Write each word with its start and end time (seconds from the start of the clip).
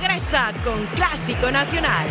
Regresa 0.00 0.52
con 0.64 0.86
Clásico 0.94 1.50
Nacional. 1.50 2.06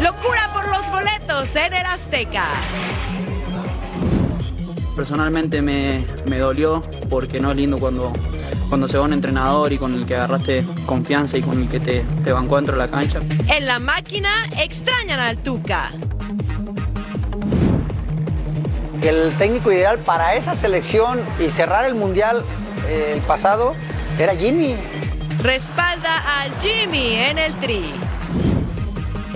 Locura 0.00 0.52
por 0.52 0.68
los 0.68 0.90
boletos 0.90 1.56
en 1.56 1.74
el 1.74 1.86
Azteca. 1.86 2.44
Personalmente 4.94 5.62
me, 5.62 6.04
me 6.26 6.38
dolió 6.38 6.82
porque 7.08 7.40
no 7.40 7.50
es 7.50 7.56
lindo 7.56 7.78
cuando, 7.78 8.12
cuando 8.68 8.86
se 8.86 8.98
va 8.98 9.04
un 9.04 9.14
entrenador 9.14 9.72
y 9.72 9.78
con 9.78 9.94
el 9.94 10.04
que 10.04 10.14
agarraste 10.14 10.64
confianza 10.86 11.38
y 11.38 11.42
con 11.42 11.62
el 11.62 11.68
que 11.68 11.80
te, 11.80 12.04
te 12.22 12.32
bancó 12.32 12.56
dentro 12.56 12.74
de 12.74 12.78
la 12.78 12.88
cancha. 12.88 13.20
En 13.48 13.66
la 13.66 13.78
máquina 13.78 14.30
extrañan 14.58 15.18
al 15.18 15.38
Tuca. 15.38 15.90
El 19.02 19.36
técnico 19.36 19.72
ideal 19.72 19.98
para 19.98 20.36
esa 20.36 20.54
selección 20.54 21.20
y 21.40 21.50
cerrar 21.50 21.84
el 21.84 21.96
mundial 21.96 22.44
eh, 22.86 23.14
el 23.16 23.20
pasado 23.22 23.74
era 24.16 24.36
Jimmy. 24.36 24.76
Respalda 25.42 26.40
al 26.40 26.52
Jimmy 26.60 27.16
en 27.16 27.38
el 27.38 27.52
tri. 27.56 27.82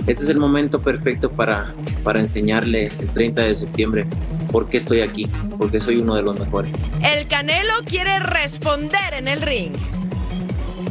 Este 0.07 0.23
es 0.23 0.29
el 0.29 0.37
momento 0.37 0.79
perfecto 0.79 1.29
para, 1.29 1.73
para 2.01 2.19
enseñarle 2.21 2.85
el 2.85 3.09
30 3.09 3.41
de 3.41 3.55
septiembre 3.55 4.07
por 4.53 4.69
qué 4.69 4.77
estoy 4.77 5.01
aquí, 5.01 5.27
porque 5.57 5.81
soy 5.81 5.97
uno 5.97 6.15
de 6.15 6.21
los 6.21 6.39
mejores. 6.39 6.71
El 7.03 7.27
Canelo 7.27 7.73
quiere 7.85 8.19
responder 8.19 9.15
en 9.15 9.27
el 9.27 9.41
ring. 9.41 9.73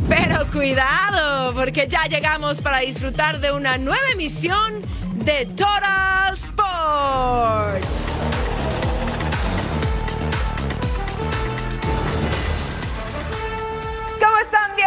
Pero 0.06 0.46
cuidado, 0.52 1.54
porque 1.54 1.88
ya 1.88 2.04
llegamos 2.04 2.60
para 2.60 2.80
disfrutar 2.80 3.40
de 3.40 3.52
una 3.52 3.78
nueva 3.78 4.04
emisión 4.12 4.82
de 5.24 5.46
Total 5.46 6.34
Sports. 6.34 8.15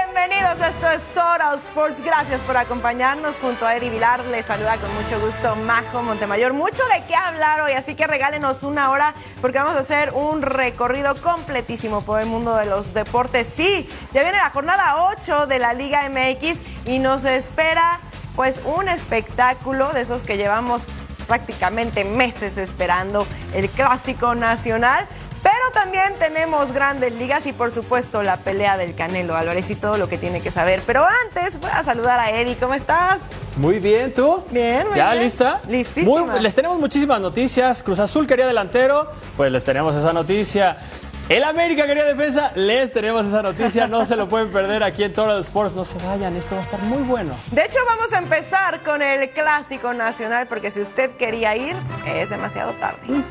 Bienvenidos. 0.06 0.62
Esto 0.62 0.92
es 0.92 1.02
Total 1.14 1.56
Sports. 1.56 2.02
Gracias 2.04 2.40
por 2.42 2.56
acompañarnos 2.56 3.36
junto 3.38 3.66
a 3.66 3.76
Eri 3.76 3.90
Vilar. 3.90 4.24
Les 4.26 4.46
saluda 4.46 4.78
con 4.78 4.94
mucho 4.94 5.20
gusto 5.20 5.56
Majo 5.58 6.02
Montemayor. 6.02 6.54
Mucho 6.54 6.84
de 6.94 7.04
qué 7.06 7.16
hablar 7.16 7.62
hoy, 7.62 7.74
así 7.74 7.96
que 7.96 8.08
regálenos 8.08 8.64
una 8.64 8.92
hora 8.92 9.14
porque 9.42 9.58
vamos 9.58 9.76
a 9.76 9.80
hacer 9.80 10.12
un 10.14 10.42
recorrido 10.42 11.20
completísimo 11.22 12.02
por 12.02 12.22
el 12.22 12.28
mundo 12.28 12.56
de 12.56 12.66
los 12.66 12.94
deportes. 12.94 13.52
Sí, 13.54 13.90
ya 14.14 14.22
viene 14.22 14.38
la 14.38 14.52
jornada 14.52 15.04
8 15.10 15.48
de 15.48 15.60
la 15.60 15.74
Liga 15.74 16.08
MX 16.10 16.60
y 16.86 17.00
nos 17.00 17.26
espera 17.26 18.00
pues 18.36 18.62
un 18.64 18.88
espectáculo 18.88 19.92
de 19.92 20.02
esos 20.02 20.24
que 20.24 20.38
llevamos 20.38 20.84
prácticamente 21.28 22.06
meses 22.06 22.58
esperando 22.58 23.28
el 23.54 23.70
clásico 23.70 24.34
nacional. 24.34 25.08
Pero 25.42 25.72
también 25.74 26.14
tenemos 26.20 26.72
grandes 26.74 27.14
ligas 27.14 27.46
y 27.46 27.54
por 27.54 27.74
supuesto 27.74 28.24
la 28.24 28.38
pelea 28.38 28.78
del 28.78 28.94
Canelo 28.96 29.36
Álvarez 29.36 29.70
y 29.70 29.76
todo 29.76 29.98
lo 29.98 30.10
que 30.10 30.18
tiene 30.18 30.42
que 30.42 30.52
saber. 30.52 30.82
Pero 30.86 31.06
antes 31.28 31.60
voy 31.60 31.70
a 31.74 31.84
saludar 31.84 32.20
a 32.20 32.32
Eddie. 32.32 32.58
¿Cómo 32.58 32.74
estás? 32.74 33.22
Muy 33.56 33.80
bien, 33.80 34.14
¿tú? 34.14 34.44
Bien, 34.52 34.88
muy 34.88 34.98
¿Ya 34.98 35.12
bien. 35.12 35.24
lista? 35.24 35.62
Listísima. 35.68 36.26
Muy- 36.26 36.40
les 36.42 36.54
tenemos 36.56 36.78
muchísimas 36.80 37.22
noticias. 37.22 37.82
Cruz 37.84 38.00
Azul 38.00 38.28
quería 38.28 38.48
delantero, 38.48 39.10
pues 39.38 39.52
les 39.52 39.64
tenemos 39.64 39.96
esa 39.96 40.12
noticia. 40.14 40.78
El 41.30 41.44
América 41.44 41.86
quería 41.86 42.06
defensa, 42.06 42.52
les 42.56 42.92
tenemos 42.92 43.26
esa 43.26 43.44
noticia. 43.44 43.86
No 43.88 44.04
se 44.04 44.16
lo 44.16 44.28
pueden 44.28 44.52
perder 44.52 44.82
aquí 44.84 45.04
en 45.04 45.14
Total 45.14 45.40
Sports. 45.42 45.74
No 45.76 45.86
se 45.86 45.98
vayan, 46.06 46.36
esto 46.36 46.56
va 46.56 46.62
a 46.62 46.64
estar 46.64 46.80
muy 46.82 47.04
bueno. 47.04 47.36
De 47.52 47.64
hecho, 47.66 47.78
vamos 47.88 48.12
a 48.14 48.18
empezar 48.18 48.82
con 48.82 49.02
el 49.04 49.30
clásico 49.30 49.94
nacional 49.94 50.48
porque 50.48 50.72
si 50.72 50.82
usted 50.82 51.12
quería 51.18 51.56
ir, 51.56 51.76
es 52.08 52.30
demasiado 52.32 52.72
tarde. 52.74 53.24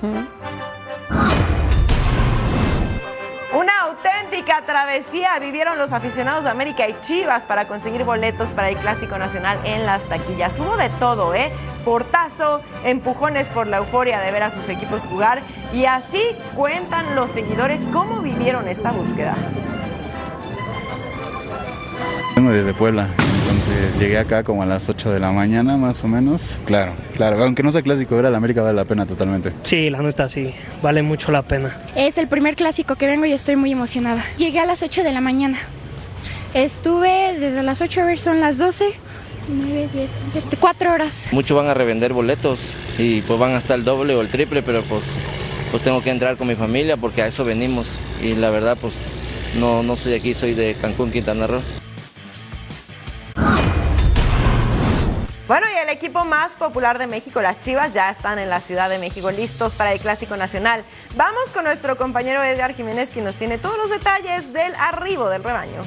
Una 3.53 3.81
auténtica 3.81 4.61
travesía 4.61 5.39
vivieron 5.39 5.79
los 5.79 5.93
aficionados 5.93 6.45
de 6.45 6.51
América 6.51 6.87
y 6.87 6.95
Chivas 7.01 7.47
para 7.47 7.67
conseguir 7.67 8.05
boletos 8.05 8.51
para 8.51 8.69
el 8.69 8.77
Clásico 8.77 9.17
Nacional 9.17 9.59
en 9.65 9.87
las 9.87 10.03
taquillas. 10.05 10.59
Hubo 10.59 10.77
de 10.77 10.91
todo, 10.91 11.35
¿eh? 11.35 11.51
Portazo, 11.83 12.61
empujones 12.85 13.49
por 13.49 13.67
la 13.67 13.79
euforia 13.79 14.21
de 14.21 14.33
ver 14.33 14.43
a 14.43 14.51
sus 14.51 14.69
equipos 14.69 15.01
jugar 15.03 15.41
y 15.73 15.87
así 15.87 16.23
cuentan 16.55 17.17
los 17.17 17.31
seguidores 17.31 17.81
cómo 17.91 18.21
vivieron 18.21 18.69
esta 18.69 18.91
búsqueda. 18.91 19.35
Vengo 22.37 22.51
desde 22.51 22.75
Puebla, 22.75 23.07
entonces 23.49 23.99
llegué 23.99 24.19
acá 24.19 24.45
como 24.45 24.63
a 24.63 24.67
las 24.67 24.89
8 24.89 25.11
de 25.11 25.21
la 25.21 25.33
mañana 25.33 25.77
más 25.77 26.05
o 26.05 26.09
menos. 26.09 26.59
Claro, 26.67 26.93
claro, 27.17 27.43
aunque 27.43 27.63
no 27.63 27.73
sea 27.73 27.83
clásico, 27.83 28.15
ver 28.17 28.27
a 28.27 28.31
la 28.31 28.37
América 28.37 28.63
vale 28.63 28.75
la 28.75 28.85
pena 28.85 29.07
totalmente. 29.07 29.53
Sí, 29.63 29.91
la 29.91 30.03
neta 30.03 30.29
sí, 30.29 30.53
vale 30.83 31.03
mucho 31.03 31.33
la 31.33 31.43
pena. 31.43 31.75
Es 31.97 32.19
el 32.19 32.29
primer 32.29 32.57
clásico 32.57 32.97
que 32.97 33.07
vengo 33.07 33.25
y 33.27 33.33
estoy 33.33 33.57
muy 33.57 33.73
emocionada. 33.73 34.23
Llegué 34.37 34.61
a 34.61 34.67
las 34.67 34.83
8 34.83 35.03
de 35.03 35.13
la 35.13 35.21
mañana. 35.21 35.59
Estuve 36.55 37.39
desde 37.39 37.63
las 37.63 37.81
8 37.81 38.03
a 38.03 38.05
ver, 38.05 38.19
son 38.19 38.41
las 38.41 38.59
12, 38.59 38.85
9, 39.49 39.89
10, 39.93 40.19
11, 40.27 40.43
4 40.61 40.93
horas. 40.93 41.29
Muchos 41.33 41.57
van 41.57 41.69
a 41.69 41.75
revender 41.75 42.13
boletos 42.13 42.75
y 42.99 43.23
pues 43.23 43.39
van 43.39 43.53
a 43.53 43.59
estar 43.59 43.79
el 43.79 43.85
doble 43.85 44.15
o 44.15 44.21
el 44.21 44.29
triple, 44.29 44.63
pero 44.63 44.83
pues, 44.83 45.07
pues 45.71 45.83
tengo 45.83 46.03
que 46.03 46.11
entrar 46.11 46.37
con 46.37 46.49
mi 46.49 46.55
familia 46.55 46.97
porque 46.97 47.23
a 47.23 47.27
eso 47.27 47.45
venimos. 47.45 47.99
Y 48.23 48.35
la 48.35 48.51
verdad 48.51 48.77
pues 48.81 48.95
no, 49.59 49.83
no 49.83 49.97
soy 49.97 50.13
de 50.13 50.19
aquí, 50.19 50.35
soy 50.35 50.55
de 50.55 50.75
Cancún, 50.75 51.11
Quintana 51.11 51.47
Roo. 51.47 51.63
Bueno, 55.49 55.67
y 55.75 55.79
el 55.79 55.89
equipo 55.89 56.27
más 56.27 56.57
popular 56.57 56.99
de 56.99 57.07
México, 57.07 57.41
las 57.41 57.59
Chivas, 57.61 57.95
ya 57.95 58.11
están 58.11 58.39
en 58.39 58.51
la 58.51 58.61
Ciudad 58.61 58.91
de 58.91 58.99
México 58.99 59.31
listos 59.31 59.75
para 59.75 59.95
el 59.95 59.99
Clásico 59.99 60.37
Nacional. 60.37 60.85
Vamos 61.17 61.51
con 61.53 61.65
nuestro 61.65 61.97
compañero 61.97 62.45
Edgar 62.45 62.75
Jiménez, 62.75 63.11
quien 63.11 63.25
nos 63.25 63.37
tiene 63.37 63.57
todos 63.57 63.79
los 63.79 63.89
detalles 63.89 64.53
del 64.53 64.75
arribo 64.75 65.31
del 65.31 65.43
rebaño. 65.43 65.81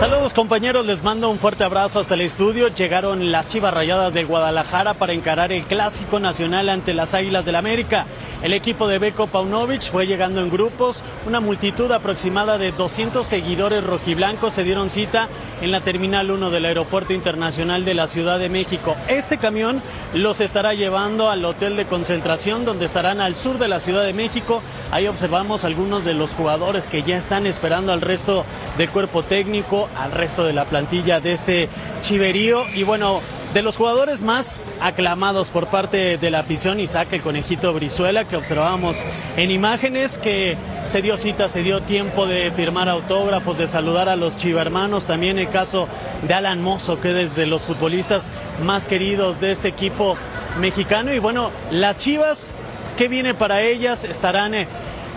Saludos 0.00 0.32
compañeros, 0.32 0.86
les 0.86 1.02
mando 1.02 1.28
un 1.28 1.40
fuerte 1.40 1.64
abrazo 1.64 1.98
hasta 1.98 2.14
el 2.14 2.20
estudio. 2.20 2.68
Llegaron 2.68 3.32
las 3.32 3.48
Chivas 3.48 3.74
Rayadas 3.74 4.14
del 4.14 4.26
Guadalajara 4.26 4.94
para 4.94 5.12
encarar 5.12 5.52
el 5.52 5.64
clásico 5.64 6.20
nacional 6.20 6.68
ante 6.68 6.94
las 6.94 7.14
Águilas 7.14 7.44
del 7.44 7.56
América. 7.56 8.06
El 8.42 8.52
equipo 8.52 8.86
de 8.86 9.00
Beko 9.00 9.26
Paunovic 9.26 9.82
fue 9.90 10.06
llegando 10.06 10.40
en 10.40 10.50
grupos. 10.50 11.02
Una 11.26 11.40
multitud 11.40 11.90
aproximada 11.90 12.58
de 12.58 12.70
200 12.70 13.26
seguidores 13.26 13.82
rojiblancos 13.82 14.52
se 14.52 14.62
dieron 14.62 14.88
cita 14.88 15.28
en 15.60 15.72
la 15.72 15.80
Terminal 15.80 16.30
1 16.30 16.50
del 16.50 16.64
Aeropuerto 16.64 17.12
Internacional 17.12 17.84
de 17.84 17.94
la 17.94 18.06
Ciudad 18.06 18.38
de 18.38 18.48
México. 18.48 18.96
Este 19.08 19.38
camión 19.38 19.82
los 20.14 20.40
estará 20.40 20.74
llevando 20.74 21.30
al 21.30 21.44
hotel 21.44 21.76
de 21.76 21.86
concentración 21.86 22.64
donde 22.64 22.86
estarán 22.86 23.20
al 23.20 23.34
sur 23.34 23.58
de 23.58 23.68
la 23.68 23.80
Ciudad 23.80 24.04
de 24.04 24.12
México. 24.12 24.62
Ahí 24.90 25.06
observamos 25.06 25.64
algunos 25.64 26.04
de 26.04 26.14
los 26.14 26.30
jugadores 26.30 26.86
que 26.86 27.02
ya 27.02 27.16
están 27.16 27.46
esperando 27.46 27.92
al 27.92 28.00
resto 28.00 28.44
del 28.78 28.88
cuerpo 28.88 29.22
técnico, 29.22 29.77
al 29.96 30.10
resto 30.10 30.44
de 30.44 30.52
la 30.52 30.64
plantilla 30.64 31.20
de 31.20 31.32
este 31.32 31.68
chiverío. 32.00 32.64
Y 32.74 32.82
bueno, 32.82 33.20
de 33.54 33.62
los 33.62 33.76
jugadores 33.76 34.22
más 34.22 34.62
aclamados 34.80 35.48
por 35.48 35.68
parte 35.68 36.18
de 36.18 36.30
la 36.30 36.40
afición, 36.40 36.80
Isaac 36.80 37.08
el 37.12 37.22
conejito 37.22 37.72
Brizuela, 37.72 38.24
que 38.24 38.36
observábamos 38.36 38.96
en 39.36 39.50
imágenes, 39.50 40.18
que 40.18 40.56
se 40.84 41.02
dio 41.02 41.16
cita, 41.16 41.48
se 41.48 41.62
dio 41.62 41.80
tiempo 41.82 42.26
de 42.26 42.50
firmar 42.50 42.88
autógrafos, 42.88 43.58
de 43.58 43.66
saludar 43.66 44.08
a 44.08 44.16
los 44.16 44.36
chivermanos. 44.36 45.04
También 45.04 45.38
el 45.38 45.48
caso 45.48 45.88
de 46.26 46.34
Alan 46.34 46.62
Mozo, 46.62 47.00
que 47.00 47.22
es 47.22 47.36
de 47.36 47.46
los 47.46 47.62
futbolistas 47.62 48.28
más 48.64 48.86
queridos 48.86 49.40
de 49.40 49.52
este 49.52 49.68
equipo 49.68 50.16
mexicano. 50.60 51.12
Y 51.14 51.18
bueno, 51.18 51.50
las 51.70 51.96
chivas, 51.96 52.54
¿qué 52.96 53.08
viene 53.08 53.34
para 53.34 53.62
ellas? 53.62 54.04
Estarán. 54.04 54.54
eh, 54.54 54.68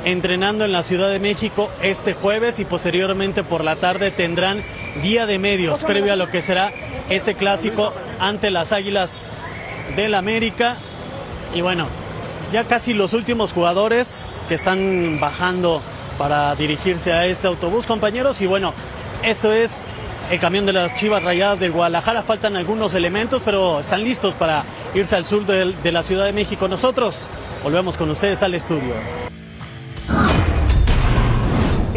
entrenando 0.05 0.65
en 0.65 0.71
la 0.71 0.83
Ciudad 0.83 1.09
de 1.09 1.19
México 1.19 1.71
este 1.81 2.13
jueves 2.13 2.59
y 2.59 2.65
posteriormente 2.65 3.43
por 3.43 3.63
la 3.63 3.75
tarde 3.75 4.11
tendrán 4.11 4.63
día 5.01 5.25
de 5.25 5.39
medios 5.39 5.83
previo 5.83 6.13
a 6.13 6.15
lo 6.15 6.29
que 6.29 6.41
será 6.41 6.73
este 7.09 7.35
clásico 7.35 7.93
ante 8.19 8.51
las 8.51 8.71
Águilas 8.71 9.21
del 9.95 10.15
América. 10.15 10.77
Y 11.53 11.61
bueno, 11.61 11.87
ya 12.51 12.63
casi 12.65 12.93
los 12.93 13.13
últimos 13.13 13.53
jugadores 13.53 14.23
que 14.47 14.55
están 14.55 15.19
bajando 15.19 15.81
para 16.17 16.55
dirigirse 16.55 17.13
a 17.13 17.25
este 17.25 17.47
autobús, 17.47 17.85
compañeros. 17.85 18.41
Y 18.41 18.47
bueno, 18.47 18.73
esto 19.23 19.51
es 19.51 19.85
el 20.29 20.39
camión 20.39 20.65
de 20.65 20.73
las 20.73 20.95
Chivas 20.95 21.23
Rayadas 21.23 21.59
de 21.59 21.69
Guadalajara. 21.69 22.23
Faltan 22.23 22.55
algunos 22.55 22.93
elementos, 22.93 23.41
pero 23.43 23.79
están 23.79 24.03
listos 24.03 24.33
para 24.35 24.63
irse 24.93 25.15
al 25.15 25.25
sur 25.25 25.45
de, 25.45 25.73
de 25.73 25.91
la 25.91 26.03
Ciudad 26.03 26.25
de 26.25 26.33
México. 26.33 26.67
Nosotros 26.67 27.25
volvemos 27.63 27.97
con 27.97 28.09
ustedes 28.09 28.43
al 28.43 28.53
estudio. 28.53 28.93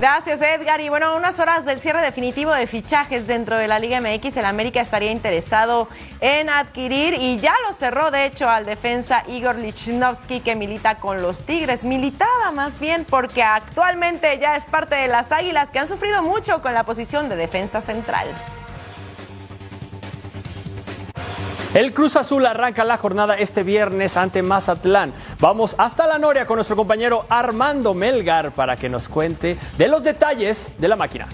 Gracias, 0.05 0.43
Edgar. 0.43 0.83
Y 0.83 0.91
bueno, 0.91 1.17
unas 1.17 1.39
horas 1.39 1.65
del 1.65 1.81
cierre 1.81 2.03
definitivo 2.03 2.53
de 2.53 2.67
fichajes 2.67 3.27
dentro 3.27 3.57
de 3.57 3.67
la 3.67 3.79
Liga 3.79 4.03
MX, 4.03 4.37
el 4.37 4.45
América 4.45 4.83
estaría 4.83 5.11
interesado 5.11 5.89
en 6.21 6.51
adquirir 6.51 7.15
y 7.15 7.39
ya 7.39 7.55
lo 7.67 7.73
cerró, 7.73 8.11
de 8.11 8.27
hecho, 8.27 8.47
al 8.47 8.67
defensa 8.67 9.25
Igor 9.29 9.57
Lichnowsky, 9.57 10.41
que 10.41 10.57
milita 10.57 10.97
con 10.97 11.23
los 11.23 11.47
Tigres. 11.47 11.87
Militaba 11.87 12.53
más 12.53 12.81
bien 12.81 13.07
porque 13.09 13.43
actualmente 13.43 14.39
ya 14.39 14.57
es 14.57 14.65
parte 14.67 14.95
de 14.95 15.09
las 15.09 15.33
Águilas, 15.33 15.71
que 15.71 15.79
han 15.79 15.89
sufrido 15.89 16.23
mucho 16.23 16.61
con 16.61 16.75
la 16.75 16.83
posición 16.83 17.31
de 17.31 17.37
defensa 17.37 17.81
central. 17.81 18.29
El 21.75 21.93
Cruz 21.93 22.15
Azul 22.15 22.47
arranca 22.47 22.85
la 22.85 22.99
jornada 22.99 23.35
este 23.35 23.65
viernes 23.65 24.17
ante 24.17 24.43
Mazatlán. 24.43 25.13
Vamos 25.41 25.75
hasta 25.77 26.07
la 26.07 26.21
Noria 26.21 26.47
con 26.47 26.55
nuestro 26.55 26.77
compañero 26.77 27.27
Armando 27.29 27.95
Melgar 27.95 28.55
para 28.55 28.77
que 28.77 28.89
nos 28.89 29.09
cuente 29.09 29.59
de 29.77 29.89
los 29.89 30.05
detalles 30.05 30.71
de 30.79 30.87
la 30.87 30.95
máquina. 30.95 31.27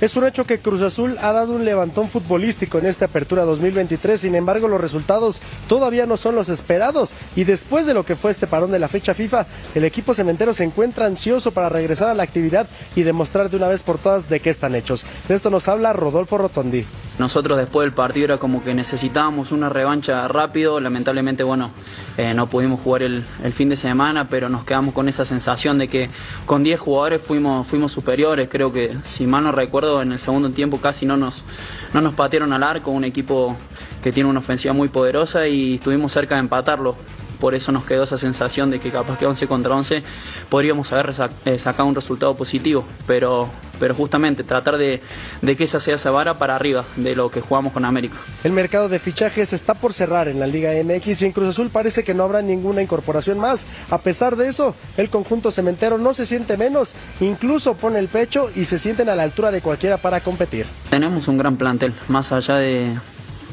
Es 0.00 0.16
un 0.16 0.26
hecho 0.26 0.44
que 0.44 0.58
Cruz 0.58 0.80
Azul 0.80 1.16
ha 1.20 1.30
dado 1.30 1.54
un 1.54 1.64
levantón 1.64 2.08
futbolístico 2.08 2.78
en 2.78 2.86
esta 2.86 3.04
apertura 3.04 3.44
2023, 3.44 4.20
sin 4.20 4.34
embargo 4.34 4.66
los 4.66 4.80
resultados 4.80 5.40
todavía 5.68 6.06
no 6.06 6.16
son 6.16 6.34
los 6.34 6.48
esperados 6.48 7.14
y 7.36 7.44
después 7.44 7.86
de 7.86 7.94
lo 7.94 8.04
que 8.04 8.16
fue 8.16 8.32
este 8.32 8.48
parón 8.48 8.72
de 8.72 8.80
la 8.80 8.88
fecha 8.88 9.14
FIFA, 9.14 9.46
el 9.76 9.84
equipo 9.84 10.12
cementero 10.12 10.54
se 10.54 10.64
encuentra 10.64 11.06
ansioso 11.06 11.52
para 11.52 11.68
regresar 11.68 12.08
a 12.08 12.14
la 12.14 12.24
actividad 12.24 12.66
y 12.96 13.02
demostrar 13.02 13.48
de 13.48 13.58
una 13.58 13.68
vez 13.68 13.82
por 13.82 13.98
todas 13.98 14.28
de 14.28 14.40
qué 14.40 14.50
están 14.50 14.74
hechos. 14.74 15.06
De 15.28 15.36
esto 15.36 15.50
nos 15.50 15.68
habla 15.68 15.92
Rodolfo 15.92 16.36
Rotondi. 16.36 16.84
Nosotros 17.18 17.58
después 17.58 17.84
del 17.84 17.92
partido 17.92 18.24
era 18.24 18.38
como 18.38 18.64
que 18.64 18.74
necesitábamos 18.74 19.52
una 19.52 19.68
revancha 19.68 20.26
rápido, 20.28 20.80
lamentablemente 20.80 21.42
bueno, 21.42 21.70
eh, 22.16 22.32
no 22.34 22.46
pudimos 22.46 22.80
jugar 22.80 23.02
el, 23.02 23.24
el, 23.44 23.52
fin 23.52 23.68
de 23.68 23.76
semana, 23.76 24.28
pero 24.28 24.48
nos 24.48 24.64
quedamos 24.64 24.94
con 24.94 25.08
esa 25.08 25.24
sensación 25.24 25.78
de 25.78 25.88
que 25.88 26.08
con 26.46 26.64
10 26.64 26.80
jugadores 26.80 27.22
fuimos, 27.22 27.66
fuimos 27.66 27.92
superiores, 27.92 28.48
creo 28.50 28.72
que 28.72 28.96
si 29.04 29.26
mal 29.26 29.44
no 29.44 29.52
recuerdo 29.52 30.00
en 30.00 30.12
el 30.12 30.18
segundo 30.18 30.50
tiempo 30.50 30.78
casi 30.78 31.04
no 31.04 31.16
nos, 31.16 31.44
no 31.92 32.00
nos 32.00 32.14
patearon 32.14 32.52
al 32.52 32.62
arco, 32.62 32.90
un 32.90 33.04
equipo 33.04 33.56
que 34.02 34.10
tiene 34.10 34.28
una 34.28 34.40
ofensiva 34.40 34.74
muy 34.74 34.88
poderosa 34.88 35.46
y 35.46 35.74
estuvimos 35.74 36.12
cerca 36.12 36.36
de 36.36 36.40
empatarlo 36.40 36.96
por 37.42 37.56
eso 37.56 37.72
nos 37.72 37.84
quedó 37.84 38.04
esa 38.04 38.16
sensación 38.16 38.70
de 38.70 38.78
que 38.78 38.92
capaz 38.92 39.18
que 39.18 39.26
11 39.26 39.48
contra 39.48 39.74
11 39.74 40.04
podríamos 40.48 40.92
haber 40.92 41.12
eh, 41.44 41.58
sacado 41.58 41.88
un 41.88 41.94
resultado 41.96 42.36
positivo, 42.36 42.84
pero, 43.04 43.48
pero 43.80 43.96
justamente 43.96 44.44
tratar 44.44 44.76
de, 44.76 45.02
de, 45.40 45.56
que 45.56 45.64
esa 45.64 45.80
sea 45.80 45.96
esa 45.96 46.12
vara 46.12 46.38
para 46.38 46.54
arriba 46.54 46.84
de 46.94 47.16
lo 47.16 47.32
que 47.32 47.40
jugamos 47.40 47.72
con 47.72 47.84
América. 47.84 48.14
El 48.44 48.52
mercado 48.52 48.88
de 48.88 49.00
fichajes 49.00 49.52
está 49.52 49.74
por 49.74 49.92
cerrar 49.92 50.28
en 50.28 50.38
la 50.38 50.46
Liga 50.46 50.70
MX 50.84 51.22
y 51.22 51.26
en 51.26 51.32
Cruz 51.32 51.48
Azul 51.48 51.70
parece 51.70 52.04
que 52.04 52.14
no 52.14 52.22
habrá 52.22 52.42
ninguna 52.42 52.80
incorporación 52.80 53.40
más. 53.40 53.66
A 53.90 53.98
pesar 53.98 54.36
de 54.36 54.46
eso, 54.46 54.76
el 54.96 55.10
conjunto 55.10 55.50
cementero 55.50 55.98
no 55.98 56.14
se 56.14 56.26
siente 56.26 56.56
menos, 56.56 56.94
incluso 57.18 57.74
pone 57.74 57.98
el 57.98 58.06
pecho 58.06 58.52
y 58.54 58.66
se 58.66 58.78
sienten 58.78 59.08
a 59.08 59.16
la 59.16 59.24
altura 59.24 59.50
de 59.50 59.62
cualquiera 59.62 59.96
para 59.96 60.20
competir. 60.20 60.66
Tenemos 60.90 61.26
un 61.26 61.38
gran 61.38 61.56
plantel, 61.56 61.92
más 62.06 62.30
allá 62.30 62.54
de, 62.58 62.96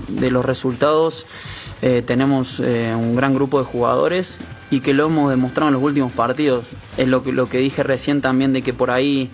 de 0.09 0.29
los 0.29 0.45
resultados. 0.45 1.25
Eh, 1.81 2.03
tenemos 2.05 2.59
eh, 2.59 2.93
un 2.95 3.15
gran 3.15 3.33
grupo 3.33 3.59
de 3.59 3.65
jugadores 3.65 4.39
y 4.69 4.81
que 4.81 4.93
lo 4.93 5.05
hemos 5.05 5.29
demostrado 5.29 5.69
en 5.69 5.75
los 5.75 5.83
últimos 5.83 6.11
partidos. 6.11 6.65
Es 6.97 7.07
lo 7.07 7.23
que, 7.23 7.31
lo 7.31 7.47
que 7.47 7.59
dije 7.59 7.83
recién 7.83 8.21
también 8.21 8.53
de 8.53 8.61
que 8.61 8.73
por 8.73 8.91
ahí 8.91 9.29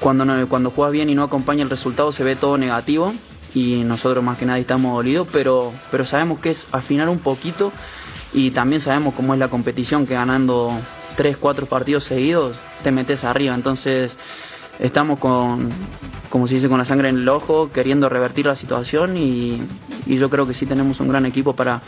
cuando, 0.00 0.24
no, 0.24 0.48
cuando 0.48 0.70
juegas 0.70 0.92
bien 0.92 1.10
y 1.10 1.14
no 1.14 1.24
acompaña 1.24 1.62
el 1.62 1.70
resultado 1.70 2.12
se 2.12 2.22
ve 2.22 2.36
todo 2.36 2.56
negativo 2.56 3.12
y 3.54 3.82
nosotros 3.84 4.22
más 4.22 4.38
que 4.38 4.46
nada 4.46 4.58
estamos 4.58 4.94
dolidos, 4.94 5.26
pero, 5.32 5.72
pero 5.90 6.04
sabemos 6.04 6.38
que 6.38 6.50
es 6.50 6.68
afinar 6.70 7.08
un 7.08 7.18
poquito 7.18 7.72
y 8.32 8.50
también 8.50 8.80
sabemos 8.80 9.14
cómo 9.14 9.34
es 9.34 9.40
la 9.40 9.48
competición, 9.48 10.06
que 10.06 10.14
ganando 10.14 10.72
3, 11.16 11.36
4 11.36 11.66
partidos 11.66 12.04
seguidos 12.04 12.56
te 12.82 12.92
metes 12.92 13.24
arriba. 13.24 13.54
Entonces 13.54 14.18
estamos 14.78 15.18
con, 15.18 15.70
como 16.30 16.46
se 16.46 16.54
dice, 16.54 16.68
con 16.68 16.78
la 16.78 16.84
sangre 16.84 17.08
en 17.08 17.16
el 17.16 17.28
ojo, 17.28 17.70
queriendo 17.72 18.08
revertir 18.08 18.46
la 18.46 18.54
situación 18.54 19.16
y, 19.16 19.60
y, 20.08 20.16
yo 20.16 20.28
creo 20.30 20.46
que 20.46 20.54
sí 20.54 20.66
tenemos 20.66 21.00
un 21.00 21.08
gran 21.08 21.26
equipo 21.26 21.54
para, 21.54 21.80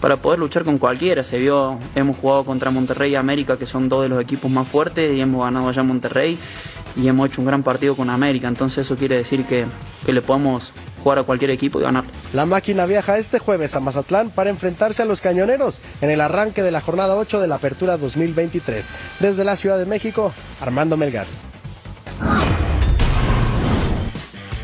para 0.00 0.16
poder 0.16 0.38
luchar 0.38 0.64
con 0.64 0.78
cualquiera. 0.78 1.22
Se 1.22 1.38
vio, 1.38 1.78
hemos 1.94 2.16
jugado 2.16 2.44
contra 2.44 2.70
Monterrey 2.70 3.12
y 3.12 3.14
América, 3.14 3.56
que 3.56 3.66
son 3.66 3.88
dos 3.88 4.02
de 4.02 4.08
los 4.08 4.20
equipos 4.20 4.50
más 4.50 4.66
fuertes, 4.66 5.16
y 5.16 5.20
hemos 5.20 5.44
ganado 5.44 5.68
allá 5.68 5.82
Monterrey 5.82 6.38
y 6.96 7.08
hemos 7.08 7.28
hecho 7.28 7.40
un 7.40 7.46
gran 7.46 7.62
partido 7.62 7.94
con 7.94 8.10
América. 8.10 8.48
Entonces 8.48 8.78
eso 8.78 8.96
quiere 8.96 9.16
decir 9.16 9.44
que, 9.44 9.66
que 10.04 10.12
le 10.12 10.22
podemos 10.22 10.72
jugar 11.02 11.18
a 11.20 11.22
cualquier 11.22 11.50
equipo 11.50 11.78
y 11.78 11.82
ganar. 11.82 12.04
La 12.32 12.46
máquina 12.46 12.86
viaja 12.86 13.18
este 13.18 13.38
jueves 13.38 13.76
a 13.76 13.80
Mazatlán 13.80 14.30
para 14.30 14.50
enfrentarse 14.50 15.02
a 15.02 15.04
los 15.04 15.20
cañoneros 15.20 15.82
en 16.00 16.10
el 16.10 16.20
arranque 16.20 16.62
de 16.62 16.70
la 16.70 16.80
jornada 16.80 17.14
8 17.14 17.40
de 17.40 17.48
la 17.48 17.56
Apertura 17.56 17.96
2023. 17.96 18.90
Desde 19.20 19.44
la 19.44 19.56
Ciudad 19.56 19.78
de 19.78 19.86
México, 19.86 20.32
Armando 20.60 20.96
Melgar. 20.96 21.26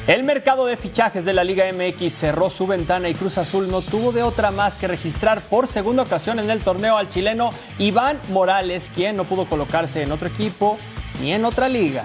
El 0.08 0.24
mercado 0.24 0.66
de 0.66 0.76
fichajes 0.76 1.24
de 1.24 1.32
la 1.32 1.44
Liga 1.44 1.64
MX 1.72 2.12
cerró 2.12 2.50
su 2.50 2.66
ventana 2.66 3.08
y 3.08 3.14
Cruz 3.14 3.38
Azul 3.38 3.70
no 3.70 3.82
tuvo 3.82 4.10
de 4.10 4.24
otra 4.24 4.50
más 4.50 4.76
que 4.76 4.88
registrar 4.88 5.42
por 5.42 5.68
segunda 5.68 6.02
ocasión 6.02 6.40
en 6.40 6.50
el 6.50 6.64
torneo 6.64 6.96
al 6.96 7.08
chileno 7.08 7.50
Iván 7.78 8.20
Morales, 8.30 8.90
quien 8.92 9.16
no 9.16 9.22
pudo 9.22 9.48
colocarse 9.48 10.02
en 10.02 10.10
otro 10.10 10.26
equipo 10.26 10.76
ni 11.20 11.32
en 11.32 11.44
otra 11.44 11.68
liga. 11.68 12.04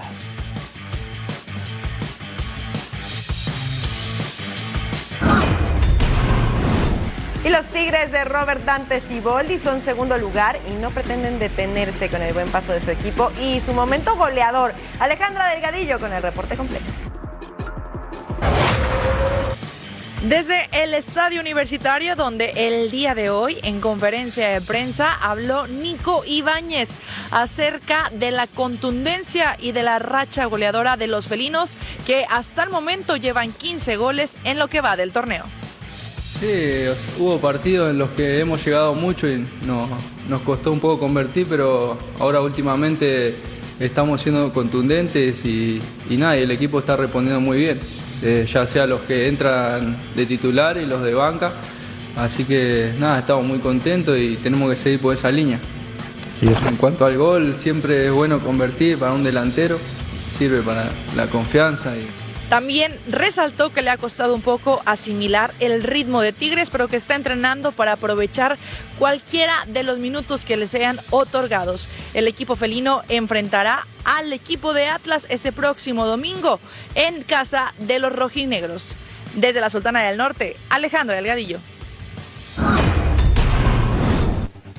Y 7.44 7.48
los 7.48 7.66
Tigres 7.66 8.12
de 8.12 8.22
Robert 8.22 8.64
Dante 8.64 9.00
Siboldi 9.00 9.58
son 9.58 9.80
segundo 9.80 10.16
lugar 10.18 10.60
y 10.70 10.80
no 10.80 10.90
pretenden 10.90 11.40
detenerse 11.40 12.08
con 12.08 12.22
el 12.22 12.32
buen 12.32 12.48
paso 12.52 12.72
de 12.72 12.80
su 12.80 12.92
equipo 12.92 13.32
y 13.40 13.60
su 13.60 13.72
momento 13.72 14.14
goleador. 14.14 14.72
Alejandra 15.00 15.48
Delgadillo 15.48 15.98
con 15.98 16.12
el 16.12 16.22
reporte 16.22 16.56
completo. 16.56 16.86
Desde 20.22 20.68
el 20.72 20.94
estadio 20.94 21.40
universitario, 21.40 22.16
donde 22.16 22.50
el 22.56 22.90
día 22.90 23.14
de 23.14 23.30
hoy, 23.30 23.56
en 23.62 23.80
conferencia 23.80 24.48
de 24.48 24.60
prensa, 24.60 25.14
habló 25.14 25.68
Nico 25.68 26.24
Ibáñez 26.26 26.90
acerca 27.30 28.10
de 28.12 28.32
la 28.32 28.48
contundencia 28.48 29.56
y 29.60 29.70
de 29.70 29.84
la 29.84 30.00
racha 30.00 30.46
goleadora 30.46 30.96
de 30.96 31.06
los 31.06 31.28
felinos, 31.28 31.78
que 32.04 32.26
hasta 32.28 32.64
el 32.64 32.70
momento 32.70 33.16
llevan 33.16 33.52
15 33.52 33.96
goles 33.96 34.36
en 34.42 34.58
lo 34.58 34.66
que 34.66 34.80
va 34.80 34.96
del 34.96 35.12
torneo. 35.12 35.44
Sí, 36.40 36.86
hubo 37.20 37.38
partidos 37.38 37.88
en 37.90 37.98
los 37.98 38.10
que 38.10 38.40
hemos 38.40 38.64
llegado 38.64 38.94
mucho 38.94 39.28
y 39.28 39.46
no, 39.66 39.88
nos 40.28 40.42
costó 40.42 40.72
un 40.72 40.80
poco 40.80 40.98
convertir, 40.98 41.46
pero 41.48 41.96
ahora 42.18 42.40
últimamente 42.40 43.36
estamos 43.78 44.20
siendo 44.20 44.52
contundentes 44.52 45.44
y, 45.44 45.80
y 46.10 46.16
nada, 46.16 46.36
y 46.36 46.42
el 46.42 46.50
equipo 46.50 46.80
está 46.80 46.96
respondiendo 46.96 47.40
muy 47.40 47.58
bien 47.58 47.80
eh, 48.22 48.46
ya 48.48 48.66
sea 48.66 48.86
los 48.86 49.00
que 49.02 49.28
entran 49.28 49.96
de 50.14 50.26
titular 50.26 50.76
y 50.76 50.86
los 50.86 51.02
de 51.02 51.14
banca. 51.14 51.52
Así 52.16 52.44
que 52.44 52.92
nada, 52.98 53.20
estamos 53.20 53.46
muy 53.46 53.58
contentos 53.58 54.18
y 54.18 54.36
tenemos 54.36 54.70
que 54.70 54.76
seguir 54.76 55.00
por 55.00 55.14
esa 55.14 55.30
línea. 55.30 55.58
Y 56.40 56.46
en 56.46 56.76
cuanto 56.76 57.04
al 57.04 57.16
gol, 57.16 57.54
siempre 57.56 58.06
es 58.06 58.12
bueno 58.12 58.40
convertir 58.40 58.98
para 58.98 59.12
un 59.12 59.22
delantero, 59.22 59.78
sirve 60.36 60.62
para 60.62 60.90
la 61.16 61.26
confianza. 61.28 61.96
Y... 61.96 62.27
También 62.48 62.98
resaltó 63.06 63.74
que 63.74 63.82
le 63.82 63.90
ha 63.90 63.98
costado 63.98 64.34
un 64.34 64.40
poco 64.40 64.80
asimilar 64.86 65.52
el 65.60 65.82
ritmo 65.82 66.22
de 66.22 66.32
Tigres, 66.32 66.70
pero 66.70 66.88
que 66.88 66.96
está 66.96 67.14
entrenando 67.14 67.72
para 67.72 67.92
aprovechar 67.92 68.56
cualquiera 68.98 69.54
de 69.66 69.82
los 69.82 69.98
minutos 69.98 70.46
que 70.46 70.56
le 70.56 70.66
sean 70.66 70.98
otorgados. 71.10 71.90
El 72.14 72.26
equipo 72.26 72.56
felino 72.56 73.02
enfrentará 73.10 73.86
al 74.04 74.32
equipo 74.32 74.72
de 74.72 74.86
Atlas 74.86 75.26
este 75.28 75.52
próximo 75.52 76.06
domingo 76.06 76.58
en 76.94 77.22
casa 77.22 77.74
de 77.78 77.98
los 77.98 78.14
rojinegros. 78.14 78.94
Desde 79.34 79.60
la 79.60 79.68
Sultana 79.68 80.02
del 80.02 80.16
Norte, 80.16 80.56
Alejandro 80.70 81.14
Delgadillo. 81.14 81.60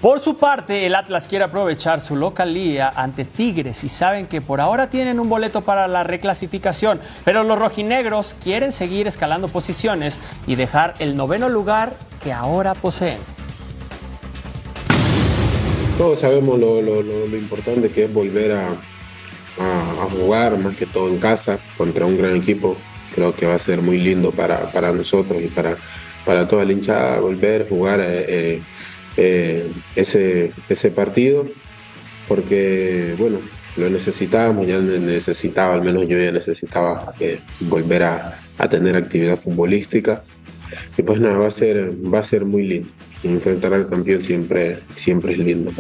Por 0.02 0.22
su 0.22 0.38
parte, 0.38 0.86
el 0.86 0.96
Atlas 0.96 1.28
quiere 1.28 1.44
aprovechar 1.44 2.00
su 2.00 2.16
localía 2.16 2.90
ante 2.96 3.26
Tigres 3.26 3.84
y 3.84 3.90
saben 3.90 4.28
que 4.28 4.40
por 4.40 4.62
ahora 4.62 4.90
tienen 4.90 5.20
un 5.20 5.28
boleto 5.28 5.60
para 5.60 5.90
la 5.90 6.06
reclasificación, 6.06 7.02
pero 7.26 7.44
los 7.44 7.60
rojinegros 7.60 8.34
quieren 8.42 8.72
seguir 8.72 9.08
escalando 9.08 9.50
posiciones 9.50 10.22
y 10.48 10.56
dejar 10.56 10.94
el 11.00 11.18
noveno 11.18 11.50
lugar 11.50 11.92
que 12.24 12.32
ahora 12.32 12.76
poseen. 12.76 13.18
Todos 15.98 16.20
sabemos 16.20 16.58
lo, 16.58 16.80
importante 17.38 17.92
que 17.92 18.06
es 18.06 18.14
volver 18.14 18.54
a, 18.54 18.70
a, 18.70 20.10
jugar, 20.10 20.58
más 20.60 20.78
que 20.78 20.86
todo 20.86 21.10
en 21.10 21.20
casa, 21.20 21.60
contra 21.78 22.06
un 22.06 22.18
gran 22.18 22.38
equipo. 22.38 22.78
Creo 23.14 23.36
que 23.36 23.46
va 23.46 23.56
a 23.56 23.60
ser 23.60 23.82
muy 23.82 23.98
lindo 23.98 24.32
para, 24.32 24.72
para 24.72 24.94
nosotros 24.94 25.42
y 25.44 25.48
para, 25.48 25.76
para 26.26 26.48
toda 26.48 26.64
la 26.64 26.72
hinchada 26.72 27.20
volver 27.20 27.64
a 27.64 27.66
jugar 27.68 28.00
eh, 28.00 28.26
eh, 28.30 28.62
eh, 29.20 29.72
ese, 29.96 30.52
ese 30.70 30.92
partido, 30.92 31.46
porque, 32.28 33.16
bueno, 33.18 33.40
lo 33.76 33.90
necesitábamos, 33.90 34.68
ya 34.68 34.80
necesitaba, 34.80 35.76
al 35.76 35.84
menos 35.84 36.08
yo 36.08 36.18
ya 36.18 36.32
necesitaba 36.32 37.14
volver 37.62 38.04
a, 38.04 38.40
a 38.58 38.70
tener 38.70 38.96
actividad 38.96 39.38
futbolística. 39.40 40.24
Y 40.98 41.02
pues 41.02 41.20
nada, 41.20 41.38
va 41.38 41.48
a 41.48 41.52
ser, 41.52 41.92
va 42.14 42.20
a 42.20 42.24
ser 42.24 42.46
muy 42.46 42.64
lindo 42.64 42.90
enfrentar 43.24 43.74
al 43.74 43.88
campeón 43.88 44.22
siempre, 44.22 44.84
siempre 44.96 45.34
es 45.34 45.40
lindo. 45.40 45.72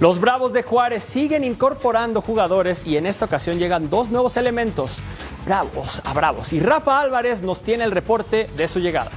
Los 0.00 0.18
Bravos 0.18 0.54
de 0.54 0.62
Juárez 0.62 1.04
siguen 1.04 1.44
incorporando 1.44 2.22
jugadores 2.22 2.86
y 2.86 2.96
en 2.96 3.04
esta 3.04 3.26
ocasión 3.26 3.58
llegan 3.58 3.90
dos 3.90 4.10
nuevos 4.10 4.38
elementos. 4.38 5.02
Bravos 5.44 6.02
a 6.04 6.12
Bravos. 6.12 6.52
Y 6.52 6.60
Rafa 6.60 7.00
Álvarez 7.00 7.42
nos 7.42 7.62
tiene 7.62 7.84
el 7.84 7.92
reporte 7.92 8.48
de 8.56 8.68
su 8.68 8.80
llegada. 8.80 9.10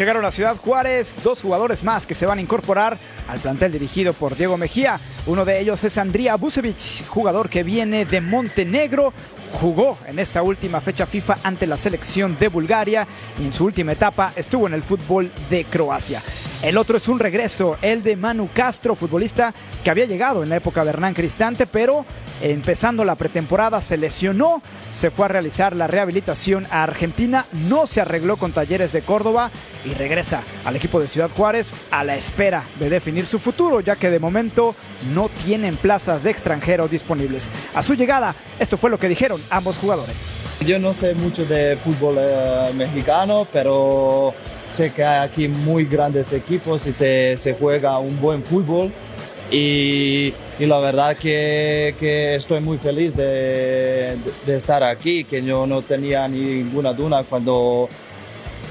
Llegaron 0.00 0.24
a 0.24 0.30
Ciudad 0.30 0.56
Juárez 0.56 1.20
dos 1.22 1.42
jugadores 1.42 1.84
más 1.84 2.06
que 2.06 2.14
se 2.14 2.24
van 2.24 2.38
a 2.38 2.40
incorporar 2.40 2.98
al 3.28 3.38
plantel 3.38 3.72
dirigido 3.72 4.14
por 4.14 4.34
Diego 4.34 4.56
Mejía. 4.56 4.98
Uno 5.26 5.44
de 5.44 5.60
ellos 5.60 5.84
es 5.84 5.98
Andría 5.98 6.36
Bucevic, 6.36 7.06
jugador 7.06 7.50
que 7.50 7.62
viene 7.62 8.06
de 8.06 8.22
Montenegro, 8.22 9.12
jugó 9.52 9.98
en 10.06 10.18
esta 10.18 10.42
última 10.42 10.80
fecha 10.80 11.06
FIFA 11.06 11.38
ante 11.42 11.66
la 11.66 11.76
selección 11.76 12.36
de 12.38 12.48
Bulgaria 12.48 13.06
y 13.38 13.44
en 13.44 13.52
su 13.52 13.64
última 13.64 13.92
etapa 13.92 14.32
estuvo 14.36 14.66
en 14.66 14.74
el 14.74 14.82
fútbol 14.82 15.30
de 15.48 15.64
Croacia. 15.64 16.22
El 16.62 16.76
otro 16.76 16.96
es 16.96 17.08
un 17.08 17.18
regreso, 17.18 17.78
el 17.80 18.02
de 18.02 18.16
Manu 18.16 18.50
Castro, 18.52 18.94
futbolista 18.94 19.54
que 19.82 19.90
había 19.90 20.04
llegado 20.04 20.42
en 20.42 20.50
la 20.50 20.56
época 20.56 20.84
de 20.84 20.90
Hernán 20.90 21.14
Cristante, 21.14 21.66
pero 21.66 22.04
empezando 22.42 23.04
la 23.04 23.14
pretemporada 23.14 23.80
se 23.80 23.96
lesionó, 23.96 24.62
se 24.90 25.10
fue 25.10 25.24
a 25.24 25.28
realizar 25.28 25.74
la 25.74 25.86
rehabilitación 25.86 26.66
a 26.70 26.82
Argentina, 26.82 27.46
no 27.52 27.86
se 27.86 28.00
arregló 28.00 28.36
con 28.36 28.52
Talleres 28.52 28.92
de 28.92 29.02
Córdoba 29.02 29.50
y 29.84 29.94
regresa 29.94 30.42
al 30.64 30.76
equipo 30.76 31.00
de 31.00 31.08
Ciudad 31.08 31.30
Juárez 31.30 31.72
a 31.90 32.04
la 32.04 32.16
espera 32.16 32.64
de 32.78 32.90
definir 32.90 33.26
su 33.26 33.38
futuro, 33.38 33.80
ya 33.80 33.96
que 33.96 34.10
de 34.10 34.18
momento 34.18 34.74
no 35.14 35.30
tienen 35.30 35.76
plazas 35.76 36.24
de 36.24 36.30
extranjeros 36.30 36.90
disponibles. 36.90 37.48
A 37.74 37.82
su 37.82 37.94
llegada, 37.94 38.34
esto 38.58 38.76
fue 38.76 38.90
lo 38.90 38.98
que 38.98 39.08
dijeron 39.08 39.39
ambos 39.48 39.78
jugadores. 39.78 40.34
Yo 40.66 40.78
no 40.78 40.92
sé 40.92 41.14
mucho 41.14 41.44
de 41.44 41.76
fútbol 41.76 42.16
eh, 42.18 42.70
mexicano, 42.74 43.46
pero 43.52 44.34
sé 44.68 44.92
que 44.92 45.04
hay 45.04 45.26
aquí 45.26 45.48
muy 45.48 45.84
grandes 45.84 46.32
equipos 46.32 46.86
y 46.86 46.92
se, 46.92 47.36
se 47.38 47.54
juega 47.54 47.98
un 47.98 48.20
buen 48.20 48.42
fútbol. 48.42 48.92
Y, 49.50 50.32
y 50.60 50.66
la 50.66 50.78
verdad 50.78 51.16
que, 51.16 51.96
que, 51.98 52.36
estoy 52.36 52.60
muy 52.60 52.78
feliz 52.78 53.16
de, 53.16 54.16
de, 54.46 54.56
estar 54.56 54.84
aquí, 54.84 55.24
que 55.24 55.42
yo 55.42 55.66
no 55.66 55.82
tenía 55.82 56.28
ninguna 56.28 56.92
duda 56.92 57.24
cuando, 57.24 57.88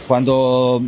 cuando 0.07 0.81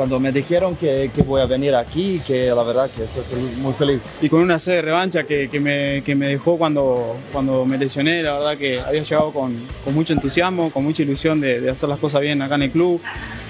cuando 0.00 0.18
me 0.18 0.32
dijeron 0.32 0.76
que, 0.76 1.10
que, 1.14 1.20
voy 1.20 1.42
a 1.42 1.44
venir 1.44 1.74
aquí, 1.74 2.22
que 2.26 2.46
la 2.46 2.62
verdad 2.62 2.88
que 2.88 3.04
estoy 3.04 3.42
muy 3.60 3.74
feliz. 3.74 4.08
Y 4.22 4.30
con 4.30 4.40
una 4.40 4.58
sed 4.58 4.76
de 4.76 4.80
revancha 4.80 5.24
que, 5.24 5.50
que, 5.50 5.60
me, 5.60 6.02
que 6.02 6.14
me 6.14 6.28
dejó 6.28 6.56
cuando, 6.56 7.18
cuando 7.30 7.66
me 7.66 7.76
lesioné, 7.76 8.22
la 8.22 8.32
verdad 8.32 8.56
que 8.56 8.80
había 8.80 9.02
llegado 9.02 9.30
con, 9.30 9.52
con 9.84 9.92
mucho 9.92 10.14
entusiasmo, 10.14 10.70
con 10.70 10.84
mucha 10.84 11.02
ilusión 11.02 11.38
de, 11.38 11.60
de, 11.60 11.68
hacer 11.68 11.86
las 11.86 11.98
cosas 11.98 12.22
bien 12.22 12.40
acá 12.40 12.54
en 12.54 12.62
el 12.62 12.70
club, 12.70 12.98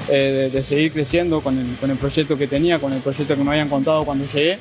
eh, 0.09 0.50
de, 0.50 0.50
de, 0.50 0.64
seguir 0.64 0.92
creciendo 0.92 1.40
con 1.40 1.57
el, 1.57 1.76
con 1.76 1.88
el 1.88 1.97
proyecto 1.99 2.37
que 2.37 2.49
tenía, 2.49 2.80
con 2.80 2.92
el 2.92 3.00
proyecto 3.00 3.37
que 3.37 3.45
me 3.45 3.50
habían 3.52 3.69
contado 3.69 4.04
cuando 4.04 4.25
llegué. 4.26 4.59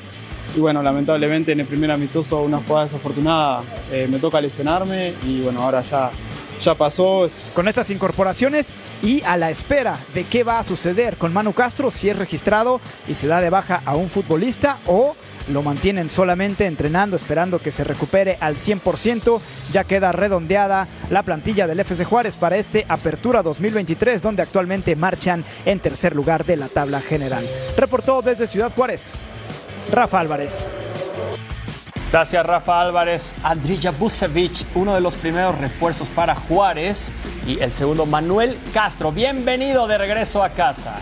Y 0.56 0.60
bueno, 0.60 0.84
lamentablemente 0.84 1.54
en 1.54 1.62
el 1.62 1.66
primer 1.66 1.90
amistoso, 1.90 2.44
una 2.44 2.60
jugada 2.60 2.86
desafortunada, 2.86 3.64
eh, 3.92 4.08
me 4.08 4.20
toca 4.20 4.40
lesionarme 4.40 5.16
y 5.26 5.42
bueno, 5.42 5.64
ahora 5.64 5.82
ya 5.82 6.12
ya 6.62 6.76
pasó. 6.76 7.28
Con 7.54 7.68
estas 7.68 7.90
incorporaciones 7.90 8.74
y 9.02 9.22
a 9.24 9.38
la 9.38 9.50
espera 9.50 10.00
de 10.14 10.26
qué 10.26 10.44
va 10.44 10.60
a 10.60 10.64
suceder 10.64 11.18
con 11.18 11.34
Manu 11.34 11.54
Castro, 11.54 11.92
si 11.92 12.10
es 12.10 12.18
registrado 12.18 12.82
y 13.08 13.16
se 13.16 13.28
da 13.28 13.42
de 13.42 13.50
baja 13.50 13.82
a 13.86 13.96
un 13.96 14.10
futbolista 14.10 14.80
o 14.86 15.16
lo 15.50 15.64
mantienen 15.64 16.10
solamente 16.10 16.66
entrenando, 16.66 17.16
esperando 17.16 17.60
que 17.60 17.72
se 17.72 17.84
recupere 17.84 18.38
al 18.40 18.56
100%. 18.56 19.40
Ya 19.72 19.84
queda 19.84 20.12
redondeada 20.12 20.88
la 21.10 21.24
plantilla 21.24 21.68
del 21.68 21.80
FC 21.80 22.06
Juárez 22.06 22.38
para 22.38 22.58
este 22.58 22.86
Apertura 22.88 23.42
2023, 23.42 24.22
donde 24.22 24.44
actualmente 24.44 24.96
marchan 24.96 25.44
en 25.66 25.80
tercer 25.80 26.16
lugar 26.16 26.46
de 26.46 26.58
la 26.58 26.68
tabla 26.68 27.02
general. 27.02 27.48
Reportó 27.76 28.22
desde 28.22 28.48
Ciudad 28.48 28.74
Juárez, 28.76 29.16
Rafa 29.92 30.20
Álvarez. 30.20 30.72
Gracias 32.12 32.44
Rafa 32.44 32.82
Álvarez, 32.82 33.36
Andrija 33.44 33.92
Bucevic, 33.92 34.66
uno 34.74 34.96
de 34.96 35.02
los 35.02 35.16
primeros 35.16 35.56
refuerzos 35.60 36.10
para 36.10 36.34
Juárez 36.34 37.12
y 37.46 37.60
el 37.60 37.72
segundo 37.72 38.08
Manuel 38.08 38.58
Castro. 38.74 39.12
Bienvenido 39.12 39.86
de 39.86 40.00
regreso 40.00 40.44
a 40.44 40.50
casa. 40.50 40.96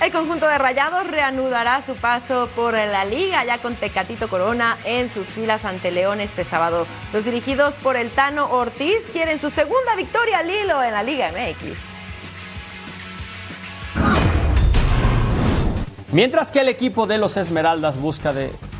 El 0.00 0.12
conjunto 0.12 0.46
de 0.46 0.56
Rayados 0.56 1.08
reanudará 1.08 1.82
su 1.82 1.96
paso 1.96 2.48
por 2.54 2.74
la 2.74 3.04
liga 3.04 3.44
ya 3.44 3.58
con 3.58 3.74
Tecatito 3.74 4.28
Corona 4.28 4.78
en 4.84 5.10
sus 5.10 5.26
filas 5.26 5.64
ante 5.64 5.90
León 5.90 6.20
este 6.20 6.44
sábado. 6.44 6.86
Los 7.12 7.24
dirigidos 7.24 7.74
por 7.82 7.96
el 7.96 8.12
Tano 8.12 8.46
Ortiz 8.52 9.04
quieren 9.12 9.40
su 9.40 9.50
segunda 9.50 9.96
victoria 9.96 10.38
al 10.38 10.50
hilo 10.50 10.80
en 10.80 10.92
la 10.92 11.02
Liga 11.02 11.32
MX. 11.32 11.95
Mientras 16.16 16.50
que 16.50 16.60
el 16.60 16.68
equipo 16.68 17.06
de 17.06 17.18
los 17.18 17.36
Esmeraldas 17.36 17.98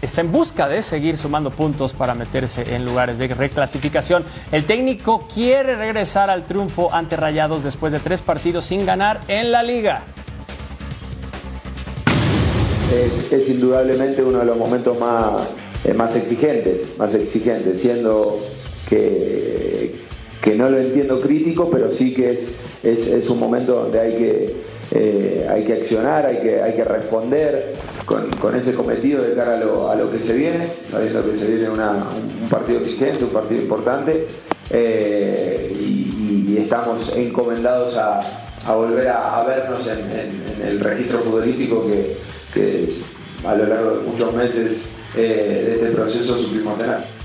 está 0.00 0.22
en 0.22 0.32
busca 0.32 0.68
de 0.68 0.80
seguir 0.80 1.18
sumando 1.18 1.50
puntos 1.50 1.92
para 1.92 2.14
meterse 2.14 2.74
en 2.74 2.86
lugares 2.86 3.18
de 3.18 3.28
reclasificación, 3.28 4.24
el 4.52 4.64
técnico 4.64 5.28
quiere 5.34 5.76
regresar 5.76 6.30
al 6.30 6.46
triunfo 6.46 6.94
ante 6.94 7.14
Rayados 7.14 7.62
después 7.62 7.92
de 7.92 7.98
tres 7.98 8.22
partidos 8.22 8.64
sin 8.64 8.86
ganar 8.86 9.20
en 9.28 9.52
la 9.52 9.62
liga. 9.62 10.02
Es, 13.30 13.50
indudablemente 13.50 14.22
uno 14.22 14.38
de 14.38 14.46
los 14.46 14.56
momentos 14.56 14.98
más, 14.98 15.42
eh, 15.84 15.92
más 15.92 16.16
exigentes, 16.16 16.96
más 16.96 17.14
exigentes, 17.14 17.82
siendo 17.82 18.40
que, 18.88 19.94
que 20.40 20.54
no 20.54 20.70
lo 20.70 20.78
entiendo 20.78 21.20
crítico, 21.20 21.68
pero 21.70 21.92
sí 21.92 22.14
que 22.14 22.30
es, 22.30 22.54
es 22.82 23.28
un 23.28 23.38
momento 23.38 23.74
donde 23.74 24.00
hay 24.00 24.12
que 24.12 24.75
eh, 24.92 25.46
hay 25.50 25.64
que 25.64 25.72
accionar, 25.72 26.26
hay 26.26 26.38
que, 26.38 26.62
hay 26.62 26.74
que 26.74 26.84
responder 26.84 27.74
con, 28.04 28.54
ese 28.56 28.74
cometido 28.74 29.22
de 29.22 29.34
cara 29.34 29.54
a 29.54 29.60
lo, 29.60 29.90
a 29.90 29.96
lo, 29.96 30.10
que 30.10 30.22
se 30.22 30.34
viene, 30.34 30.68
sabiendo 30.90 31.28
que 31.28 31.36
se 31.36 31.46
viene 31.48 31.70
un 31.70 32.48
partido 32.48 32.80
exigente, 32.80 33.24
un 33.24 33.30
partido 33.30 33.62
importante, 33.62 34.26
eh, 34.70 35.72
y, 35.78 36.56
estamos 36.56 37.14
encomendados 37.14 37.96
a, 37.96 38.20
volver 38.74 39.08
a, 39.08 39.44
vernos 39.44 39.86
en, 39.86 40.66
el 40.66 40.80
registro 40.80 41.18
futbolístico 41.20 41.86
que, 41.86 42.16
que, 42.52 42.88
a 43.46 43.54
lo 43.54 43.66
largo 43.66 43.90
de 43.98 44.02
muchos 44.10 44.34
meses 44.34 44.90
eh, 45.14 45.62
de 45.66 45.74
este 45.74 45.86
proceso 45.90 46.36
supimos 46.38 46.78
tener. 46.78 47.15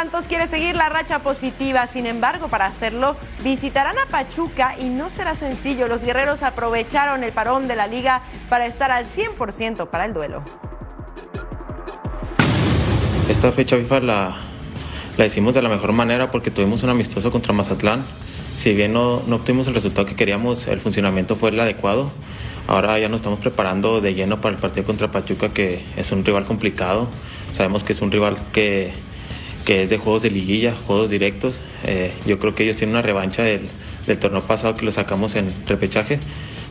Santos 0.00 0.24
quiere 0.28 0.48
seguir 0.48 0.76
la 0.76 0.88
racha 0.88 1.18
positiva, 1.18 1.86
sin 1.86 2.06
embargo, 2.06 2.48
para 2.48 2.64
hacerlo 2.64 3.16
visitarán 3.44 3.98
a 3.98 4.06
Pachuca 4.06 4.74
y 4.80 4.84
no 4.84 5.10
será 5.10 5.34
sencillo. 5.34 5.88
Los 5.88 6.02
guerreros 6.02 6.42
aprovecharon 6.42 7.22
el 7.22 7.32
parón 7.32 7.68
de 7.68 7.76
la 7.76 7.86
liga 7.86 8.22
para 8.48 8.64
estar 8.64 8.90
al 8.90 9.04
100% 9.04 9.90
para 9.90 10.06
el 10.06 10.14
duelo. 10.14 10.42
Esta 13.28 13.52
fecha 13.52 13.76
FIFA 13.76 14.00
la, 14.00 14.36
la 15.18 15.26
hicimos 15.26 15.52
de 15.52 15.60
la 15.60 15.68
mejor 15.68 15.92
manera 15.92 16.30
porque 16.30 16.50
tuvimos 16.50 16.82
un 16.82 16.88
amistoso 16.88 17.30
contra 17.30 17.52
Mazatlán. 17.52 18.02
Si 18.54 18.72
bien 18.72 18.94
no, 18.94 19.22
no 19.26 19.36
obtuvimos 19.36 19.68
el 19.68 19.74
resultado 19.74 20.06
que 20.06 20.16
queríamos, 20.16 20.66
el 20.66 20.80
funcionamiento 20.80 21.36
fue 21.36 21.50
el 21.50 21.60
adecuado. 21.60 22.10
Ahora 22.68 22.98
ya 22.98 23.10
nos 23.10 23.16
estamos 23.16 23.38
preparando 23.38 24.00
de 24.00 24.14
lleno 24.14 24.40
para 24.40 24.54
el 24.54 24.62
partido 24.62 24.86
contra 24.86 25.10
Pachuca, 25.10 25.52
que 25.52 25.84
es 25.98 26.10
un 26.10 26.24
rival 26.24 26.46
complicado. 26.46 27.10
Sabemos 27.52 27.84
que 27.84 27.92
es 27.92 28.00
un 28.00 28.10
rival 28.10 28.38
que, 28.50 28.94
que 29.64 29.82
es 29.82 29.90
de 29.90 29.98
juegos 29.98 30.22
de 30.22 30.30
liguilla, 30.30 30.74
juegos 30.86 31.10
directos. 31.10 31.60
Eh, 31.84 32.12
yo 32.26 32.38
creo 32.38 32.54
que 32.54 32.64
ellos 32.64 32.76
tienen 32.76 32.94
una 32.94 33.02
revancha 33.02 33.42
del, 33.42 33.68
del, 34.06 34.18
torneo 34.18 34.42
pasado 34.42 34.76
que 34.76 34.84
lo 34.84 34.92
sacamos 34.92 35.34
en 35.34 35.52
repechaje. 35.66 36.20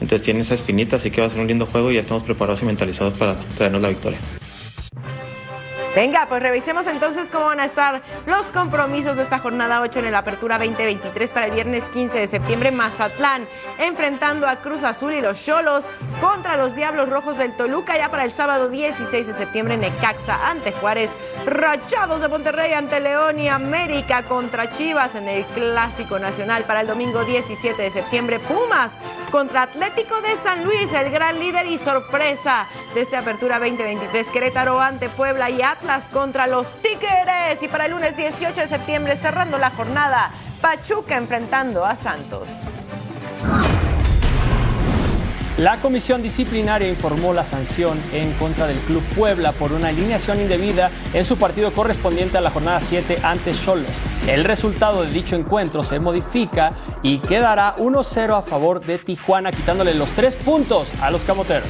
Entonces 0.02 0.22
tienen 0.22 0.42
esa 0.42 0.56
espinita, 0.56 0.96
así 0.96 1.12
que 1.12 1.22
va 1.22 1.28
a 1.28 1.30
ser 1.30 1.40
un 1.40 1.48
lindo 1.48 1.66
juego 1.66 1.92
y 1.92 1.96
ya 1.96 2.02
estamos 2.02 2.24
preparados 2.24 2.62
y 2.62 2.66
mentalizados 2.66 3.14
para 3.14 3.40
traernos 3.56 3.82
la 3.82 3.90
victoria. 3.90 4.20
Venga, 5.96 6.28
pues 6.30 6.44
revisemos 6.44 6.86
entonces 6.86 7.30
cómo 7.32 7.48
van 7.48 7.60
a 7.60 7.66
estar 7.66 8.04
los 8.28 8.46
compromisos 8.48 9.18
de 9.18 9.24
esta 9.24 9.40
jornada 9.40 9.82
8 9.82 10.00
en 10.00 10.12
la 10.12 10.20
Apertura 10.20 10.60
2023 10.60 11.32
para 11.32 11.48
el 11.48 11.52
viernes 11.52 11.84
15 11.86 12.20
de 12.20 12.28
septiembre. 12.28 12.72
Mazatlán 12.72 13.48
enfrentando 13.80 14.48
a 14.48 14.58
Cruz 14.58 14.84
Azul 14.84 15.14
y 15.14 15.22
los 15.22 15.44
Cholos 15.44 15.86
contra 16.22 16.58
los 16.58 16.76
Diablos 16.76 17.10
Rojos 17.10 17.40
del 17.40 17.58
Toluca. 17.58 17.98
Ya 17.98 18.10
para 18.10 18.24
el 18.24 18.32
sábado 18.32 18.70
16 18.70 19.28
de 19.28 19.34
septiembre, 19.34 19.78
Necaxa 19.78 20.48
ante 20.48 20.72
Juárez. 20.74 21.10
Rachados 21.48 22.22
de 22.22 22.28
Monterrey 22.28 22.74
ante 22.74 23.00
León 23.00 23.40
y 23.40 23.50
América 23.50 24.24
contra 24.24 24.72
Chivas 24.72 25.16
en 25.16 25.28
el 25.28 25.44
Clásico 25.46 26.20
Nacional. 26.20 26.66
Para 26.66 26.82
el 26.82 26.88
domingo 26.88 27.26
17 27.26 27.82
de 27.82 27.90
septiembre, 27.90 28.40
Pumas 28.40 28.92
contra 29.32 29.64
Atlético 29.64 30.22
de 30.22 30.36
San 30.38 30.64
Luis, 30.64 30.94
el 30.94 31.10
gran 31.12 31.40
líder 31.40 31.66
y 31.66 31.80
sorpresa 31.80 32.68
de 32.94 33.02
esta 33.02 33.20
Apertura 33.20 33.58
2023. 33.58 34.28
Querétaro 34.28 34.80
ante 34.80 35.10
Puebla 35.10 35.50
y 35.50 35.62
Atlas 35.62 35.79
contra 36.12 36.48
los 36.48 36.72
Tigres. 36.82 37.62
Y 37.62 37.68
para 37.68 37.86
el 37.86 37.92
lunes 37.92 38.16
18 38.18 38.62
de 38.62 38.68
septiembre, 38.68 39.16
cerrando 39.18 39.58
la 39.58 39.70
jornada, 39.72 40.32
Pachuca 40.62 41.18
enfrentando 41.18 41.86
a 41.86 41.96
Santos. 41.96 42.50
La 45.58 45.76
comisión 45.82 46.22
disciplinaria 46.22 46.88
informó 46.88 47.34
la 47.34 47.44
sanción 47.44 48.02
en 48.14 48.32
contra 48.34 48.66
del 48.66 48.78
Club 48.78 49.04
Puebla 49.14 49.52
por 49.52 49.74
una 49.74 49.90
alineación 49.90 50.40
indebida 50.40 50.90
en 51.14 51.26
su 51.26 51.38
partido 51.38 51.74
correspondiente 51.74 52.38
a 52.38 52.42
la 52.42 52.50
jornada 52.50 52.80
7 52.80 53.20
ante 53.24 53.52
Cholos. 53.52 54.02
El 54.26 54.46
resultado 54.46 55.04
de 55.04 55.12
dicho 55.12 55.36
encuentro 55.36 55.84
se 55.84 56.00
modifica 56.00 56.72
y 57.04 57.18
quedará 57.18 57.76
1-0 57.76 58.38
a 58.38 58.42
favor 58.42 58.80
de 58.80 59.00
Tijuana, 59.00 59.52
quitándole 59.52 59.94
los 59.96 60.12
tres 60.14 60.38
puntos 60.38 60.94
a 61.02 61.12
los 61.12 61.26
camoteros. 61.26 61.68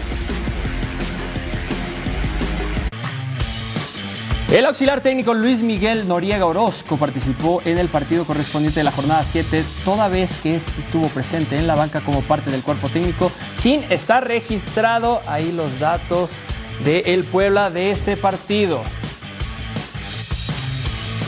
El 4.51 4.65
auxiliar 4.65 5.01
técnico 5.01 5.35
Luis 5.35 5.61
Miguel 5.61 6.07
Noriega 6.07 6.43
Orozco 6.43 6.97
participó 6.97 7.61
en 7.65 7.77
el 7.77 7.87
partido 7.87 8.25
correspondiente 8.25 8.79
de 8.79 8.83
la 8.83 8.91
jornada 8.91 9.23
7, 9.23 9.63
toda 9.85 10.07
vez 10.07 10.37
que 10.37 10.55
este 10.55 10.71
estuvo 10.71 11.07
presente 11.09 11.55
en 11.55 11.67
la 11.67 11.75
banca 11.75 12.01
como 12.01 12.23
parte 12.23 12.49
del 12.49 12.63
cuerpo 12.63 12.89
técnico, 12.89 13.31
sin 13.53 13.83
estar 13.91 14.27
registrado 14.27 15.21
ahí 15.27 15.51
los 15.51 15.79
datos 15.79 16.43
de 16.83 17.01
el 17.13 17.25
Puebla 17.25 17.69
de 17.69 17.91
este 17.91 18.17
partido. 18.17 18.81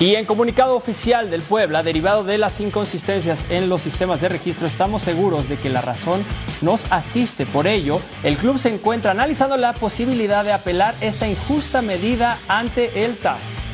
Y 0.02 0.16
en 0.16 0.26
comunicado 0.26 0.76
oficial 0.76 1.30
del 1.30 1.44
Puebla, 1.44 1.84
derivado 1.84 2.24
de 2.24 2.40
las 2.40 2.60
inconsistencias 2.60 3.46
en 3.52 3.70
los 3.70 3.84
sistemas 3.84 4.20
de 4.20 4.30
registro, 4.30 4.66
estamos 4.66 5.04
seguros 5.04 5.48
de 5.48 5.58
que 5.58 5.70
la 5.70 5.82
razón 5.82 6.26
nos 6.62 6.92
asiste. 6.92 7.46
Por 7.46 7.68
ello, 7.68 8.02
el 8.24 8.36
club 8.36 8.58
se 8.58 8.74
encuentra 8.74 9.12
analizando 9.12 9.58
la 9.58 9.74
posibilidad 9.74 10.44
de 10.44 10.54
apelar 10.54 10.96
esta 11.02 11.28
injusta 11.28 11.84
medida 11.84 12.40
ante 12.48 13.06
el 13.06 13.16
TAS. 13.16 13.68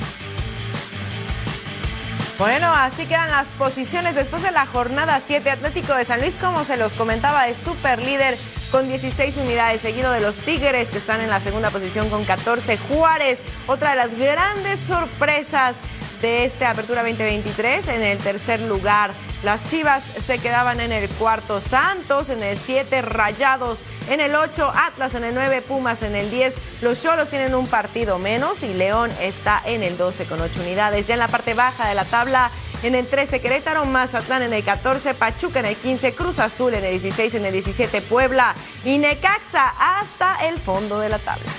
Bueno, 2.38 2.74
así 2.76 3.06
quedan 3.06 3.32
las 3.32 3.48
posiciones 3.58 4.14
después 4.14 4.44
de 4.44 4.52
la 4.52 4.66
jornada 4.66 5.22
7. 5.26 5.50
Atlético 5.50 5.96
de 5.96 6.04
San 6.04 6.20
Luis, 6.20 6.36
como 6.36 6.66
se 6.66 6.76
los 6.76 6.92
comentaba, 6.92 7.48
es 7.48 7.56
super 7.56 8.04
líder 8.04 8.38
con 8.70 8.86
16 8.86 9.38
unidades, 9.38 9.80
seguido 9.80 10.12
de 10.12 10.20
los 10.20 10.36
Tigres, 10.36 10.90
que 10.90 10.98
están 10.98 11.22
en 11.22 11.30
la 11.30 11.40
segunda 11.40 11.70
posición 11.70 12.10
con 12.10 12.26
14. 12.26 12.78
Juárez, 12.78 13.40
otra 13.66 13.92
de 13.92 13.96
las 13.96 14.20
grandes 14.20 14.82
sorpresas 14.82 15.78
de 16.22 16.46
esta 16.46 16.72
Apertura 16.72 17.04
2023 17.04 17.88
en 17.90 18.02
el 18.02 18.18
tercer 18.20 18.60
lugar. 18.62 19.14
Las 19.44 19.64
Chivas 19.70 20.04
se 20.26 20.40
quedaban 20.40 20.80
en 20.80 20.92
el 20.92 21.10
cuarto, 21.10 21.62
Santos 21.62 22.30
en 22.30 22.42
el 22.42 22.58
7, 22.58 23.02
Rayados 23.02 23.80
en 24.10 24.20
el 24.22 24.36
8, 24.36 24.72
Atlas 24.74 25.14
en 25.16 25.24
el 25.24 25.36
9, 25.36 25.62
Pumas 25.62 26.02
en 26.02 26.16
el 26.16 26.32
10. 26.32 26.54
Los 26.82 27.02
Cholos 27.02 27.30
tienen 27.30 27.54
un 27.54 27.68
partido 27.68 28.18
menos 28.18 28.64
y 28.64 28.74
León 28.74 29.12
está 29.22 29.62
en 29.66 29.84
el 29.84 29.98
12 29.98 30.26
con 30.26 30.42
8 30.42 30.62
unidades. 30.62 31.08
Ya 31.08 31.14
en 31.14 31.20
la 31.20 31.28
parte 31.28 31.54
baja 31.54 31.88
de 31.88 31.96
la 31.96 32.06
tabla, 32.06 32.52
en 32.84 32.96
el 32.96 33.08
13 33.08 33.40
Querétaro, 33.42 33.86
Mazatlán 33.86 34.44
en 34.44 34.54
el 34.54 34.64
14, 34.64 35.14
Pachuca 35.14 35.60
en 35.60 35.66
el 35.66 35.76
15, 35.76 36.14
Cruz 36.14 36.40
Azul 36.40 36.74
en 36.74 36.84
el 36.84 36.92
16, 36.92 37.36
en 37.36 37.46
el 37.46 37.54
17 37.54 38.02
Puebla 38.02 38.56
y 38.84 38.98
Necaxa 38.98 39.74
hasta 39.80 40.48
el 40.48 40.58
fondo 40.60 41.00
de 41.00 41.10
la 41.10 41.20
tabla. 41.20 41.52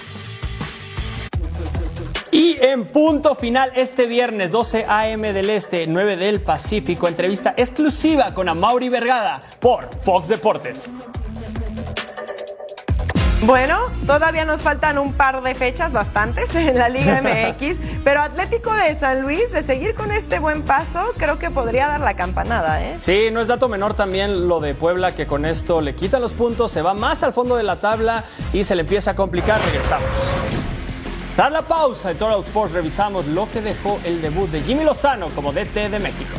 Y 2.31 2.59
en 2.61 2.85
punto 2.85 3.35
final 3.35 3.73
este 3.75 4.07
viernes 4.07 4.51
12 4.51 4.85
a.m. 4.89 5.33
del 5.33 5.51
Este, 5.51 5.87
9 5.87 6.17
del 6.17 6.43
Pacífico, 6.43 7.09
entrevista 7.09 7.55
exclusiva 7.57 8.35
con 8.35 8.49
Amaury 8.49 8.89
Vergada 8.89 9.41
por 9.61 9.89
Fox 10.03 10.29
Deportes. 10.29 10.91
Bueno, 13.43 13.79
todavía 14.05 14.45
nos 14.45 14.61
faltan 14.61 14.99
un 14.99 15.13
par 15.13 15.43
de 15.43 15.55
fechas, 15.55 15.93
bastantes, 15.93 16.53
en 16.55 16.77
la 16.77 16.89
Liga 16.89 17.23
MX, 17.59 17.79
pero 18.03 18.21
Atlético 18.21 18.75
de 18.75 18.95
San 18.97 19.23
Luis, 19.23 19.53
de 19.53 19.63
seguir 19.63 19.95
con 19.95 20.11
este 20.11 20.41
buen 20.41 20.63
paso, 20.63 21.13
creo 21.17 21.39
que 21.39 21.49
podría 21.49 21.87
dar 21.87 22.01
la 22.01 22.15
campanada, 22.15 22.83
¿eh? 22.83 22.97
Sí, 23.01 23.29
no 23.33 23.41
es 23.41 23.47
dato 23.47 23.69
menor 23.69 23.95
también 23.95 24.49
lo 24.49 24.61
de 24.61 24.75
Puebla, 24.75 25.15
que 25.15 25.27
con 25.27 25.47
esto 25.47 25.81
le 25.81 25.95
quitan 25.95 26.21
los 26.21 26.33
puntos, 26.33 26.73
se 26.73 26.83
va 26.83 26.95
más 26.95 27.23
al 27.23 27.33
fondo 27.33 27.57
de 27.57 27.63
la 27.63 27.77
tabla 27.77 28.25
y 28.53 28.65
se 28.65 28.75
le 28.75 28.81
empieza 28.83 29.13
a 29.13 29.15
complicar. 29.15 29.61
Regresamos. 29.65 30.09
Tras 31.39 31.53
la 31.53 31.63
pausa 31.63 32.11
en 32.11 32.19
Total 32.19 32.41
Sports 32.41 32.73
revisamos 32.73 33.25
lo 33.29 33.49
que 33.49 33.61
dejó 33.61 34.01
el 34.03 34.21
debut 34.21 34.51
de 34.51 34.61
Jimmy 34.61 34.83
Lozano 34.83 35.29
como 35.37 35.53
DT 35.53 35.89
de 35.89 36.01
México. 36.01 36.35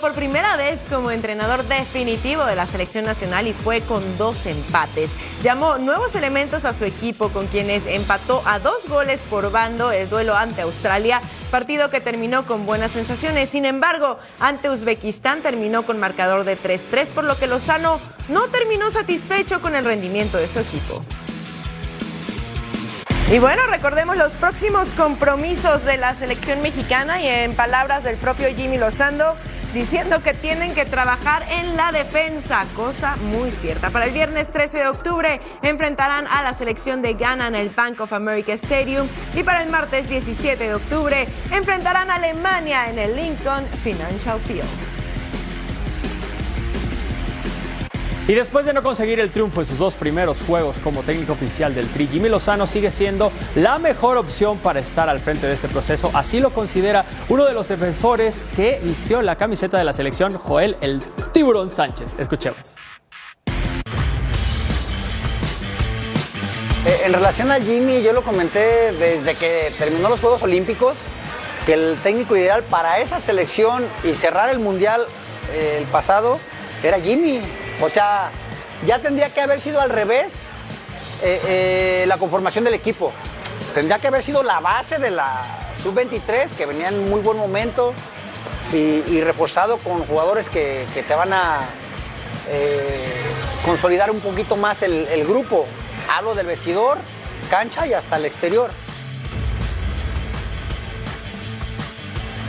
Por 0.00 0.12
primera 0.12 0.56
vez 0.56 0.78
como 0.90 1.10
entrenador 1.10 1.64
definitivo 1.64 2.44
de 2.44 2.54
la 2.54 2.66
selección 2.66 3.04
nacional 3.06 3.46
y 3.46 3.52
fue 3.52 3.80
con 3.80 4.18
dos 4.18 4.46
empates. 4.46 5.10
Llamó 5.42 5.78
nuevos 5.78 6.14
elementos 6.14 6.64
a 6.64 6.74
su 6.74 6.84
equipo 6.84 7.30
con 7.30 7.46
quienes 7.46 7.86
empató 7.86 8.42
a 8.44 8.58
dos 8.58 8.88
goles 8.88 9.20
por 9.30 9.50
bando 9.50 9.90
el 9.90 10.08
duelo 10.08 10.36
ante 10.36 10.62
Australia, 10.62 11.22
partido 11.50 11.90
que 11.90 12.00
terminó 12.00 12.46
con 12.46 12.66
buenas 12.66 12.92
sensaciones. 12.92 13.48
Sin 13.48 13.64
embargo, 13.64 14.18
ante 14.38 14.70
Uzbekistán 14.70 15.42
terminó 15.42 15.84
con 15.86 15.98
marcador 15.98 16.44
de 16.44 16.56
3-3, 16.56 17.12
por 17.12 17.24
lo 17.24 17.38
que 17.38 17.46
Lozano 17.46 17.98
no 18.28 18.48
terminó 18.48 18.90
satisfecho 18.90 19.60
con 19.60 19.74
el 19.74 19.84
rendimiento 19.84 20.36
de 20.36 20.46
su 20.46 20.60
equipo. 20.60 21.02
Y 23.32 23.40
bueno, 23.40 23.66
recordemos 23.66 24.16
los 24.16 24.34
próximos 24.34 24.88
compromisos 24.90 25.84
de 25.84 25.96
la 25.96 26.14
selección 26.14 26.62
mexicana 26.62 27.20
y 27.20 27.26
en 27.26 27.56
palabras 27.56 28.04
del 28.04 28.16
propio 28.18 28.46
Jimmy 28.54 28.78
Lozano, 28.78 29.34
diciendo 29.76 30.22
que 30.22 30.32
tienen 30.32 30.72
que 30.74 30.86
trabajar 30.86 31.44
en 31.50 31.76
la 31.76 31.92
defensa, 31.92 32.64
cosa 32.74 33.16
muy 33.16 33.50
cierta. 33.50 33.90
Para 33.90 34.06
el 34.06 34.12
viernes 34.12 34.50
13 34.50 34.78
de 34.78 34.88
octubre 34.88 35.40
enfrentarán 35.60 36.26
a 36.26 36.42
la 36.42 36.54
selección 36.54 37.02
de 37.02 37.12
Ghana 37.12 37.48
en 37.48 37.54
el 37.54 37.68
Bank 37.68 38.00
of 38.00 38.14
America 38.14 38.54
Stadium 38.54 39.06
y 39.34 39.42
para 39.42 39.62
el 39.62 39.68
martes 39.68 40.08
17 40.08 40.64
de 40.64 40.74
octubre 40.74 41.28
enfrentarán 41.52 42.10
a 42.10 42.14
Alemania 42.14 42.88
en 42.88 42.98
el 42.98 43.16
Lincoln 43.16 43.66
Financial 43.84 44.40
Field. 44.40 44.85
Y 48.28 48.34
después 48.34 48.66
de 48.66 48.72
no 48.72 48.82
conseguir 48.82 49.20
el 49.20 49.30
triunfo 49.30 49.60
en 49.60 49.66
sus 49.66 49.78
dos 49.78 49.94
primeros 49.94 50.42
juegos 50.42 50.80
como 50.80 51.04
técnico 51.04 51.34
oficial 51.34 51.72
del 51.76 51.86
Tri, 51.88 52.08
Jimmy 52.08 52.28
Lozano 52.28 52.66
sigue 52.66 52.90
siendo 52.90 53.30
la 53.54 53.78
mejor 53.78 54.16
opción 54.16 54.58
para 54.58 54.80
estar 54.80 55.08
al 55.08 55.20
frente 55.20 55.46
de 55.46 55.52
este 55.52 55.68
proceso. 55.68 56.10
Así 56.12 56.40
lo 56.40 56.50
considera 56.50 57.04
uno 57.28 57.44
de 57.44 57.52
los 57.52 57.68
defensores 57.68 58.44
que 58.56 58.80
vistió 58.82 59.22
la 59.22 59.36
camiseta 59.36 59.78
de 59.78 59.84
la 59.84 59.92
selección, 59.92 60.34
Joel 60.34 60.76
el 60.80 61.00
Tiburón 61.32 61.70
Sánchez. 61.70 62.16
Escuchemos. 62.18 62.74
Eh, 66.84 67.02
En 67.04 67.12
relación 67.12 67.52
a 67.52 67.60
Jimmy, 67.60 68.02
yo 68.02 68.12
lo 68.12 68.22
comenté 68.22 68.90
desde 68.90 69.36
que 69.36 69.72
terminó 69.78 70.08
los 70.08 70.18
Juegos 70.18 70.42
Olímpicos, 70.42 70.96
que 71.64 71.74
el 71.74 71.96
técnico 72.02 72.36
ideal 72.36 72.64
para 72.64 72.98
esa 72.98 73.20
selección 73.20 73.84
y 74.02 74.14
cerrar 74.14 74.50
el 74.50 74.58
Mundial 74.58 75.06
eh, 75.52 75.76
el 75.78 75.84
pasado 75.86 76.40
era 76.82 76.98
Jimmy. 76.98 77.40
O 77.80 77.88
sea, 77.88 78.30
ya 78.86 79.00
tendría 79.00 79.30
que 79.30 79.40
haber 79.40 79.60
sido 79.60 79.80
al 79.80 79.90
revés 79.90 80.32
eh, 81.22 81.40
eh, 81.46 82.04
la 82.06 82.18
conformación 82.18 82.64
del 82.64 82.74
equipo. 82.74 83.12
Tendría 83.74 83.98
que 83.98 84.08
haber 84.08 84.22
sido 84.22 84.42
la 84.42 84.60
base 84.60 84.98
de 84.98 85.10
la 85.10 85.42
sub-23, 85.82 86.50
que 86.56 86.66
venía 86.66 86.88
en 86.88 87.08
muy 87.08 87.20
buen 87.20 87.36
momento, 87.36 87.92
y, 88.72 89.20
reforzado 89.20 89.78
con 89.78 90.04
jugadores 90.06 90.48
que, 90.48 90.84
que 90.92 91.02
te 91.04 91.14
van 91.14 91.32
a 91.32 91.60
eh, 92.48 93.12
consolidar 93.64 94.10
un 94.10 94.20
poquito 94.20 94.56
más 94.56 94.82
el, 94.82 95.06
el 95.08 95.24
grupo. 95.24 95.66
Hablo 96.10 96.34
del 96.34 96.46
vestidor, 96.46 96.98
cancha 97.48 97.86
y 97.86 97.92
hasta 97.92 98.16
el 98.16 98.24
exterior. 98.24 98.70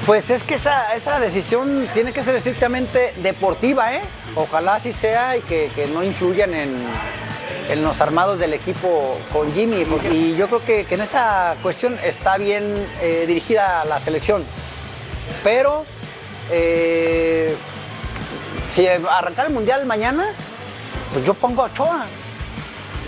Pues 0.05 0.29
es 0.29 0.43
que 0.43 0.55
esa, 0.55 0.95
esa 0.95 1.19
decisión 1.19 1.87
tiene 1.93 2.13
que 2.13 2.23
ser 2.23 2.35
estrictamente 2.35 3.13
deportiva, 3.17 3.93
¿eh? 3.93 4.01
Ojalá 4.37 4.75
así 4.75 4.93
sea 4.93 5.35
y 5.35 5.41
que, 5.41 5.71
que 5.75 5.87
no 5.87 6.03
influyan 6.03 6.53
en, 6.53 6.75
en 7.69 7.83
los 7.83 7.99
armados 8.01 8.37
del 8.37 8.53
equipo 8.53 9.17
con 9.33 9.51
Jimmy. 9.51 9.83
Y 10.11 10.35
yo 10.35 10.47
creo 10.47 10.63
que, 10.63 10.85
que 10.85 10.95
en 10.95 11.01
esa 11.01 11.55
cuestión 11.63 11.97
está 12.03 12.37
bien 12.37 12.85
eh, 13.01 13.25
dirigida 13.27 13.83
la 13.85 13.99
selección. 13.99 14.45
Pero 15.43 15.85
eh, 16.51 17.55
si 18.75 18.87
arrancar 18.87 19.47
el 19.47 19.53
mundial 19.53 19.85
mañana, 19.87 20.27
pues 21.13 21.25
yo 21.25 21.33
pongo 21.33 21.63
a 21.63 21.65
Ochoa. 21.65 22.05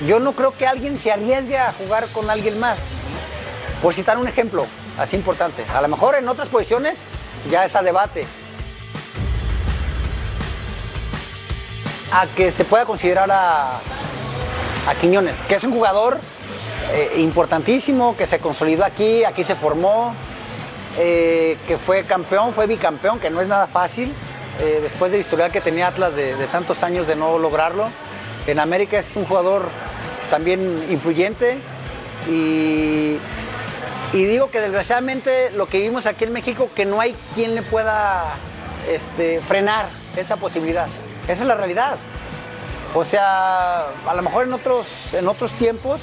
Yo 0.07 0.19
no 0.19 0.31
creo 0.31 0.55
que 0.57 0.65
alguien 0.65 0.97
se 0.97 1.11
arriesgue 1.11 1.57
a 1.57 1.73
jugar 1.73 2.07
con 2.07 2.29
alguien 2.29 2.59
más. 2.59 2.77
Por 3.83 3.93
citar 3.93 4.17
un 4.17 4.27
ejemplo, 4.27 4.65
así 4.97 5.15
importante. 5.15 5.63
A 5.75 5.81
lo 5.81 5.89
mejor 5.89 6.15
en 6.15 6.27
otras 6.27 6.47
posiciones 6.47 6.95
ya 7.51 7.65
es 7.65 7.75
a 7.75 7.83
debate. 7.83 8.25
A 12.11 12.25
que 12.25 12.49
se 12.49 12.65
pueda 12.65 12.85
considerar 12.85 13.29
a, 13.31 13.77
a 14.87 14.95
Quiñones, 14.99 15.35
que 15.47 15.55
es 15.55 15.63
un 15.63 15.73
jugador 15.73 16.19
eh, 16.91 17.13
importantísimo, 17.17 18.17
que 18.17 18.25
se 18.25 18.39
consolidó 18.39 18.83
aquí, 18.83 19.23
aquí 19.23 19.43
se 19.43 19.55
formó, 19.55 20.15
eh, 20.97 21.57
que 21.67 21.77
fue 21.77 22.03
campeón, 22.05 22.51
fue 22.53 22.65
bicampeón, 22.65 23.19
que 23.19 23.29
no 23.29 23.41
es 23.41 23.47
nada 23.47 23.67
fácil, 23.67 24.11
eh, 24.59 24.79
después 24.81 25.11
del 25.11 25.21
historial 25.21 25.51
que 25.51 25.61
tenía 25.61 25.85
Atlas 25.85 26.15
de, 26.15 26.35
de 26.35 26.47
tantos 26.47 26.81
años 26.81 27.05
de 27.05 27.15
no 27.15 27.37
lograrlo. 27.37 27.89
En 28.47 28.57
América 28.57 28.97
es 28.97 29.15
un 29.15 29.25
jugador 29.25 29.69
también 30.31 30.83
influyente 30.89 31.59
y, 32.27 33.17
y 34.13 34.23
digo 34.23 34.49
que 34.49 34.61
desgraciadamente 34.61 35.51
lo 35.51 35.67
que 35.67 35.79
vimos 35.79 36.07
aquí 36.07 36.23
en 36.23 36.33
México, 36.33 36.69
que 36.75 36.85
no 36.85 36.99
hay 36.99 37.15
quien 37.35 37.53
le 37.53 37.61
pueda 37.61 38.33
este, 38.89 39.41
frenar 39.41 39.89
esa 40.17 40.37
posibilidad. 40.37 40.87
Esa 41.29 41.43
es 41.43 41.47
la 41.47 41.55
realidad. 41.55 41.97
O 42.95 43.03
sea, 43.03 43.81
a 43.85 44.13
lo 44.15 44.21
mejor 44.23 44.47
en 44.47 44.53
otros, 44.53 45.13
en 45.13 45.27
otros 45.27 45.51
tiempos 45.53 46.01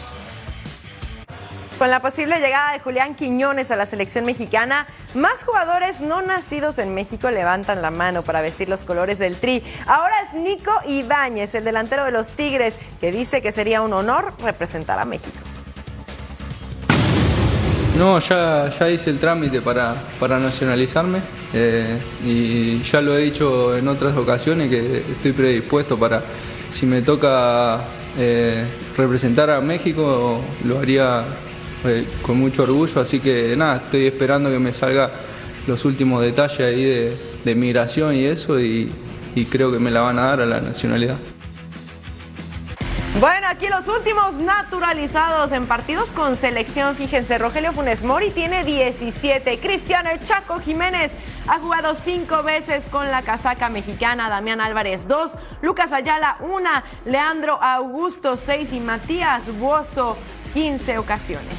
Con 1.78 1.90
la 1.90 1.98
posible 1.98 2.38
llegada 2.38 2.74
de 2.74 2.78
Julián 2.78 3.16
Quiñones 3.16 3.72
a 3.72 3.76
la 3.76 3.86
selección 3.86 4.24
mexicana, 4.24 4.86
más 5.14 5.42
jugadores 5.44 6.00
no 6.00 6.22
nacidos 6.22 6.78
en 6.78 6.94
México 6.94 7.28
levantan 7.32 7.82
la 7.82 7.90
mano 7.90 8.22
para 8.22 8.40
vestir 8.40 8.68
los 8.68 8.84
colores 8.84 9.18
del 9.18 9.36
Tri. 9.36 9.64
Ahora 9.88 10.14
es 10.22 10.32
Nico 10.32 10.72
Ibáñez, 10.86 11.56
el 11.56 11.64
delantero 11.64 12.04
de 12.04 12.12
los 12.12 12.30
Tigres, 12.30 12.76
que 13.00 13.10
dice 13.10 13.42
que 13.42 13.50
sería 13.50 13.82
un 13.82 13.94
honor 13.94 14.32
representar 14.38 15.00
a 15.00 15.04
México. 15.04 15.55
No, 17.98 18.18
ya, 18.18 18.70
ya 18.78 18.90
hice 18.90 19.08
el 19.08 19.18
trámite 19.18 19.62
para, 19.62 19.96
para 20.20 20.38
nacionalizarme 20.38 21.18
eh, 21.54 21.96
y 22.26 22.82
ya 22.82 23.00
lo 23.00 23.16
he 23.16 23.22
dicho 23.22 23.74
en 23.74 23.88
otras 23.88 24.14
ocasiones 24.16 24.68
que 24.68 24.98
estoy 24.98 25.32
predispuesto 25.32 25.98
para, 25.98 26.22
si 26.70 26.84
me 26.84 27.00
toca 27.00 27.80
eh, 28.18 28.66
representar 28.98 29.48
a 29.48 29.62
México, 29.62 30.42
lo 30.66 30.78
haría 30.78 31.24
eh, 31.86 32.04
con 32.20 32.38
mucho 32.38 32.64
orgullo, 32.64 33.00
así 33.00 33.18
que 33.18 33.54
nada, 33.56 33.76
estoy 33.76 34.06
esperando 34.06 34.50
que 34.50 34.58
me 34.58 34.74
salga 34.74 35.10
los 35.66 35.82
últimos 35.86 36.22
detalles 36.22 36.60
ahí 36.60 36.84
de, 36.84 37.16
de 37.46 37.54
migración 37.54 38.14
y 38.14 38.26
eso 38.26 38.60
y, 38.60 38.90
y 39.34 39.46
creo 39.46 39.72
que 39.72 39.78
me 39.78 39.90
la 39.90 40.02
van 40.02 40.18
a 40.18 40.26
dar 40.26 40.42
a 40.42 40.46
la 40.46 40.60
nacionalidad. 40.60 41.16
Bueno, 43.20 43.46
aquí 43.48 43.66
los 43.68 43.88
últimos 43.88 44.34
naturalizados 44.34 45.50
en 45.52 45.66
partidos 45.66 46.12
con 46.12 46.36
selección. 46.36 46.94
Fíjense, 46.94 47.38
Rogelio 47.38 47.72
Funes 47.72 48.04
Mori 48.04 48.30
tiene 48.30 48.62
17. 48.62 49.58
Cristiano 49.58 50.10
Chaco 50.22 50.60
Jiménez 50.60 51.12
ha 51.48 51.58
jugado 51.58 51.94
cinco 51.94 52.42
veces 52.42 52.88
con 52.90 53.10
la 53.10 53.22
casaca 53.22 53.70
mexicana. 53.70 54.28
Damián 54.28 54.60
Álvarez, 54.60 55.08
dos. 55.08 55.32
Lucas 55.62 55.92
Ayala, 55.92 56.36
una. 56.40 56.84
Leandro 57.06 57.58
Augusto, 57.62 58.36
seis. 58.36 58.74
Y 58.74 58.80
Matías 58.80 59.50
Buoso, 59.58 60.18
15 60.52 60.98
ocasiones. 60.98 61.56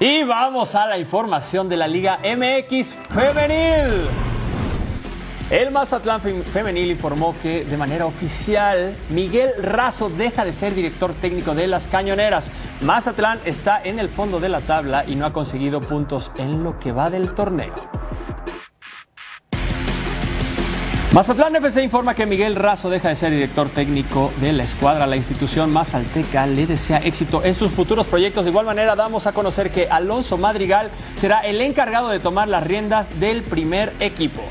Y 0.00 0.24
vamos 0.24 0.74
a 0.74 0.88
la 0.88 0.98
información 0.98 1.68
de 1.68 1.76
la 1.76 1.86
Liga 1.86 2.18
MX 2.18 2.96
Femenil. 3.10 4.35
El 5.50 5.70
Mazatlán 5.70 6.20
Fem- 6.20 6.42
Femenil 6.42 6.90
informó 6.90 7.34
que 7.40 7.64
de 7.64 7.76
manera 7.76 8.04
oficial 8.06 8.96
Miguel 9.10 9.50
Razo 9.62 10.08
deja 10.10 10.44
de 10.44 10.52
ser 10.52 10.74
director 10.74 11.14
técnico 11.14 11.54
de 11.54 11.68
las 11.68 11.86
Cañoneras. 11.86 12.50
Mazatlán 12.80 13.38
está 13.44 13.80
en 13.82 14.00
el 14.00 14.08
fondo 14.08 14.40
de 14.40 14.48
la 14.48 14.62
tabla 14.62 15.04
y 15.06 15.14
no 15.14 15.24
ha 15.24 15.32
conseguido 15.32 15.80
puntos 15.80 16.32
en 16.36 16.64
lo 16.64 16.80
que 16.80 16.90
va 16.90 17.10
del 17.10 17.32
torneo. 17.32 17.72
Mazatlán 21.12 21.54
FC 21.56 21.82
informa 21.82 22.14
que 22.14 22.26
Miguel 22.26 22.56
Razo 22.56 22.90
deja 22.90 23.08
de 23.08 23.14
ser 23.16 23.30
director 23.30 23.68
técnico 23.70 24.32
de 24.40 24.52
la 24.52 24.64
escuadra. 24.64 25.06
La 25.06 25.16
institución 25.16 25.72
mazalteca 25.72 26.44
le 26.48 26.66
desea 26.66 26.98
éxito 26.98 27.42
en 27.44 27.54
sus 27.54 27.70
futuros 27.70 28.08
proyectos. 28.08 28.44
De 28.44 28.50
igual 28.50 28.66
manera, 28.66 28.96
damos 28.96 29.28
a 29.28 29.32
conocer 29.32 29.70
que 29.70 29.88
Alonso 29.88 30.36
Madrigal 30.36 30.90
será 31.14 31.38
el 31.40 31.60
encargado 31.60 32.08
de 32.08 32.18
tomar 32.18 32.48
las 32.48 32.64
riendas 32.64 33.18
del 33.20 33.42
primer 33.42 33.94
equipo. 34.00 34.42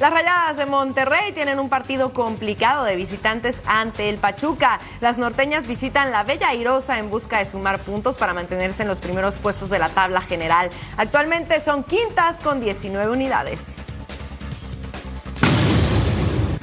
Las 0.00 0.12
Rayadas 0.12 0.58
de 0.58 0.66
Monterrey 0.66 1.32
tienen 1.32 1.58
un 1.58 1.70
partido 1.70 2.12
complicado 2.12 2.84
de 2.84 2.96
visitantes 2.96 3.56
ante 3.64 4.10
el 4.10 4.18
Pachuca. 4.18 4.78
Las 5.00 5.16
norteñas 5.16 5.66
visitan 5.66 6.10
la 6.10 6.22
Bella 6.22 6.50
Airosa 6.50 6.98
en 6.98 7.08
busca 7.08 7.38
de 7.38 7.50
sumar 7.50 7.78
puntos 7.78 8.16
para 8.16 8.34
mantenerse 8.34 8.82
en 8.82 8.88
los 8.88 8.98
primeros 8.98 9.36
puestos 9.36 9.70
de 9.70 9.78
la 9.78 9.88
tabla 9.88 10.20
general. 10.20 10.68
Actualmente 10.98 11.62
son 11.62 11.82
quintas 11.82 12.40
con 12.42 12.60
19 12.60 13.10
unidades. 13.10 13.76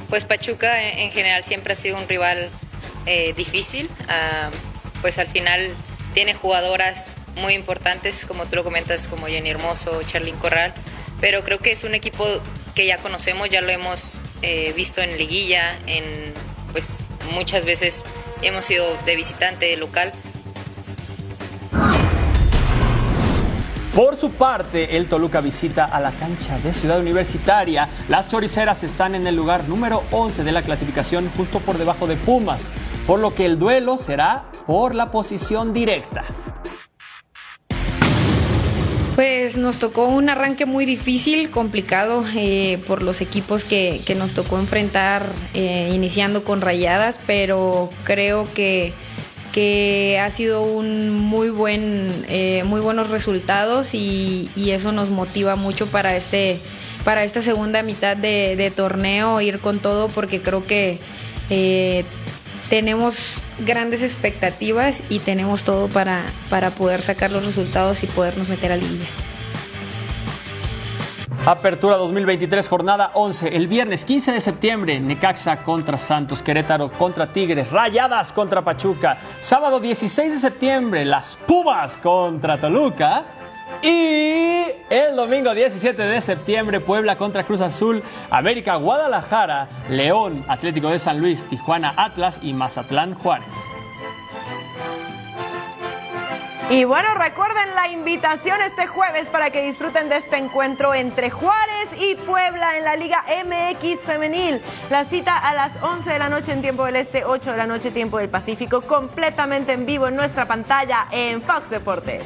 Pues 0.08 0.24
Pachuca 0.24 0.80
en 0.80 1.00
en 1.00 1.10
general 1.10 1.42
siempre 1.42 1.72
ha 1.72 1.76
sido 1.76 1.96
un 1.96 2.08
rival 2.08 2.50
eh, 3.06 3.32
difícil. 3.32 3.90
Ah, 4.08 4.50
pues 5.00 5.18
al 5.18 5.26
final 5.26 5.74
tiene 6.14 6.34
jugadoras 6.34 7.16
muy 7.34 7.54
importantes, 7.54 8.26
como 8.26 8.46
tú 8.46 8.54
lo 8.54 8.62
comentas, 8.62 9.08
como 9.08 9.26
Jenny 9.26 9.50
Hermoso, 9.50 10.04
Charlyn 10.04 10.36
Corral, 10.36 10.72
pero 11.20 11.42
creo 11.42 11.58
que 11.58 11.72
es 11.72 11.82
un 11.82 11.94
equipo 11.94 12.24
que 12.74 12.86
ya 12.86 12.98
conocemos, 12.98 13.48
ya 13.50 13.60
lo 13.60 13.70
hemos 13.70 14.20
eh, 14.42 14.72
visto 14.76 15.00
en 15.00 15.16
liguilla, 15.16 15.78
en 15.86 16.04
pues 16.72 16.98
muchas 17.32 17.64
veces 17.64 18.04
hemos 18.42 18.64
sido 18.64 18.96
de 19.04 19.16
visitante 19.16 19.76
local. 19.76 20.12
Por 23.94 24.16
su 24.16 24.32
parte, 24.32 24.96
el 24.96 25.06
Toluca 25.06 25.40
visita 25.40 25.84
a 25.84 26.00
la 26.00 26.10
cancha 26.10 26.58
de 26.58 26.72
Ciudad 26.72 26.98
Universitaria. 26.98 27.88
Las 28.08 28.26
choriceras 28.26 28.82
están 28.82 29.14
en 29.14 29.28
el 29.28 29.36
lugar 29.36 29.68
número 29.68 30.02
11 30.10 30.42
de 30.42 30.50
la 30.50 30.62
clasificación, 30.62 31.30
justo 31.36 31.60
por 31.60 31.78
debajo 31.78 32.08
de 32.08 32.16
Pumas, 32.16 32.72
por 33.06 33.20
lo 33.20 33.36
que 33.36 33.46
el 33.46 33.56
duelo 33.56 33.96
será 33.96 34.46
por 34.66 34.96
la 34.96 35.12
posición 35.12 35.72
directa. 35.72 36.24
Pues 39.14 39.56
nos 39.56 39.78
tocó 39.78 40.06
un 40.06 40.28
arranque 40.28 40.66
muy 40.66 40.86
difícil, 40.86 41.50
complicado 41.50 42.24
eh, 42.34 42.78
por 42.88 43.04
los 43.04 43.20
equipos 43.20 43.64
que, 43.64 44.02
nos 44.16 44.34
tocó 44.34 44.58
enfrentar 44.58 45.30
eh, 45.54 45.90
iniciando 45.92 46.42
con 46.42 46.60
rayadas, 46.60 47.20
pero 47.24 47.90
creo 48.02 48.52
que, 48.54 48.92
que 49.52 50.18
ha 50.20 50.32
sido 50.32 50.62
un 50.62 51.10
muy 51.10 51.50
buen, 51.50 52.24
eh, 52.28 52.64
muy 52.64 52.80
buenos 52.80 53.10
resultados 53.10 53.94
y, 53.94 54.50
y 54.56 54.70
eso 54.70 54.90
nos 54.90 55.10
motiva 55.10 55.54
mucho 55.54 55.86
para 55.86 56.16
este, 56.16 56.58
para 57.04 57.22
esta 57.22 57.40
segunda 57.40 57.84
mitad 57.84 58.16
de, 58.16 58.56
de 58.56 58.72
torneo 58.72 59.40
ir 59.40 59.60
con 59.60 59.78
todo 59.78 60.08
porque 60.08 60.42
creo 60.42 60.66
que 60.66 60.98
eh, 61.50 62.04
tenemos 62.68 63.36
grandes 63.58 64.02
expectativas 64.02 65.02
y 65.08 65.20
tenemos 65.20 65.64
todo 65.64 65.88
para, 65.88 66.24
para 66.50 66.70
poder 66.70 67.02
sacar 67.02 67.30
los 67.30 67.44
resultados 67.44 68.02
y 68.02 68.06
podernos 68.06 68.48
meter 68.48 68.72
a 68.72 68.76
liguilla. 68.76 69.06
Apertura 71.46 71.98
2023, 71.98 72.66
jornada 72.68 73.10
11. 73.12 73.54
El 73.54 73.68
viernes 73.68 74.06
15 74.06 74.32
de 74.32 74.40
septiembre, 74.40 74.98
Necaxa 74.98 75.62
contra 75.62 75.98
Santos, 75.98 76.42
Querétaro 76.42 76.90
contra 76.90 77.26
Tigres, 77.26 77.70
Rayadas 77.70 78.32
contra 78.32 78.62
Pachuca. 78.62 79.18
Sábado 79.40 79.78
16 79.78 80.32
de 80.32 80.38
septiembre, 80.38 81.04
Las 81.04 81.36
Pumas 81.36 81.98
contra 81.98 82.56
Toluca. 82.56 83.24
Y 83.82 84.64
el 84.90 85.16
domingo 85.16 85.54
17 85.54 86.02
de 86.02 86.20
septiembre, 86.20 86.80
Puebla 86.80 87.16
contra 87.16 87.44
Cruz 87.44 87.60
Azul, 87.60 88.02
América 88.30 88.76
Guadalajara, 88.76 89.68
León, 89.88 90.44
Atlético 90.48 90.88
de 90.88 90.98
San 90.98 91.18
Luis, 91.18 91.46
Tijuana 91.46 91.94
Atlas 91.96 92.40
y 92.42 92.52
Mazatlán 92.52 93.14
Juárez. 93.14 93.54
Y 96.70 96.84
bueno, 96.84 97.12
recuerden 97.14 97.74
la 97.74 97.88
invitación 97.88 98.60
este 98.62 98.86
jueves 98.86 99.28
para 99.28 99.50
que 99.50 99.62
disfruten 99.66 100.08
de 100.08 100.16
este 100.16 100.38
encuentro 100.38 100.94
entre 100.94 101.28
Juárez 101.28 101.90
y 102.00 102.14
Puebla 102.14 102.78
en 102.78 102.84
la 102.84 102.96
Liga 102.96 103.22
MX 103.44 104.00
Femenil. 104.00 104.62
La 104.90 105.04
cita 105.04 105.36
a 105.36 105.52
las 105.52 105.80
11 105.82 106.10
de 106.14 106.18
la 106.18 106.30
noche 106.30 106.52
en 106.52 106.62
tiempo 106.62 106.86
del 106.86 106.96
Este, 106.96 107.24
8 107.24 107.52
de 107.52 107.56
la 107.58 107.66
noche 107.66 107.90
tiempo 107.90 108.18
del 108.18 108.30
Pacífico, 108.30 108.80
completamente 108.80 109.72
en 109.72 109.84
vivo 109.84 110.08
en 110.08 110.16
nuestra 110.16 110.46
pantalla 110.46 111.06
en 111.10 111.42
Fox 111.42 111.68
Deportes. 111.68 112.24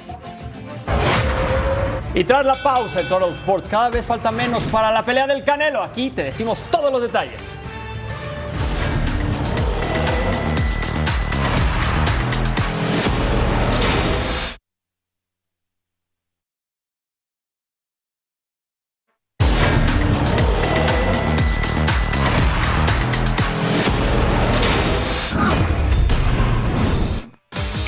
Y 2.15 2.25
tras 2.25 2.45
la 2.45 2.55
pausa 2.63 3.01
en 3.01 3.09
Total 3.09 3.31
Sports, 3.31 3.69
cada 3.69 3.91
vez 3.91 4.07
falta 4.07 4.31
menos 4.31 4.63
para 4.65 4.91
la 4.91 5.05
pelea 5.05 5.27
del 5.27 5.45
Canelo. 5.45 5.83
Aquí 5.83 6.11
te 6.11 6.25
decimos 6.25 6.63
todos 6.71 6.91
los 6.91 7.03
detalles. 7.03 7.55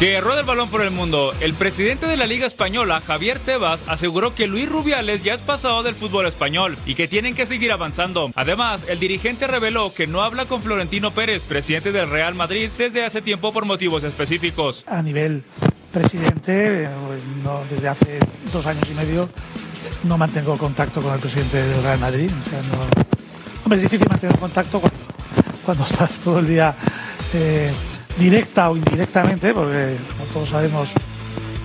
Que 0.00 0.18
rueda 0.22 0.40
el 0.40 0.46
balón 0.46 0.70
por 0.70 0.80
el 0.80 0.90
mundo. 0.90 1.34
El 1.40 1.52
presidente 1.52 2.06
de 2.06 2.16
la 2.16 2.24
Liga 2.24 2.46
Española, 2.46 3.02
Javier 3.06 3.38
Tebas, 3.38 3.84
aseguró 3.86 4.34
que 4.34 4.46
Luis 4.46 4.66
Rubiales 4.66 5.22
ya 5.22 5.34
es 5.34 5.42
pasado 5.42 5.82
del 5.82 5.94
fútbol 5.94 6.24
español 6.24 6.78
y 6.86 6.94
que 6.94 7.06
tienen 7.06 7.34
que 7.34 7.44
seguir 7.44 7.70
avanzando. 7.70 8.30
Además, 8.34 8.86
el 8.88 8.98
dirigente 8.98 9.46
reveló 9.46 9.92
que 9.92 10.06
no 10.06 10.22
habla 10.22 10.46
con 10.46 10.62
Florentino 10.62 11.10
Pérez, 11.10 11.44
presidente 11.44 11.92
del 11.92 12.08
Real 12.08 12.34
Madrid, 12.34 12.70
desde 12.78 13.04
hace 13.04 13.20
tiempo 13.20 13.52
por 13.52 13.66
motivos 13.66 14.02
específicos. 14.02 14.86
A 14.88 15.02
nivel 15.02 15.44
presidente, 15.92 16.88
pues 17.06 17.22
no, 17.44 17.60
desde 17.68 17.88
hace 17.88 18.20
dos 18.50 18.64
años 18.64 18.84
y 18.90 18.94
medio 18.94 19.28
no 20.04 20.16
mantengo 20.16 20.56
contacto 20.56 21.02
con 21.02 21.12
el 21.12 21.20
presidente 21.20 21.62
del 21.62 21.82
Real 21.82 21.98
Madrid. 21.98 22.30
Hombre, 23.64 23.76
es 23.76 23.82
difícil 23.82 24.08
mantener 24.08 24.38
contacto 24.38 24.80
cuando, 24.80 24.98
cuando 25.62 25.84
estás 25.84 26.18
todo 26.20 26.38
el 26.38 26.46
día 26.46 26.74
eh, 27.34 27.70
directa 28.18 28.70
o 28.70 28.76
indirectamente, 28.76 29.52
porque 29.54 29.96
como 30.16 30.24
todos 30.32 30.48
sabemos 30.50 30.88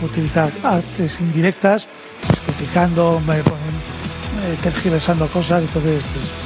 utilizar 0.01 0.51
artes 0.63 1.19
indirectas, 1.19 1.87
pues, 2.27 2.39
criticando, 2.41 3.21
ponen, 3.25 3.75
eh, 4.43 4.57
tergiversando 4.61 5.27
cosas, 5.27 5.63
entonces 5.63 6.01
pues, 6.13 6.44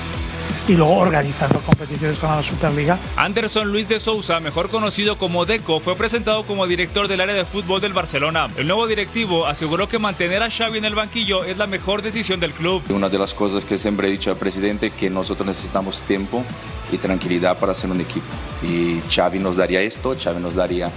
y 0.70 0.76
luego 0.76 0.98
organizando 0.98 1.60
competiciones 1.62 2.20
con 2.20 2.30
la 2.30 2.44
Superliga. 2.44 3.00
Anderson 3.16 3.72
Luis 3.72 3.90
de 3.90 4.00
Sousa, 4.00 4.40
mejor 4.40 4.70
conocido 4.70 5.18
como 5.18 5.46
Deco, 5.46 5.80
fue 5.80 5.96
presentado 5.96 6.44
como 6.44 6.68
director 6.68 7.08
del 7.08 7.22
área 7.22 7.34
de 7.34 7.44
fútbol 7.44 7.82
del 7.82 7.94
Barcelona. 7.94 8.50
El 8.56 8.68
nuevo 8.68 8.86
directivo 8.86 9.48
aseguró 9.48 9.90
que 9.90 9.98
mantener 9.98 10.44
a 10.44 10.52
Xavi 10.52 10.78
en 10.78 10.86
el 10.86 10.94
banquillo 10.94 11.44
es 11.44 11.58
la 11.58 11.66
mejor 11.66 12.04
decisión 12.04 12.40
del 12.40 12.52
club. 12.52 12.84
Una 12.90 13.10
de 13.10 13.18
las 13.18 13.34
cosas 13.34 13.66
que 13.66 13.80
siempre 13.80 14.10
he 14.10 14.12
dicho 14.12 14.30
al 14.30 14.38
presidente 14.38 14.92
que 14.92 15.10
nosotros 15.10 15.48
necesitamos 15.48 16.02
tiempo 16.02 16.44
y 16.92 16.98
tranquilidad 16.98 17.58
para 17.58 17.72
hacer 17.72 17.90
un 17.90 18.02
equipo. 18.02 18.28
Y 18.62 19.02
Xavi 19.10 19.40
nos 19.40 19.56
daría 19.56 19.82
esto, 19.82 20.16
Xavi 20.22 20.40
nos 20.40 20.54
daría 20.54 20.92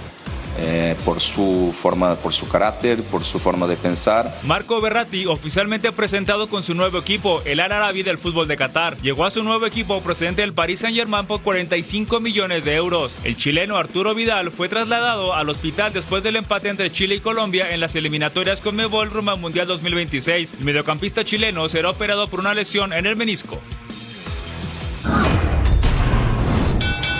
eh, 0.57 0.95
por 1.05 1.19
su 1.19 1.73
forma, 1.73 2.15
por 2.15 2.33
su 2.33 2.47
carácter, 2.47 3.01
por 3.03 3.23
su 3.25 3.39
forma 3.39 3.67
de 3.67 3.77
pensar. 3.77 4.39
Marco 4.43 4.79
Berratti, 4.81 5.25
oficialmente 5.25 5.91
presentado 5.91 6.49
con 6.49 6.63
su 6.63 6.75
nuevo 6.75 6.97
equipo, 6.99 7.41
el 7.45 7.59
Al 7.59 7.71
Arabi 7.71 8.03
del 8.03 8.17
fútbol 8.17 8.47
de 8.47 8.57
Qatar, 8.57 8.97
llegó 9.01 9.25
a 9.25 9.31
su 9.31 9.43
nuevo 9.43 9.65
equipo 9.65 10.01
procedente 10.01 10.41
del 10.41 10.53
Paris 10.53 10.81
Saint-Germain 10.81 11.25
por 11.25 11.41
45 11.41 12.19
millones 12.19 12.65
de 12.65 12.75
euros. 12.75 13.15
El 13.23 13.37
chileno 13.37 13.77
Arturo 13.77 14.15
Vidal 14.15 14.51
fue 14.51 14.69
trasladado 14.69 15.33
al 15.33 15.49
hospital 15.49 15.93
después 15.93 16.23
del 16.23 16.35
empate 16.35 16.69
entre 16.69 16.91
Chile 16.91 17.15
y 17.15 17.19
Colombia 17.19 17.73
en 17.73 17.79
las 17.79 17.95
eliminatorias 17.95 18.61
con 18.61 18.75
Mebol 18.75 19.09
al 19.13 19.39
Mundial 19.39 19.67
2026. 19.67 20.53
El 20.59 20.65
mediocampista 20.65 21.23
chileno 21.23 21.67
será 21.69 21.89
operado 21.89 22.27
por 22.27 22.39
una 22.39 22.53
lesión 22.53 22.93
en 22.93 23.05
el 23.05 23.15
menisco. 23.15 23.59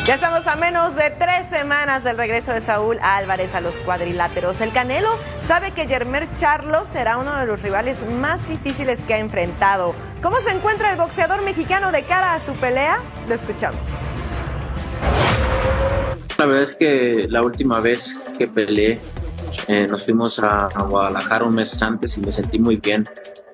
Ya 0.06 0.16
estamos 0.16 0.46
a 0.48 0.58
menos 0.58 0.98
de 0.98 1.12
tres 1.18 1.48
semanas 1.50 2.04
del 2.04 2.18
regreso 2.18 2.52
de 2.52 2.60
Saúl 2.60 3.00
Álvarez 3.02 3.56
a 3.56 3.62
los 3.62 3.76
cuadriláteros. 3.76 4.60
El 4.60 4.74
Canelo 4.74 5.08
sabe 5.48 5.72
que 5.72 5.88
Germer 5.88 6.28
Charlo 6.36 6.86
será 6.86 7.18
uno 7.18 7.40
de 7.40 7.46
los 7.46 7.62
rivales 7.62 8.06
más 8.20 8.46
difíciles 8.50 9.00
que 9.08 9.14
ha 9.14 9.20
enfrentado. 9.20 9.96
¿Cómo 10.22 10.42
se 10.42 10.52
encuentra 10.52 10.92
el 10.92 10.98
boxeador 10.98 11.42
mexicano 11.44 11.94
de 11.94 12.04
cara 12.04 12.34
a 12.34 12.42
su 12.42 12.52
pelea? 12.56 12.98
Lo 13.30 13.36
escuchamos. 13.36 13.80
La 16.38 16.48
verdad 16.48 16.64
es 16.64 16.76
que 16.76 17.28
la 17.30 17.42
última 17.42 17.80
vez 17.80 18.22
que 18.38 18.48
peleé 18.48 19.00
eh, 19.70 19.88
nos 19.88 20.04
fuimos 20.04 20.38
a, 20.40 20.68
Guadalajara 20.86 21.46
un 21.46 21.56
mes 21.56 21.82
antes 21.82 22.18
y 22.18 22.20
me 22.20 22.34
sentí 22.34 22.60
muy 22.60 22.76
bien 22.76 23.06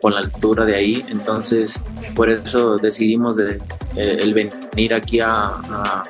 con 0.01 0.13
la 0.13 0.21
altura 0.21 0.65
de 0.65 0.75
ahí, 0.75 1.05
entonces 1.09 1.79
por 2.15 2.29
eso 2.29 2.77
decidimos 2.77 3.35
de, 3.35 3.57
eh, 3.95 4.17
el 4.21 4.33
venir 4.33 4.93
aquí 4.93 5.19
a, 5.19 6.01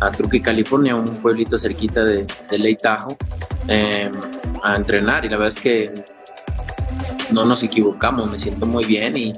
a 0.00 0.10
Truqui, 0.10 0.40
California, 0.40 0.94
un 0.94 1.06
pueblito 1.16 1.56
cerquita 1.56 2.04
de, 2.04 2.26
de 2.50 2.58
Lake 2.58 2.78
Tahoe, 2.82 3.16
eh, 3.68 4.10
a 4.62 4.76
entrenar 4.76 5.24
y 5.24 5.28
la 5.28 5.38
verdad 5.38 5.54
es 5.56 5.60
que 5.60 5.92
no 7.32 7.44
nos 7.44 7.62
equivocamos, 7.62 8.30
me 8.30 8.38
siento 8.38 8.66
muy 8.66 8.84
bien 8.84 9.16
y, 9.16 9.32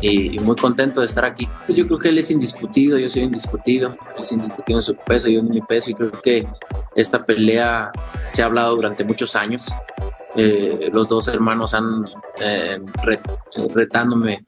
y, 0.00 0.36
y 0.36 0.38
muy 0.40 0.56
contento 0.56 1.00
de 1.00 1.06
estar 1.06 1.24
aquí. 1.24 1.48
Yo 1.68 1.86
creo 1.86 1.98
que 1.98 2.08
él 2.08 2.18
es 2.18 2.30
indiscutido, 2.30 2.98
yo 2.98 3.08
soy 3.08 3.22
indiscutido, 3.22 3.88
él 4.16 4.22
es 4.22 4.32
indiscutido 4.32 4.78
en 4.78 4.82
su 4.82 4.96
peso, 4.96 5.28
yo 5.28 5.40
en 5.40 5.48
mi 5.48 5.60
peso 5.60 5.90
y 5.90 5.94
creo 5.94 6.10
que 6.10 6.46
esta 6.94 7.24
pelea 7.24 7.92
se 8.30 8.42
ha 8.42 8.46
hablado 8.46 8.74
durante 8.74 9.04
muchos 9.04 9.36
años. 9.36 9.68
Eh, 10.40 10.88
los 10.92 11.08
dos 11.08 11.26
hermanos 11.26 11.74
han 11.74 12.04
eh, 12.40 12.78
ret, 13.02 13.20
retándome 13.74 14.44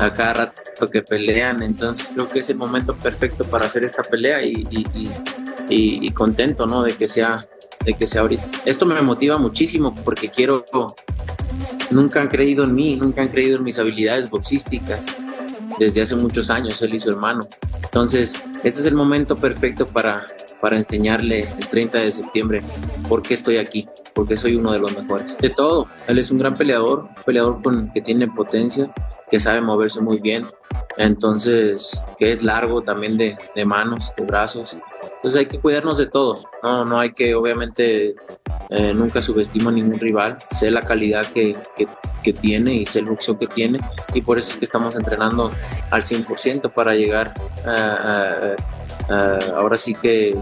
a 0.00 0.10
cada 0.10 0.32
rato 0.32 0.86
que 0.90 1.02
pelean, 1.02 1.62
entonces 1.62 2.10
creo 2.14 2.26
que 2.28 2.38
es 2.38 2.48
el 2.48 2.56
momento 2.56 2.96
perfecto 2.96 3.44
para 3.44 3.66
hacer 3.66 3.84
esta 3.84 4.02
pelea 4.02 4.42
y, 4.42 4.64
y 5.68 6.10
contento 6.12 6.66
¿no? 6.66 6.82
de 6.82 6.96
que 6.96 7.06
sea 7.06 7.40
de 7.84 7.94
que 7.94 8.06
sea 8.06 8.22
ahorita. 8.22 8.44
Esto 8.64 8.86
me 8.86 9.00
motiva 9.02 9.38
muchísimo 9.38 9.94
porque 9.94 10.28
quiero, 10.28 10.64
nunca 11.90 12.20
han 12.20 12.28
creído 12.28 12.64
en 12.64 12.74
mí, 12.74 12.96
nunca 12.96 13.22
han 13.22 13.28
creído 13.28 13.58
en 13.58 13.64
mis 13.64 13.78
habilidades 13.78 14.30
boxísticas 14.30 15.00
desde 15.78 16.02
hace 16.02 16.14
muchos 16.14 16.50
años, 16.50 16.80
él 16.82 16.94
y 16.94 17.00
su 17.00 17.10
hermano. 17.10 17.40
Entonces, 17.82 18.34
este 18.62 18.80
es 18.80 18.86
el 18.86 18.94
momento 18.94 19.36
perfecto 19.36 19.86
para, 19.86 20.24
para 20.64 20.78
enseñarle 20.78 21.40
el 21.40 21.68
30 21.68 21.98
de 21.98 22.10
septiembre 22.10 22.62
por 23.06 23.20
qué 23.20 23.34
estoy 23.34 23.58
aquí, 23.58 23.86
porque 24.14 24.34
soy 24.34 24.56
uno 24.56 24.72
de 24.72 24.78
los 24.78 24.96
mejores. 24.96 25.36
De 25.36 25.50
todo, 25.50 25.88
él 26.08 26.16
es 26.16 26.30
un 26.30 26.38
gran 26.38 26.54
peleador, 26.54 27.00
un 27.00 27.22
peleador 27.22 27.60
con, 27.60 27.92
que 27.92 28.00
tiene 28.00 28.28
potencia, 28.28 28.90
que 29.30 29.38
sabe 29.38 29.60
moverse 29.60 30.00
muy 30.00 30.20
bien, 30.20 30.46
entonces, 30.96 32.00
que 32.18 32.32
es 32.32 32.42
largo 32.42 32.80
también 32.80 33.18
de, 33.18 33.36
de 33.54 33.64
manos, 33.66 34.14
de 34.16 34.24
brazos. 34.24 34.74
Entonces 35.16 35.38
hay 35.38 35.46
que 35.46 35.60
cuidarnos 35.60 35.98
de 35.98 36.06
todo, 36.06 36.42
no, 36.62 36.86
no 36.86 36.98
hay 36.98 37.12
que 37.12 37.34
obviamente 37.34 38.14
eh, 38.70 38.94
nunca 38.94 39.20
subestimo 39.20 39.68
a 39.68 39.72
ningún 39.72 40.00
rival, 40.00 40.38
sé 40.50 40.70
la 40.70 40.80
calidad 40.80 41.26
que, 41.26 41.56
que, 41.76 41.86
que, 42.22 42.32
tiene 42.32 42.72
y 42.72 42.86
sé 42.86 43.00
el 43.00 43.04
boxeo 43.04 43.38
que 43.38 43.48
tiene. 43.48 43.80
Y 44.14 44.22
por 44.22 44.38
eso 44.38 44.52
es 44.52 44.56
que 44.56 44.64
estamos 44.64 44.96
entrenando 44.96 45.52
al 45.90 46.04
100% 46.04 46.72
para 46.72 46.94
llegar 46.94 47.34
uh, 47.66 48.54
uh, 49.08 49.54
ahora 49.56 49.76
sí 49.76 49.94
que 49.94 50.36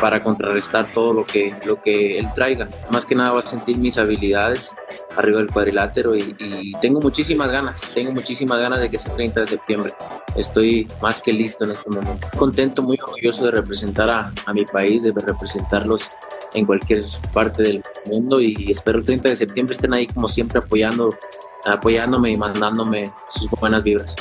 para 0.00 0.22
contrarrestar 0.22 0.92
todo 0.92 1.12
lo 1.12 1.24
que, 1.24 1.54
lo 1.64 1.82
que 1.82 2.18
él 2.18 2.28
traiga. 2.34 2.68
Más 2.90 3.04
que 3.04 3.14
nada 3.14 3.32
va 3.32 3.38
a 3.38 3.42
sentir 3.42 3.78
mis 3.78 3.98
habilidades 3.98 4.74
arriba 5.16 5.38
del 5.38 5.50
cuadrilátero 5.50 6.14
y, 6.14 6.34
tengo 6.80 7.00
muchísimas 7.00 7.48
ganas, 7.48 7.80
tengo 7.94 8.12
muchísimas 8.12 8.60
ganas 8.60 8.80
de 8.80 8.90
que 8.90 8.98
sea 8.98 9.14
30 9.14 9.40
de 9.40 9.46
septiembre. 9.46 9.92
Estoy 10.36 10.86
más 11.00 11.20
que 11.20 11.32
listo 11.32 11.64
en 11.64 11.70
este 11.72 11.88
momento. 11.88 12.28
Contento, 12.36 12.82
muy 12.82 12.98
orgulloso 13.02 13.46
de 13.46 13.52
representar 13.52 14.10
a, 14.10 14.32
a 14.44 14.52
mi 14.52 14.64
país, 14.64 15.02
de 15.02 15.12
representarlos 15.12 16.08
en 16.54 16.66
cualquier 16.66 17.04
parte 17.32 17.62
del 17.62 17.82
mundo 18.06 18.40
y 18.40 18.70
espero 18.70 18.98
el 18.98 19.04
30 19.04 19.28
de 19.30 19.36
septiembre 19.36 19.74
estén 19.74 19.92
ahí 19.92 20.06
como 20.06 20.28
siempre 20.28 20.58
apoyando, 20.58 21.10
apoyándome 21.64 22.30
y 22.30 22.36
mandándome 22.36 23.12
sus 23.28 23.50
buenas 23.50 23.82
vibras. 23.82 24.14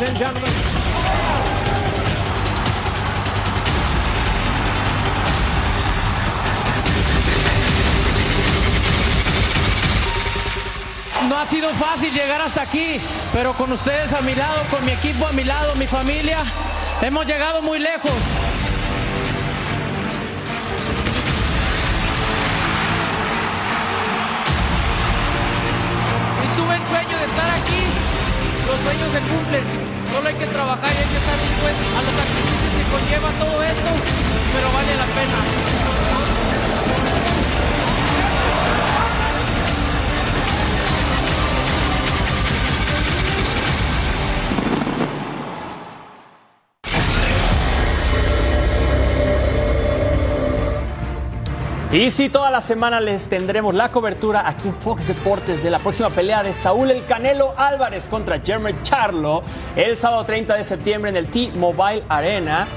No 0.00 0.06
ha 11.38 11.44
sido 11.44 11.68
fácil 11.74 12.14
llegar 12.14 12.40
hasta 12.40 12.62
aquí, 12.62 12.98
pero 13.34 13.52
con 13.52 13.70
ustedes 13.72 14.14
a 14.14 14.22
mi 14.22 14.34
lado, 14.34 14.62
con 14.70 14.82
mi 14.86 14.92
equipo 14.92 15.26
a 15.26 15.32
mi 15.32 15.44
lado, 15.44 15.74
mi 15.76 15.86
familia, 15.86 16.38
hemos 17.02 17.26
llegado 17.26 17.60
muy 17.60 17.78
lejos. 17.78 18.10
Y 26.42 26.56
tuve 26.56 26.74
el 26.74 26.86
sueño 26.88 27.18
de 27.18 27.24
estar 27.26 27.50
aquí, 27.50 27.82
los 28.66 28.80
sueños 28.80 29.10
se 29.12 29.20
cumplen 29.30 29.89
solo 30.20 30.28
hay 30.28 30.34
que 30.34 30.46
trabajar 30.48 30.92
y 30.92 30.98
hay 30.98 31.08
que 31.08 31.16
estar 31.16 31.40
dispuestos 31.40 31.86
a 31.96 32.02
los 32.02 32.12
sacrificios 32.12 32.72
que 32.76 32.84
conlleva 32.92 33.30
todo 33.38 33.62
esto, 33.62 33.90
pero 34.52 34.70
vale 34.70 34.94
la 34.94 35.06
pena. 35.16 36.39
Sí, 52.10 52.28
toda 52.28 52.52
la 52.52 52.60
semana 52.60 53.00
les 53.00 53.28
tendremos 53.28 53.74
la 53.74 53.90
cobertura 53.90 54.48
aquí 54.48 54.68
en 54.68 54.74
Fox 54.74 55.08
Deportes 55.08 55.60
de 55.60 55.70
la 55.70 55.80
próxima 55.80 56.08
pelea 56.08 56.44
de 56.44 56.54
Saúl 56.54 56.92
El 56.92 57.04
Canelo 57.04 57.52
Álvarez 57.56 58.06
contra 58.06 58.38
Jeremy 58.38 58.74
Charlo 58.84 59.42
el 59.74 59.98
sábado 59.98 60.24
30 60.24 60.54
de 60.54 60.62
septiembre 60.62 61.10
en 61.10 61.16
el 61.16 61.26
T-Mobile 61.26 62.04
Arena. 62.08 62.68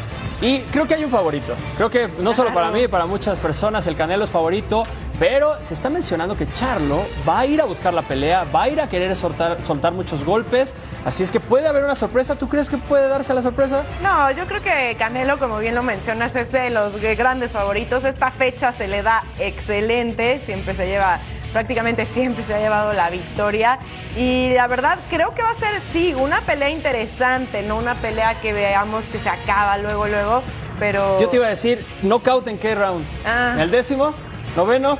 Y 0.41 0.62
creo 0.62 0.88
que 0.88 0.95
hay 0.95 1.04
un 1.04 1.12
favorito. 1.12 1.54
Creo 1.78 1.91
que 1.91 2.10
no 2.19 2.34
solo 2.34 2.54
para 2.56 2.71
mí, 2.71 2.88
para 2.88 3.06
muchas 3.06 3.38
personas 3.38 3.86
el 3.86 3.95
Canelo 3.95 4.26
es 4.26 4.32
favorito, 4.32 4.84
pero 5.19 5.62
se 5.62 5.73
está 5.73 5.89
mencionando 5.89 6.36
que 6.36 6.52
Charlo 6.52 7.06
va 7.28 7.39
a 7.39 7.45
ir 7.45 7.62
a 7.62 7.65
buscar 7.65 7.93
la 7.93 8.02
pelea, 8.02 8.45
va 8.54 8.63
a 8.63 8.69
ir 8.69 8.82
a 8.82 8.88
querer 8.88 9.15
soltar, 9.15 9.62
soltar 9.62 9.93
muchos 9.93 10.23
golpes, 10.23 10.76
así 11.06 11.23
es 11.23 11.32
que 11.32 11.39
puede 11.39 11.67
haber 11.67 11.84
una 11.84 11.95
sorpresa. 11.95 12.36
¿Tú 12.36 12.49
crees 12.49 12.69
que 12.69 12.78
puede 12.78 13.08
darse 13.08 13.34
la 13.34 13.41
sorpresa? 13.41 13.84
No, 14.02 14.32
yo 14.32 14.45
creo 14.45 14.62
que 14.62 14.95
Canelo, 14.97 15.38
como 15.39 15.60
bien 15.60 15.76
lo 15.76 15.84
mencionas, 15.84 16.36
es 16.36 16.52
de 16.52 16.69
los 16.69 16.97
grandes 16.97 17.52
favoritos. 17.52 18.04
Esta 18.04 18.32
fecha 18.32 18.71
se 18.71 18.88
le 18.88 19.04
da 19.04 19.23
excelente, 19.39 20.41
siempre 20.45 20.73
se 20.73 20.88
lleva 20.88 21.19
prácticamente 21.54 22.08
siempre 22.08 22.43
se 22.43 22.54
ha 22.56 22.60
llevado 22.60 22.91
la 22.93 23.10
victoria. 23.10 23.80
Y 24.17 24.54
la 24.54 24.67
verdad, 24.67 24.99
creo 25.10 25.34
que 25.34 25.43
va 25.43 25.52
a 25.52 25.56
ser, 25.56 25.80
sí, 25.93 26.13
una 26.13 26.41
pelea 26.41 26.69
interesante, 26.69 27.62
no 27.62 27.78
una 27.78 27.95
pelea 27.95 28.41
que 28.41 28.52
veamos 28.52 29.06
que 29.06 29.19
se 29.19 29.30
acaba 29.30 29.78
luego, 29.78 30.08
luego, 30.08 30.43
pero... 30.80 31.19
Yo 31.21 31.30
te 31.30 31.38
iba 31.38 31.45
a 31.45 31.49
decir, 31.49 31.86
knockout 32.02 32.47
en 32.47 32.58
qué 32.58 32.76
round? 32.76 33.06
Ah. 33.26 33.56
¿El 33.60 33.71
décimo? 33.71 34.13
¿Noveno? 34.56 34.98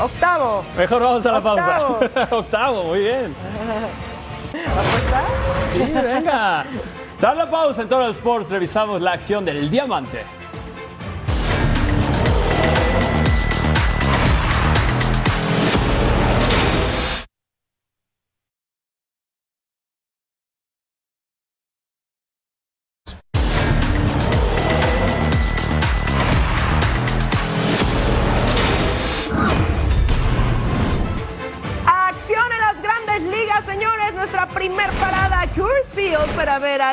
Octavo. 0.00 0.64
Mejor 0.76 1.02
vamos 1.02 1.26
a 1.26 1.32
la 1.32 1.38
Octavo. 1.38 1.98
pausa. 2.00 2.28
Octavo, 2.36 2.82
muy 2.84 3.00
bien. 3.00 3.36
¿Apuesta? 4.66 5.22
Sí, 5.72 5.92
venga. 5.94 6.64
Tras 7.18 7.36
la 7.36 7.50
pausa 7.50 7.82
en 7.82 7.88
Total 7.88 8.10
Sports 8.10 8.50
revisamos 8.50 9.00
la 9.00 9.12
acción 9.12 9.44
del 9.44 9.70
diamante. 9.70 10.24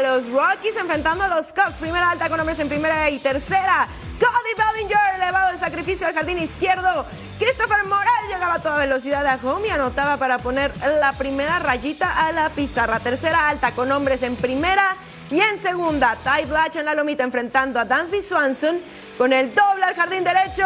Los 0.01 0.29
Rockies 0.29 0.75
enfrentando 0.77 1.23
a 1.23 1.27
los 1.27 1.53
Cubs. 1.53 1.75
Primera 1.79 2.11
alta 2.11 2.29
con 2.29 2.39
hombres 2.39 2.59
en 2.59 2.69
primera 2.69 3.09
y 3.09 3.19
tercera. 3.19 3.87
Cody 4.19 4.53
Bellinger, 4.57 5.15
elevado 5.15 5.51
de 5.51 5.57
sacrificio 5.57 6.07
al 6.07 6.13
jardín 6.13 6.39
izquierdo. 6.39 7.05
Christopher 7.37 7.85
Morel 7.85 8.27
llegaba 8.27 8.55
a 8.55 8.61
toda 8.61 8.77
velocidad 8.77 9.25
a 9.25 9.39
home 9.41 9.67
y 9.67 9.71
anotaba 9.71 10.17
para 10.17 10.39
poner 10.39 10.73
la 10.99 11.13
primera 11.13 11.59
rayita 11.59 12.27
a 12.27 12.31
la 12.31 12.49
pizarra. 12.49 12.99
Tercera 12.99 13.47
alta 13.47 13.71
con 13.71 13.91
hombres 13.91 14.23
en 14.23 14.35
primera 14.35 14.97
y 15.31 15.39
en 15.39 15.57
segunda. 15.57 16.17
Ty 16.23 16.45
Blatch 16.45 16.77
en 16.77 16.85
la 16.85 16.95
lomita 16.95 17.23
enfrentando 17.23 17.79
a 17.79 17.85
Dansby 17.85 18.21
Swanson. 18.21 18.81
Con 19.17 19.33
el 19.33 19.53
doble 19.53 19.85
al 19.85 19.95
jardín 19.95 20.23
derecho, 20.23 20.65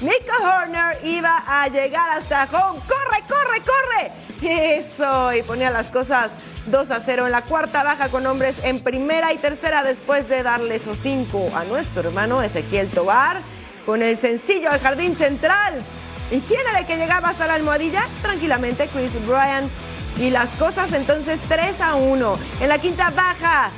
Nico 0.00 0.34
Horner 0.42 1.00
iba 1.04 1.42
a 1.46 1.68
llegar 1.68 2.10
hasta 2.10 2.44
home. 2.44 2.80
¡Corre, 2.86 3.24
corre, 3.28 3.60
corre! 3.60 4.23
Eso, 4.42 5.32
y 5.32 5.42
ponía 5.42 5.70
las 5.70 5.90
cosas 5.90 6.32
2 6.66 6.90
a 6.90 7.00
0 7.00 7.26
en 7.26 7.32
la 7.32 7.42
cuarta 7.42 7.82
baja 7.82 8.08
con 8.08 8.26
hombres 8.26 8.56
en 8.62 8.80
primera 8.80 9.32
y 9.32 9.38
tercera 9.38 9.82
después 9.82 10.28
de 10.28 10.42
darle 10.42 10.76
esos 10.76 10.98
5 10.98 11.52
a 11.54 11.64
nuestro 11.64 12.08
hermano 12.08 12.42
Ezequiel 12.42 12.88
Tobar. 12.88 13.38
Con 13.86 14.02
el 14.02 14.16
sencillo 14.16 14.70
al 14.70 14.80
jardín 14.80 15.14
central. 15.14 15.82
¿Y 16.30 16.40
quién 16.40 16.60
era 16.70 16.78
el 16.78 16.86
que 16.86 16.96
llegaba 16.96 17.28
hasta 17.28 17.46
la 17.46 17.54
almohadilla? 17.54 18.04
Tranquilamente, 18.22 18.88
Chris 18.88 19.12
Bryant. 19.26 19.70
Y 20.18 20.30
las 20.30 20.48
cosas 20.50 20.92
entonces 20.92 21.40
3 21.48 21.80
a 21.82 21.96
1. 21.96 22.38
En 22.60 22.68
la 22.68 22.78
quinta 22.78 23.10
baja, 23.10 23.70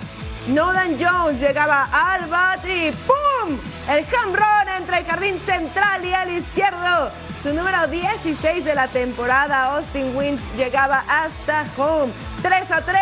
Nolan 0.49 0.97
Jones 1.01 1.41
llegaba 1.41 1.89
al 1.91 2.27
bate 2.27 2.89
y 2.89 2.93
¡pum! 2.93 3.59
El 3.89 4.05
home 4.05 4.37
run 4.37 4.69
entre 4.77 4.99
el 4.99 5.05
jardín 5.05 5.41
central 5.41 6.05
y 6.05 6.13
el 6.13 6.39
izquierdo. 6.39 7.11
Su 7.43 7.53
número 7.53 7.87
16 7.87 8.65
de 8.65 8.75
la 8.75 8.89
temporada, 8.89 9.77
Austin 9.77 10.17
Wins, 10.17 10.41
llegaba 10.57 11.05
hasta 11.09 11.65
home. 11.77 12.13
3 12.43 12.71
a 12.73 12.81
3 12.81 12.99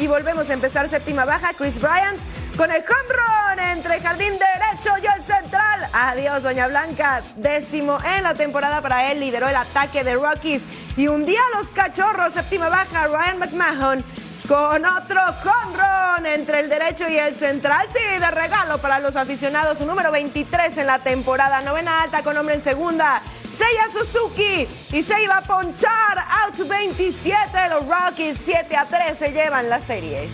y 0.00 0.06
volvemos 0.06 0.48
a 0.50 0.52
empezar 0.52 0.88
séptima 0.88 1.24
baja. 1.24 1.52
Chris 1.54 1.80
Bryant 1.80 2.20
con 2.56 2.70
el 2.70 2.82
home 2.82 3.08
run 3.10 3.58
entre 3.60 3.96
el 3.96 4.02
jardín 4.02 4.32
derecho 4.32 4.90
y 5.02 5.06
el 5.06 5.22
central. 5.22 5.88
Adiós, 5.92 6.42
Doña 6.42 6.68
Blanca. 6.68 7.22
Décimo 7.36 7.98
en 8.04 8.22
la 8.22 8.34
temporada 8.34 8.80
para 8.80 9.10
él. 9.10 9.20
Lideró 9.20 9.48
el 9.48 9.56
ataque 9.56 10.04
de 10.04 10.14
Rockies 10.14 10.64
y 10.96 11.08
hundía 11.08 11.40
a 11.52 11.58
los 11.58 11.68
cachorros. 11.68 12.34
Séptima 12.34 12.68
baja, 12.68 13.06
Ryan 13.06 13.38
McMahon 13.38 14.04
con 14.48 14.82
otro 14.84 15.20
run 15.44 16.24
entre 16.26 16.60
el 16.60 16.70
derecho 16.70 17.06
y 17.08 17.18
el 17.18 17.36
central. 17.36 17.86
Sí, 17.92 17.98
de 18.18 18.30
regalo 18.30 18.78
para 18.78 18.98
los 18.98 19.14
aficionados. 19.14 19.78
Su 19.78 19.86
número 19.86 20.10
23 20.10 20.78
en 20.78 20.86
la 20.86 20.98
temporada. 20.98 21.60
Novena 21.60 22.02
alta 22.02 22.22
con 22.22 22.36
hombre 22.36 22.54
en 22.54 22.62
segunda. 22.62 23.20
Seiya 23.52 23.92
Suzuki. 23.92 24.66
Y 24.90 25.02
se 25.02 25.22
iba 25.22 25.36
a 25.36 25.42
ponchar. 25.42 26.24
Out 26.46 26.66
27. 26.66 27.68
Los 27.68 27.86
Rockies 27.86 28.38
7 28.38 28.74
a 28.74 28.86
3 28.86 29.18
se 29.18 29.32
llevan 29.32 29.68
la 29.68 29.80
serie. 29.80 30.30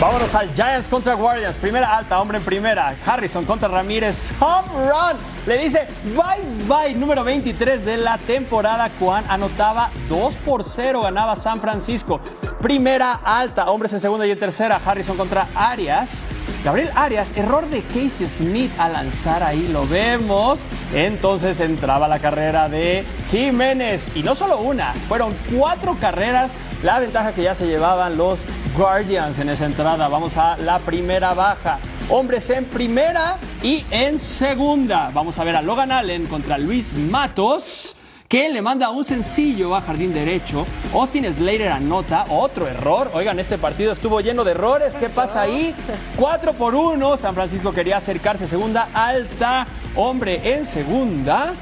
Vámonos 0.00 0.34
al 0.34 0.52
Giants 0.52 0.88
contra 0.88 1.14
Guardians. 1.14 1.56
Primera 1.56 1.96
alta, 1.96 2.20
hombre 2.20 2.38
en 2.38 2.44
primera. 2.44 2.96
Harrison 3.06 3.44
contra 3.44 3.68
Ramírez. 3.68 4.34
Home 4.40 4.90
run. 4.90 5.35
Le 5.46 5.58
dice 5.58 5.86
bye 6.16 6.66
bye. 6.66 6.94
Número 6.94 7.22
23 7.22 7.84
de 7.84 7.96
la 7.96 8.18
temporada. 8.18 8.90
Juan 8.98 9.24
anotaba 9.28 9.90
2 10.08 10.36
por 10.38 10.64
0. 10.64 11.02
Ganaba 11.02 11.36
San 11.36 11.60
Francisco. 11.60 12.20
Primera 12.60 13.12
alta, 13.12 13.70
hombres 13.70 13.92
en 13.92 14.00
segunda 14.00 14.26
y 14.26 14.32
en 14.32 14.38
tercera. 14.38 14.80
Harrison 14.84 15.16
contra 15.16 15.48
Arias. 15.54 16.26
Gabriel 16.64 16.90
Arias, 16.96 17.32
error 17.36 17.68
de 17.70 17.82
Casey 17.82 18.26
Smith 18.26 18.72
al 18.76 18.94
lanzar 18.94 19.44
ahí, 19.44 19.68
lo 19.68 19.86
vemos. 19.86 20.66
Entonces 20.92 21.60
entraba 21.60 22.08
la 22.08 22.18
carrera 22.18 22.68
de 22.68 23.04
Jiménez. 23.30 24.10
Y 24.16 24.24
no 24.24 24.34
solo 24.34 24.58
una, 24.58 24.94
fueron 25.06 25.36
cuatro 25.56 25.96
carreras. 26.00 26.54
La 26.82 26.98
ventaja 26.98 27.32
que 27.32 27.42
ya 27.42 27.54
se 27.54 27.68
llevaban 27.68 28.16
los 28.16 28.46
Guardians 28.76 29.38
en 29.38 29.48
esa 29.48 29.64
entrada. 29.64 30.08
Vamos 30.08 30.36
a 30.36 30.56
la 30.56 30.80
primera 30.80 31.34
baja. 31.34 31.78
Hombres 32.08 32.50
en 32.50 32.66
primera 32.66 33.36
y 33.64 33.84
en 33.90 34.20
segunda. 34.20 35.10
Vamos 35.12 35.38
a 35.38 35.44
ver 35.44 35.56
a 35.56 35.62
Logan 35.62 35.90
Allen 35.90 36.26
contra 36.26 36.56
Luis 36.56 36.94
Matos 36.94 37.96
que 38.28 38.48
le 38.48 38.62
manda 38.62 38.90
un 38.90 39.04
sencillo 39.04 39.74
a 39.74 39.80
jardín 39.80 40.14
derecho. 40.14 40.66
Austin 40.94 41.24
Slater 41.24 41.68
anota 41.68 42.26
otro 42.28 42.68
error. 42.68 43.10
Oigan, 43.12 43.40
este 43.40 43.58
partido 43.58 43.92
estuvo 43.92 44.20
lleno 44.20 44.44
de 44.44 44.52
errores. 44.52 44.96
¿Qué 44.96 45.08
pasa 45.08 45.42
ahí? 45.42 45.74
4 46.16 46.52
por 46.52 46.76
1. 46.76 47.16
San 47.16 47.34
Francisco 47.34 47.72
quería 47.72 47.96
acercarse. 47.96 48.46
Segunda 48.46 48.88
alta. 48.94 49.66
Hombre 49.96 50.54
en 50.54 50.64
segunda. 50.64 51.54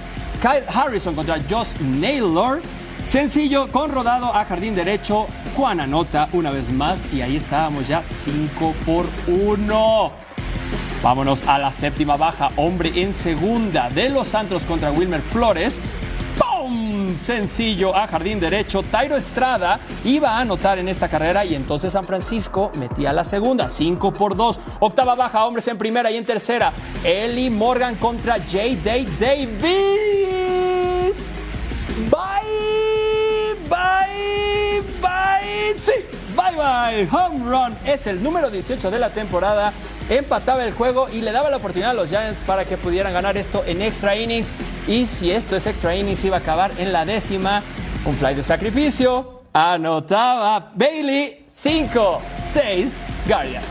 Kyle 0.42 0.64
Harrison 0.68 1.14
contra 1.14 1.40
Josh 1.48 1.76
Naylor. 1.80 2.60
Sencillo 3.06 3.72
con 3.72 3.90
rodado 3.92 4.34
a 4.34 4.44
jardín 4.44 4.74
derecho. 4.74 5.26
Juan 5.56 5.80
anota 5.80 6.28
una 6.32 6.50
vez 6.50 6.70
más. 6.70 7.02
Y 7.14 7.22
ahí 7.22 7.36
estábamos 7.36 7.88
ya 7.88 8.02
5 8.08 8.74
por 8.84 9.06
1. 9.26 10.23
Vámonos 11.04 11.42
a 11.46 11.58
la 11.58 11.70
séptima 11.70 12.16
baja. 12.16 12.50
Hombre 12.56 12.90
en 12.94 13.12
segunda 13.12 13.90
de 13.90 14.08
los 14.08 14.26
Santos 14.26 14.62
contra 14.64 14.90
Wilmer 14.90 15.20
Flores. 15.20 15.78
¡Pum! 16.38 17.18
Sencillo 17.18 17.94
a 17.94 18.06
jardín 18.06 18.40
derecho. 18.40 18.82
Tairo 18.82 19.14
Estrada 19.14 19.80
iba 20.02 20.30
a 20.30 20.40
anotar 20.40 20.78
en 20.78 20.88
esta 20.88 21.10
carrera 21.10 21.44
y 21.44 21.54
entonces 21.54 21.92
San 21.92 22.06
Francisco 22.06 22.72
metía 22.76 23.12
la 23.12 23.22
segunda. 23.22 23.68
5 23.68 24.14
por 24.14 24.34
2. 24.34 24.58
Octava 24.80 25.14
baja, 25.14 25.44
hombres 25.44 25.68
en 25.68 25.76
primera 25.76 26.10
y 26.10 26.16
en 26.16 26.24
tercera. 26.24 26.72
Eli 27.04 27.50
Morgan 27.50 27.96
contra 27.96 28.36
J. 28.36 28.58
Day 28.82 29.06
Davis. 29.20 29.62
Bye, 32.10 33.58
bye, 33.68 34.82
bye. 35.02 35.78
Sí, 35.78 35.92
bye, 36.34 36.56
bye. 36.56 37.06
Home 37.12 37.44
run 37.44 37.76
es 37.84 38.06
el 38.06 38.22
número 38.22 38.48
18 38.48 38.90
de 38.90 38.98
la 38.98 39.10
temporada 39.10 39.70
empataba 40.08 40.64
el 40.64 40.72
juego 40.72 41.08
y 41.10 41.20
le 41.20 41.32
daba 41.32 41.50
la 41.50 41.56
oportunidad 41.56 41.90
a 41.90 41.94
los 41.94 42.08
Giants 42.08 42.44
para 42.44 42.64
que 42.64 42.76
pudieran 42.76 43.12
ganar 43.12 43.36
esto 43.36 43.64
en 43.66 43.82
extra 43.82 44.16
innings. 44.16 44.52
Y 44.86 45.06
si 45.06 45.30
esto 45.30 45.56
es 45.56 45.66
extra 45.66 45.94
innings, 45.94 46.24
iba 46.24 46.36
a 46.36 46.40
acabar 46.40 46.72
en 46.78 46.92
la 46.92 47.04
décima. 47.04 47.62
Un 48.04 48.14
fly 48.14 48.34
de 48.34 48.42
sacrificio. 48.42 49.42
Anotaba 49.52 50.72
Bailey 50.74 51.44
5, 51.46 52.22
6 52.38 53.02
Guardians. 53.26 53.64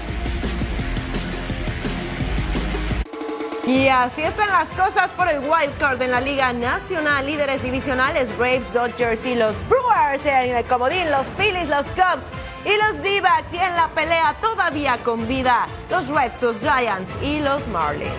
Y 3.66 3.88
así 3.88 4.24
están 4.24 4.50
las 4.50 4.68
cosas 4.70 5.10
por 5.12 5.30
el 5.30 5.40
wild 5.40 5.78
card 5.80 6.02
en 6.02 6.12
la 6.12 6.20
Liga 6.20 6.52
Nacional. 6.52 7.26
Líderes 7.26 7.64
divisionales, 7.64 8.36
Braves, 8.38 8.72
Dodgers 8.74 9.26
y 9.26 9.36
los 9.36 9.56
Brewers. 9.70 10.26
En 10.26 10.56
el 10.56 10.66
comodín, 10.66 11.10
los 11.10 11.26
Phillies, 11.38 11.70
los 11.70 11.86
Cubs 11.88 12.43
y 12.66 12.78
los 12.78 13.04
D-backs. 13.04 13.54
Y 13.54 13.58
en 13.58 13.76
la 13.76 13.88
pelea 13.90 14.36
todavía 14.42 14.98
con 15.04 15.28
vida, 15.28 15.68
los 15.90 16.08
Reds, 16.08 16.42
los 16.42 16.58
Giants 16.60 17.12
y 17.22 17.40
los 17.40 17.68
Marlins. 17.68 18.12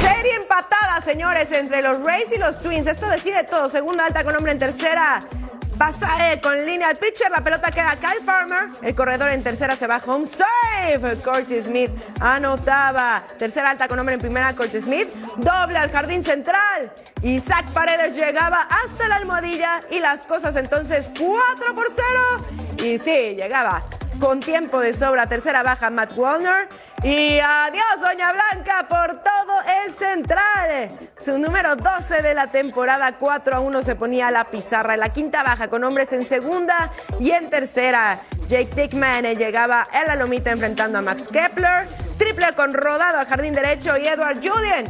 Serie 0.00 0.34
empatada, 0.36 1.00
señores, 1.00 1.50
entre 1.52 1.82
los 1.82 2.02
Rays 2.02 2.32
y 2.32 2.38
los 2.38 2.60
Twins. 2.60 2.86
Esto 2.86 3.08
decide 3.08 3.44
todo. 3.44 3.68
Segunda 3.68 4.06
alta 4.06 4.24
con 4.24 4.36
hombre 4.36 4.52
en 4.52 4.58
tercera. 4.58 5.20
Pasa 5.78 6.32
eh, 6.32 6.40
con 6.40 6.64
línea 6.64 6.88
al 6.88 6.96
pitcher, 6.96 7.30
la 7.30 7.42
pelota 7.42 7.70
queda 7.70 7.90
a 7.90 7.96
Kyle 7.96 8.24
Farmer, 8.24 8.70
el 8.80 8.94
corredor 8.94 9.30
en 9.30 9.42
tercera 9.42 9.76
se 9.76 9.86
va 9.86 10.00
home 10.06 10.26
safe, 10.26 11.16
Curtis 11.22 11.66
Smith 11.66 11.90
anotaba, 12.18 13.22
tercera 13.36 13.70
alta 13.70 13.86
con 13.86 13.98
hombre 13.98 14.14
en 14.14 14.20
primera, 14.20 14.54
Curtis 14.54 14.84
Smith, 14.84 15.12
doble 15.36 15.76
al 15.76 15.90
jardín 15.90 16.24
central, 16.24 16.90
Isaac 17.20 17.66
Paredes 17.74 18.16
llegaba 18.16 18.66
hasta 18.84 19.06
la 19.06 19.16
almohadilla 19.16 19.80
y 19.90 19.98
las 19.98 20.26
cosas 20.26 20.56
entonces 20.56 21.10
4 21.18 21.74
por 21.74 21.86
0 22.78 22.82
y 22.82 22.98
sí, 22.98 23.34
llegaba 23.36 23.82
con 24.18 24.40
tiempo 24.40 24.80
de 24.80 24.94
sobra, 24.94 25.26
tercera 25.26 25.62
baja 25.62 25.90
Matt 25.90 26.16
Wallner 26.16 26.68
y 27.02 27.38
adiós, 27.38 28.00
Doña 28.00 28.32
Blanca, 28.32 28.86
por 28.88 29.22
todo 29.22 29.60
el 29.84 29.92
central. 29.92 30.98
Su 31.22 31.38
número 31.38 31.76
12 31.76 32.22
de 32.22 32.34
la 32.34 32.50
temporada, 32.50 33.16
4 33.18 33.56
a 33.56 33.60
1 33.60 33.82
se 33.82 33.94
ponía 33.94 34.30
la 34.30 34.44
pizarra. 34.44 34.94
En 34.94 35.00
la 35.00 35.10
quinta 35.10 35.42
baja, 35.42 35.68
con 35.68 35.84
hombres 35.84 36.12
en 36.12 36.24
segunda 36.24 36.90
y 37.20 37.30
en 37.30 37.50
tercera. 37.50 38.22
Jake 38.48 38.74
Dickman 38.74 39.24
llegaba 39.34 39.86
en 39.92 40.06
la 40.06 40.16
lomita 40.16 40.50
enfrentando 40.50 40.98
a 40.98 41.02
Max 41.02 41.28
Kepler. 41.28 41.86
Triple 42.18 42.52
con 42.56 42.72
rodado 42.72 43.18
al 43.18 43.26
jardín 43.26 43.52
derecho 43.52 43.96
y 43.98 44.06
Edward 44.06 44.40
Julian 44.42 44.84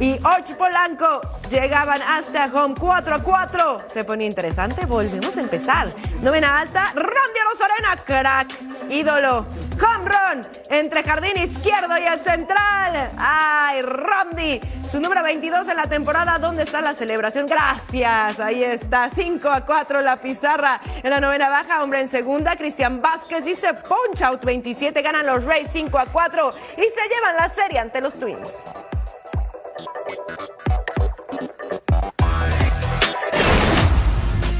y 0.00 0.18
Arch 0.24 0.56
Polanco 0.56 1.20
llegaban 1.50 2.00
hasta 2.00 2.46
home 2.46 2.74
4 2.78 3.14
a 3.14 3.18
4. 3.22 3.76
Se 3.86 4.04
pone 4.04 4.24
interesante, 4.24 4.86
volvemos 4.86 5.36
a 5.36 5.40
empezar. 5.40 5.94
Novena 6.22 6.58
alta, 6.58 6.92
Randy 6.94 7.40
Rosarena, 7.48 7.96
crack, 8.04 8.56
ídolo. 8.90 9.46
Home 9.80 10.08
run 10.08 10.46
entre 10.70 11.02
jardín 11.02 11.36
izquierdo 11.36 11.96
y 11.98 12.04
el 12.04 12.18
central. 12.18 13.10
¡Ay, 13.18 13.82
Randy! 13.82 14.60
Su 14.90 15.00
número 15.00 15.22
22 15.22 15.68
en 15.68 15.76
la 15.76 15.86
temporada. 15.86 16.38
¿Dónde 16.38 16.64
está 16.64 16.80
la 16.80 16.94
celebración? 16.94 17.46
Gracias. 17.46 18.40
Ahí 18.40 18.64
está. 18.64 19.08
5 19.08 19.48
a 19.48 19.64
4 19.64 20.00
la 20.00 20.16
pizarra. 20.20 20.80
En 21.02 21.10
la 21.10 21.20
novena 21.20 21.48
baja, 21.48 21.82
hombre 21.82 22.00
en 22.00 22.08
segunda. 22.08 22.56
Cristian 22.56 23.00
Vázquez 23.00 23.44
dice 23.44 23.72
punch 23.74 24.22
out 24.22 24.44
27. 24.44 25.00
Ganan 25.00 25.26
los 25.26 25.44
Rays 25.44 25.70
5 25.70 25.98
a 25.98 26.06
4 26.06 26.52
y 26.76 26.80
se 26.80 27.08
llevan 27.14 27.36
la 27.36 27.48
serie 27.48 27.78
ante 27.78 28.00
los 28.00 28.18
Twins. 28.18 28.64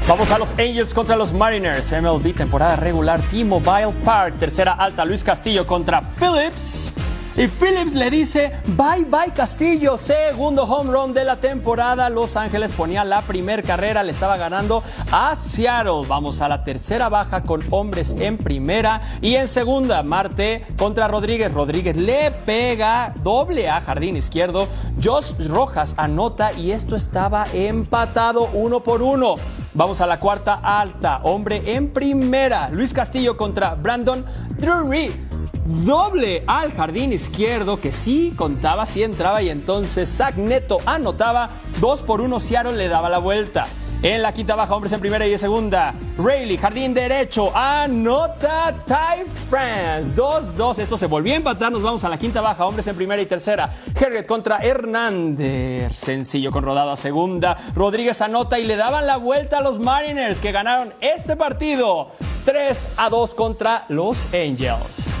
Vamos 0.07 0.29
a 0.29 0.37
los 0.37 0.51
Angels 0.59 0.93
contra 0.93 1.15
los 1.15 1.31
Mariners. 1.31 1.93
MLB 1.93 2.35
temporada 2.35 2.75
regular 2.75 3.21
T-Mobile 3.29 3.91
Park. 4.03 4.35
Tercera 4.39 4.73
alta 4.73 5.05
Luis 5.05 5.23
Castillo 5.23 5.65
contra 5.65 6.01
Phillips. 6.19 6.93
Y 7.41 7.47
Phillips 7.47 7.95
le 7.95 8.11
dice 8.11 8.51
bye 8.77 9.03
bye 9.03 9.33
Castillo. 9.33 9.97
Segundo 9.97 10.61
home 10.61 10.91
run 10.91 11.11
de 11.11 11.25
la 11.25 11.37
temporada. 11.37 12.07
Los 12.07 12.35
Ángeles 12.35 12.69
ponía 12.69 13.03
la 13.03 13.23
primer 13.23 13.63
carrera. 13.63 14.03
Le 14.03 14.11
estaba 14.11 14.37
ganando 14.37 14.83
a 15.11 15.35
Seattle. 15.35 16.05
Vamos 16.07 16.39
a 16.39 16.47
la 16.47 16.63
tercera 16.63 17.09
baja 17.09 17.41
con 17.41 17.63
hombres 17.71 18.15
en 18.19 18.37
primera. 18.37 19.01
Y 19.23 19.33
en 19.33 19.47
segunda, 19.47 20.03
Marte 20.03 20.67
contra 20.77 21.07
Rodríguez. 21.07 21.51
Rodríguez 21.51 21.97
le 21.97 22.29
pega 22.29 23.11
doble 23.23 23.67
a 23.67 23.81
jardín 23.81 24.17
izquierdo. 24.17 24.67
Josh 25.03 25.33
Rojas 25.47 25.95
anota 25.97 26.53
y 26.53 26.73
esto 26.73 26.95
estaba 26.95 27.47
empatado 27.53 28.51
uno 28.53 28.81
por 28.81 29.01
uno. 29.01 29.33
Vamos 29.73 29.99
a 29.99 30.05
la 30.05 30.19
cuarta 30.19 30.59
alta. 30.61 31.21
Hombre 31.23 31.63
en 31.73 31.91
primera. 31.91 32.69
Luis 32.69 32.93
Castillo 32.93 33.35
contra 33.35 33.73
Brandon 33.73 34.23
Drury. 34.59 35.30
Doble 35.65 36.43
al 36.47 36.71
jardín 36.73 37.13
izquierdo 37.13 37.79
que 37.79 37.91
sí 37.91 38.33
contaba, 38.35 38.85
sí 38.85 39.03
entraba 39.03 39.41
y 39.41 39.49
entonces 39.49 40.09
Zach 40.09 40.35
Neto 40.35 40.79
anotaba. 40.85 41.49
Dos 41.79 42.01
por 42.01 42.21
uno, 42.21 42.39
Seattle 42.39 42.73
le 42.73 42.87
daba 42.87 43.09
la 43.09 43.19
vuelta. 43.19 43.67
En 44.03 44.23
la 44.23 44.33
quinta 44.33 44.55
baja, 44.55 44.73
hombres 44.73 44.91
en 44.93 44.99
primera 44.99 45.27
y 45.27 45.33
en 45.33 45.37
segunda. 45.37 45.93
Rayleigh, 46.17 46.57
jardín 46.57 46.91
derecho, 46.91 47.55
anota 47.55 48.73
Ty 48.87 49.29
France. 49.47 50.15
2-2. 50.15 50.79
Esto 50.79 50.97
se 50.97 51.05
volvió 51.05 51.33
a 51.33 51.35
empatar. 51.35 51.71
Nos 51.71 51.83
vamos 51.83 52.03
a 52.03 52.09
la 52.09 52.17
quinta 52.17 52.41
baja, 52.41 52.65
hombres 52.65 52.87
en 52.87 52.95
primera 52.95 53.21
y 53.21 53.27
tercera. 53.27 53.71
Herget 53.93 54.25
contra 54.25 54.57
Hernández. 54.57 55.95
Sencillo 55.95 56.49
con 56.49 56.63
rodado 56.63 56.89
a 56.89 56.95
segunda. 56.95 57.55
Rodríguez 57.75 58.19
anota 58.21 58.57
y 58.57 58.65
le 58.65 58.75
daban 58.75 59.05
la 59.05 59.17
vuelta 59.17 59.59
a 59.59 59.61
los 59.61 59.77
Mariners 59.77 60.39
que 60.39 60.51
ganaron 60.51 60.91
este 60.99 61.35
partido. 61.35 62.09
3 62.45 62.87
a 62.97 63.09
2 63.09 63.35
contra 63.35 63.85
los 63.89 64.25
Angels. 64.33 65.13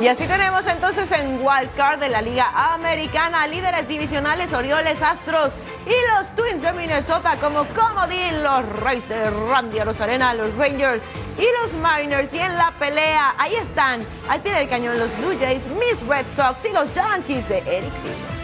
Y 0.00 0.06
así 0.06 0.28
tenemos 0.28 0.64
entonces 0.64 1.10
en 1.10 1.44
Wild 1.44 1.74
Card 1.74 1.98
de 1.98 2.08
la 2.08 2.22
Liga 2.22 2.48
Americana 2.72 3.48
líderes 3.48 3.88
divisionales 3.88 4.52
Orioles, 4.52 5.02
Astros 5.02 5.52
y 5.86 6.16
los 6.16 6.28
Twins 6.36 6.62
de 6.62 6.72
Minnesota 6.72 7.36
como 7.40 7.64
comodín, 7.66 8.44
los 8.44 8.64
Rays 8.80 9.02
Randy 9.50 9.80
Rosarena, 9.80 10.34
los 10.34 10.54
Rangers 10.54 11.02
y 11.36 11.46
los 11.60 11.72
Mariners. 11.80 12.32
Y 12.32 12.38
en 12.38 12.56
la 12.56 12.72
pelea, 12.78 13.34
ahí 13.38 13.56
están, 13.56 14.02
al 14.28 14.40
pie 14.40 14.54
del 14.54 14.68
cañón, 14.68 15.00
los 15.00 15.16
Blue 15.18 15.36
Jays, 15.40 15.62
Miss 15.66 16.06
Red 16.06 16.26
Sox 16.36 16.64
y 16.64 16.72
los 16.72 16.94
Yankees 16.94 17.48
de 17.48 17.58
Eric 17.58 17.92
Fisher. 18.02 18.37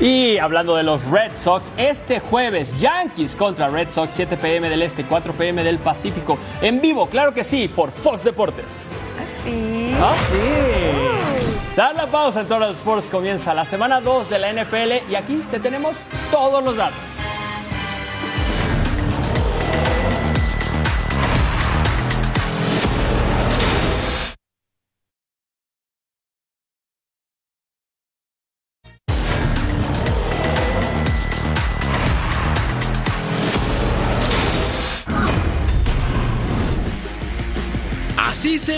Y 0.00 0.38
hablando 0.38 0.76
de 0.76 0.82
los 0.82 1.04
Red 1.04 1.32
Sox, 1.36 1.74
este 1.76 2.20
jueves 2.20 2.74
Yankees 2.78 3.36
contra 3.36 3.68
Red 3.68 3.90
Sox, 3.90 4.10
7 4.14 4.38
pm 4.38 4.70
del 4.70 4.80
Este, 4.80 5.04
4 5.04 5.34
pm 5.34 5.62
del 5.62 5.78
Pacífico, 5.78 6.38
en 6.62 6.80
vivo, 6.80 7.06
claro 7.06 7.34
que 7.34 7.44
sí, 7.44 7.68
por 7.68 7.90
Fox 7.90 8.24
Deportes. 8.24 8.92
Así. 9.20 9.94
Ah, 10.00 10.14
sí. 10.26 11.76
Dar 11.76 11.94
la 11.94 12.06
pausa 12.06 12.40
en 12.40 12.48
Total 12.48 12.72
Sports 12.72 13.10
comienza 13.10 13.52
la 13.52 13.66
semana 13.66 14.00
2 14.00 14.30
de 14.30 14.38
la 14.38 14.52
NFL 14.52 15.10
y 15.10 15.16
aquí 15.16 15.44
te 15.50 15.60
tenemos 15.60 15.98
todos 16.30 16.64
los 16.64 16.76
datos. 16.76 17.19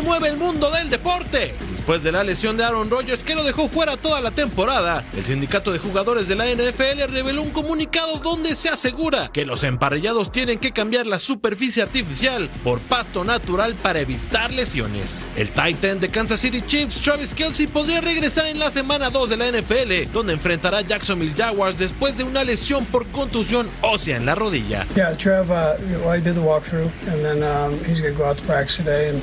Mueve 0.03 0.29
el 0.29 0.37
mundo 0.37 0.71
del 0.71 0.91
deporte. 0.91 1.55
Después 1.71 2.03
de 2.03 2.13
la 2.13 2.23
lesión 2.23 2.57
de 2.57 2.65
Aaron 2.65 2.91
Rodgers 2.91 3.25
que 3.25 3.35
lo 3.35 3.43
dejó 3.43 3.69
fuera 3.69 3.97
toda 3.97 4.21
la 4.21 4.31
temporada, 4.31 5.05
el 5.17 5.25
sindicato 5.25 5.73
de 5.73 5.79
jugadores 5.79 6.29
de 6.29 6.37
la 6.37 6.47
NFL 6.47 7.11
reveló 7.11 7.43
un 7.43 7.51
comunicado 7.51 8.19
donde 8.19 8.55
se 8.55 8.69
asegura 8.69 9.31
que 9.33 9.45
los 9.45 9.65
emparrillados 9.65 10.31
tienen 10.31 10.59
que 10.59 10.73
cambiar 10.73 11.07
la 11.07 11.19
superficie 11.19 11.83
artificial 11.83 12.49
por 12.63 12.79
pasto 12.81 13.25
natural 13.25 13.75
para 13.75 14.01
evitar 14.01 14.53
lesiones. 14.53 15.29
El 15.37 15.51
Titan 15.51 15.99
de 15.99 16.11
Kansas 16.11 16.41
City 16.41 16.63
Chiefs, 16.67 17.01
Travis 17.01 17.35
Kelsey, 17.35 17.67
podría 17.67 18.01
regresar 18.01 18.47
en 18.47 18.59
la 18.59 18.71
semana 18.71 19.11
2 19.11 19.31
de 19.31 19.37
la 19.37 19.51
NFL, 19.51 20.13
donde 20.13 20.35
enfrentará 20.35 20.79
a 20.79 20.83
Jacksonville 20.83 21.35
Jaguars 21.37 21.79
después 21.79 22.17
de 22.17 22.25
una 22.25 22.45
lesión 22.45 22.85
por 22.87 23.07
contusión 23.09 23.69
ósea 23.81 24.17
en 24.17 24.27
la 24.27 24.35
rodilla. 24.35 24.87
Yeah, 24.95 25.17
Trev, 25.17 25.51
uh, 25.51 25.75
well, 26.05 26.17
I 26.17 26.21
did 26.21 26.35
the 26.35 26.41
walkthrough, 26.41 26.91
and 27.09 27.25
then 27.25 27.43
um, 27.43 27.79
he's 27.85 28.01
going 28.01 28.15
to 28.15 28.19
go 28.19 28.25
out 28.25 28.39
to 28.39 28.45
practice 28.45 28.77
today 28.77 29.09
and, 29.09 29.23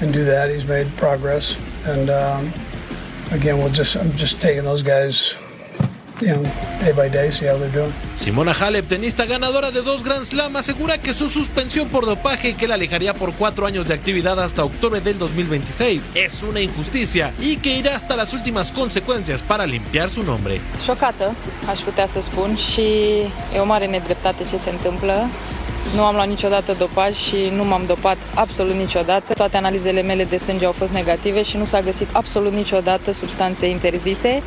and 0.00 0.12
do 0.12 0.24
that. 0.24 0.50
He's 0.50 0.66
made 0.66 0.86
progress, 0.96 1.56
and 1.84 2.10
um, 2.10 2.52
again, 3.32 3.58
we'll 3.58 3.72
just 3.72 3.96
I'm 3.96 4.12
just 4.16 4.40
taking 4.40 4.64
those 4.64 4.82
guys, 4.82 5.34
you 6.20 6.28
know, 6.28 6.42
day 6.80 6.92
by 6.92 7.08
day, 7.08 7.30
see 7.30 7.46
how 7.46 7.56
they're 7.58 7.70
doing. 7.72 7.92
Simona 8.16 8.54
Halep, 8.54 8.88
tenista 8.88 9.26
ganadora 9.26 9.70
de 9.70 9.82
dos 9.82 10.02
Grand 10.02 10.24
Slam, 10.24 10.56
asegura 10.56 10.98
que 10.98 11.12
su 11.12 11.28
suspensión 11.28 11.88
por 11.88 12.06
dopaje 12.06 12.54
que 12.54 12.66
la 12.66 12.74
alejaría 12.74 13.12
por 13.14 13.34
cuatro 13.34 13.66
años 13.66 13.86
de 13.88 13.94
actividad 13.94 14.40
hasta 14.40 14.64
octubre 14.64 15.00
del 15.00 15.18
2026 15.18 16.10
es 16.14 16.42
una 16.42 16.60
injusticia 16.60 17.32
y 17.38 17.56
que 17.56 17.76
irá 17.76 17.94
hasta 17.96 18.16
las 18.16 18.32
últimas 18.32 18.72
consecuencias 18.72 19.42
para 19.42 19.66
limpiar 19.66 20.08
su 20.08 20.22
nombre. 20.22 20.60
Șocată, 20.84 21.34
aș 21.68 21.80
putea 21.80 22.06
să 22.06 22.20
spun, 22.20 22.56
și 22.56 22.82
e 23.54 23.58
o 23.60 23.64
mare 23.64 23.86
nedreptate 23.86 24.44
ce 24.44 24.56
se 24.56 24.70
întâmplă. 24.70 25.28
Nu 25.94 26.02
am 26.04 26.14
luat 26.14 26.28
niciodată 26.28 26.72
dopaj 26.72 27.14
și 27.14 27.36
nu 27.54 27.64
m-am 27.64 27.82
dopat 27.86 28.16
absolut 28.34 28.74
niciodată. 28.74 29.32
Toate 29.32 29.56
analizele 29.56 30.02
mele 30.02 30.24
de 30.24 30.36
sânge 30.36 30.66
au 30.66 30.72
fost 30.72 30.92
negative 30.92 31.42
și 31.42 31.56
nu 31.56 31.64
s-a 31.64 31.80
găsit 31.80 32.08
absolut 32.12 32.52
niciodată 32.52 33.12
substanțe 33.12 33.66
interzise. 33.66 34.42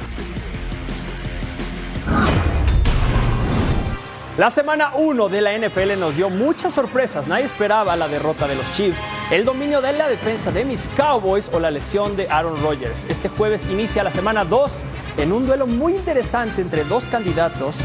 La 4.40 4.50
semana 4.50 4.94
1 4.96 5.28
de 5.28 5.42
la 5.42 5.50
NFL 5.50 6.00
nos 6.00 6.16
dio 6.16 6.30
muchas 6.30 6.72
sorpresas. 6.72 7.26
Nadie 7.26 7.44
esperaba 7.44 7.96
la 7.96 8.08
derrota 8.08 8.48
de 8.48 8.56
los 8.56 8.74
Chiefs, 8.74 9.00
el 9.32 9.44
dominio 9.44 9.82
de 9.82 9.92
la 9.98 10.08
defensa 10.08 10.50
de 10.50 10.64
mis 10.64 10.90
Cowboys 10.96 11.50
o 11.54 11.60
la 11.60 11.70
lesión 11.70 12.16
de 12.16 12.26
Aaron 12.30 12.56
Rodgers. 12.62 13.06
Este 13.10 13.28
jueves 13.28 13.68
inicia 13.70 14.02
la 14.02 14.12
semana 14.12 14.46
2 14.46 14.72
en 15.18 15.34
un 15.34 15.46
duelo 15.46 15.68
muy 15.68 15.94
interesante 15.94 16.62
entre 16.62 16.86
dos 16.86 17.04
candidatos 17.08 17.76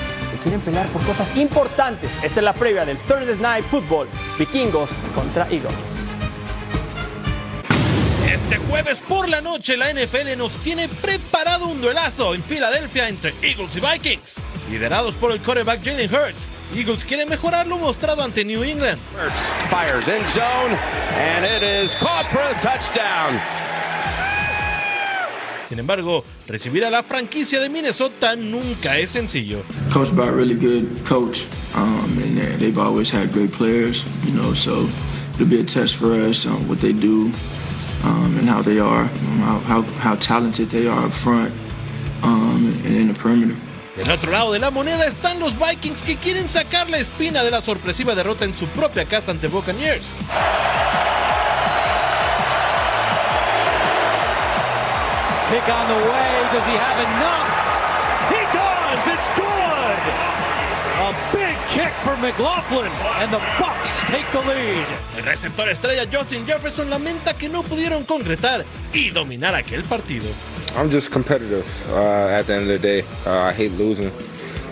quieren 0.45 0.61
pelear 0.61 0.86
por 0.88 1.03
cosas 1.05 1.34
importantes. 1.36 2.12
Esta 2.22 2.40
es 2.40 2.45
la 2.45 2.53
previa 2.53 2.84
del 2.84 2.99
Thursday 2.99 3.38
Night 3.40 3.64
Football, 3.64 4.07
Vikingos 4.38 4.90
contra 5.14 5.45
Eagles. 5.51 5.95
Este 8.30 8.59
jueves 8.59 9.01
por 9.01 9.28
la 9.28 9.40
noche 9.40 9.76
la 9.76 9.92
NFL 9.92 10.36
nos 10.36 10.59
tiene 10.59 10.88
preparado 10.88 11.66
un 11.66 11.80
duelazo 11.80 12.34
en 12.34 12.42
Filadelfia 12.42 13.09
entre 13.09 13.32
Eagles 13.40 13.76
y 13.76 13.80
Vikings. 13.80 14.34
Liderados 14.70 15.14
por 15.14 15.32
el 15.32 15.40
quarterback 15.40 15.82
Jalen 15.82 16.12
Hurts, 16.12 16.49
Eagles 16.74 17.05
quiere 17.05 17.24
mejorar 17.24 17.66
lo 17.66 17.78
mostrado 17.78 18.22
ante 18.22 18.45
New 18.45 18.62
England. 18.62 18.99
Hurts 19.14 19.51
fires 19.70 20.07
in 20.09 20.28
zone 20.28 20.76
and 21.16 21.45
it 21.47 21.62
is 21.62 21.97
caught 21.97 22.26
for 22.30 22.40
a 22.40 22.61
touchdown. 22.61 23.63
Sin 25.74 25.80
embargo, 25.80 26.24
recibir 26.46 26.84
a 26.84 26.88
la 26.90 27.02
franquicia 27.02 27.58
de 27.60 27.68
Minnesota 27.68 28.36
nunca 28.36 28.96
es 28.96 29.10
sencillo. 29.10 29.64
Coached 29.92 30.14
by 30.14 30.28
a 30.28 30.30
really 30.30 30.54
good 30.54 30.84
coach, 31.04 31.48
um, 31.74 32.16
and 32.22 32.38
they- 32.38 32.56
they've 32.58 32.78
always 32.78 33.10
had 33.12 33.32
great 33.32 33.50
players, 33.50 34.04
you 34.24 34.30
know, 34.30 34.54
so 34.54 34.88
it'll 35.34 35.48
be 35.48 35.58
a 35.58 35.64
test 35.64 35.96
for 35.96 36.14
us 36.14 36.46
on 36.46 36.68
what 36.68 36.78
they 36.78 36.92
do 36.92 37.28
um, 38.04 38.38
and 38.38 38.48
how 38.48 38.62
they 38.62 38.78
are, 38.78 39.10
how, 39.40 39.58
how, 39.66 39.82
how 39.98 40.14
talented 40.20 40.70
they 40.70 40.86
are 40.86 41.06
up 41.06 41.12
front 41.12 41.50
um, 42.22 42.72
and 42.86 42.94
in 42.94 43.08
the 43.08 43.14
perimeter. 43.14 43.56
Del 43.96 44.10
otro 44.12 44.30
lado 44.30 44.52
de 44.52 44.60
la 44.60 44.70
moneda 44.70 45.06
están 45.06 45.40
los 45.40 45.54
Vikings 45.58 46.02
que 46.02 46.14
quieren 46.14 46.48
sacar 46.48 46.88
la 46.88 46.98
espina 46.98 47.42
de 47.42 47.50
la 47.50 47.60
sorpresiva 47.60 48.14
derrota 48.14 48.44
en 48.44 48.56
su 48.56 48.66
propia 48.68 49.06
casa 49.06 49.32
ante 49.32 49.48
Buccaneers. 49.48 50.06
Kick 55.51 55.68
on 55.68 55.88
the 55.88 56.01
way. 56.11 56.30
Does 56.53 56.66
he 56.66 56.72
have 56.72 56.99
enough? 57.05 57.49
He 58.32 58.40
does. 58.53 59.07
It's 59.07 59.28
good. 59.36 60.01
A 60.97 61.12
big 61.32 61.57
kick 61.68 61.92
for 62.03 62.16
McLaughlin, 62.16 62.90
and 63.20 63.30
the 63.30 63.42
Bucks 63.59 64.05
take 64.05 64.24
the 64.32 64.40
lead. 64.40 64.86
El 65.16 65.24
receptor 65.24 65.68
estrella 65.68 66.07
Justin 66.11 66.47
Jefferson 66.47 66.88
lamenta 66.88 67.34
que 67.34 67.49
no 67.49 67.62
pudieron 67.62 68.05
concretar 68.05 68.64
y 68.92 69.11
dominar 69.11 69.55
aquel 69.55 69.82
partido. 69.82 70.32
I'm 70.76 70.88
just 70.88 71.11
competitive 71.11 71.66
uh, 71.90 72.28
at 72.28 72.47
the 72.47 72.55
end 72.55 72.62
of 72.62 72.68
the 72.68 72.78
day. 72.78 73.03
Uh, 73.26 73.42
I 73.42 73.53
hate 73.53 73.72
losing. 73.72 74.11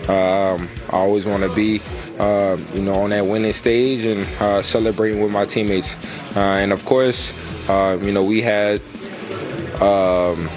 Um, 0.09 0.67
I 0.89 0.97
always 0.97 1.25
want 1.25 1.43
to 1.43 1.53
be, 1.53 1.81
uh, 2.19 2.57
you 2.73 2.81
know, 2.81 2.95
on 2.95 3.11
that 3.11 3.25
winning 3.25 3.53
stage 3.53 4.05
and 4.05 4.25
uh, 4.41 4.61
celebrating 4.61 5.21
with 5.21 5.31
my 5.31 5.45
teammates. 5.45 5.95
Uh, 6.35 6.39
and 6.39 6.73
of 6.73 6.83
course, 6.83 7.31
uh, 7.69 7.97
you 8.01 8.11
know, 8.11 8.23
we 8.23 8.41
had, 8.41 8.81
um, 9.81 10.49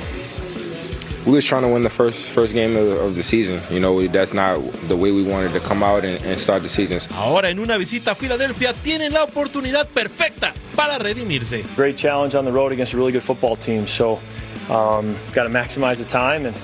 we 1.26 1.32
was 1.32 1.44
trying 1.44 1.62
to 1.62 1.68
win 1.68 1.82
the 1.82 1.90
first 1.90 2.24
first 2.24 2.54
game 2.54 2.76
of, 2.76 2.88
of 2.88 3.16
the 3.16 3.22
season. 3.22 3.60
You 3.70 3.80
know, 3.80 4.06
that's 4.06 4.32
not 4.32 4.62
the 4.88 4.96
way 4.96 5.10
we 5.10 5.24
wanted 5.24 5.52
to 5.52 5.60
come 5.60 5.82
out 5.82 6.04
and, 6.04 6.24
and 6.24 6.40
start 6.40 6.62
the 6.62 6.68
season. 6.68 7.00
Ahora 7.14 7.50
en 7.50 7.58
una 7.58 7.76
visita 7.76 8.12
a 8.12 8.14
Filadelfia 8.14 8.72
tienen 8.72 9.12
la 9.12 9.24
oportunidad 9.24 9.88
perfecta 9.88 10.54
para 10.76 10.98
redimirse. 10.98 11.64
great 11.74 11.96
challenge 11.96 12.34
on 12.34 12.44
the 12.44 12.52
road 12.52 12.72
against 12.72 12.94
a 12.94 12.96
really 12.96 13.12
good 13.12 13.24
football 13.24 13.56
team. 13.56 13.86
So, 13.86 14.20
um, 14.70 15.16
got 15.32 15.44
to 15.44 15.50
maximize 15.50 15.98
the 15.98 16.04
time 16.04 16.46
and 16.46 16.56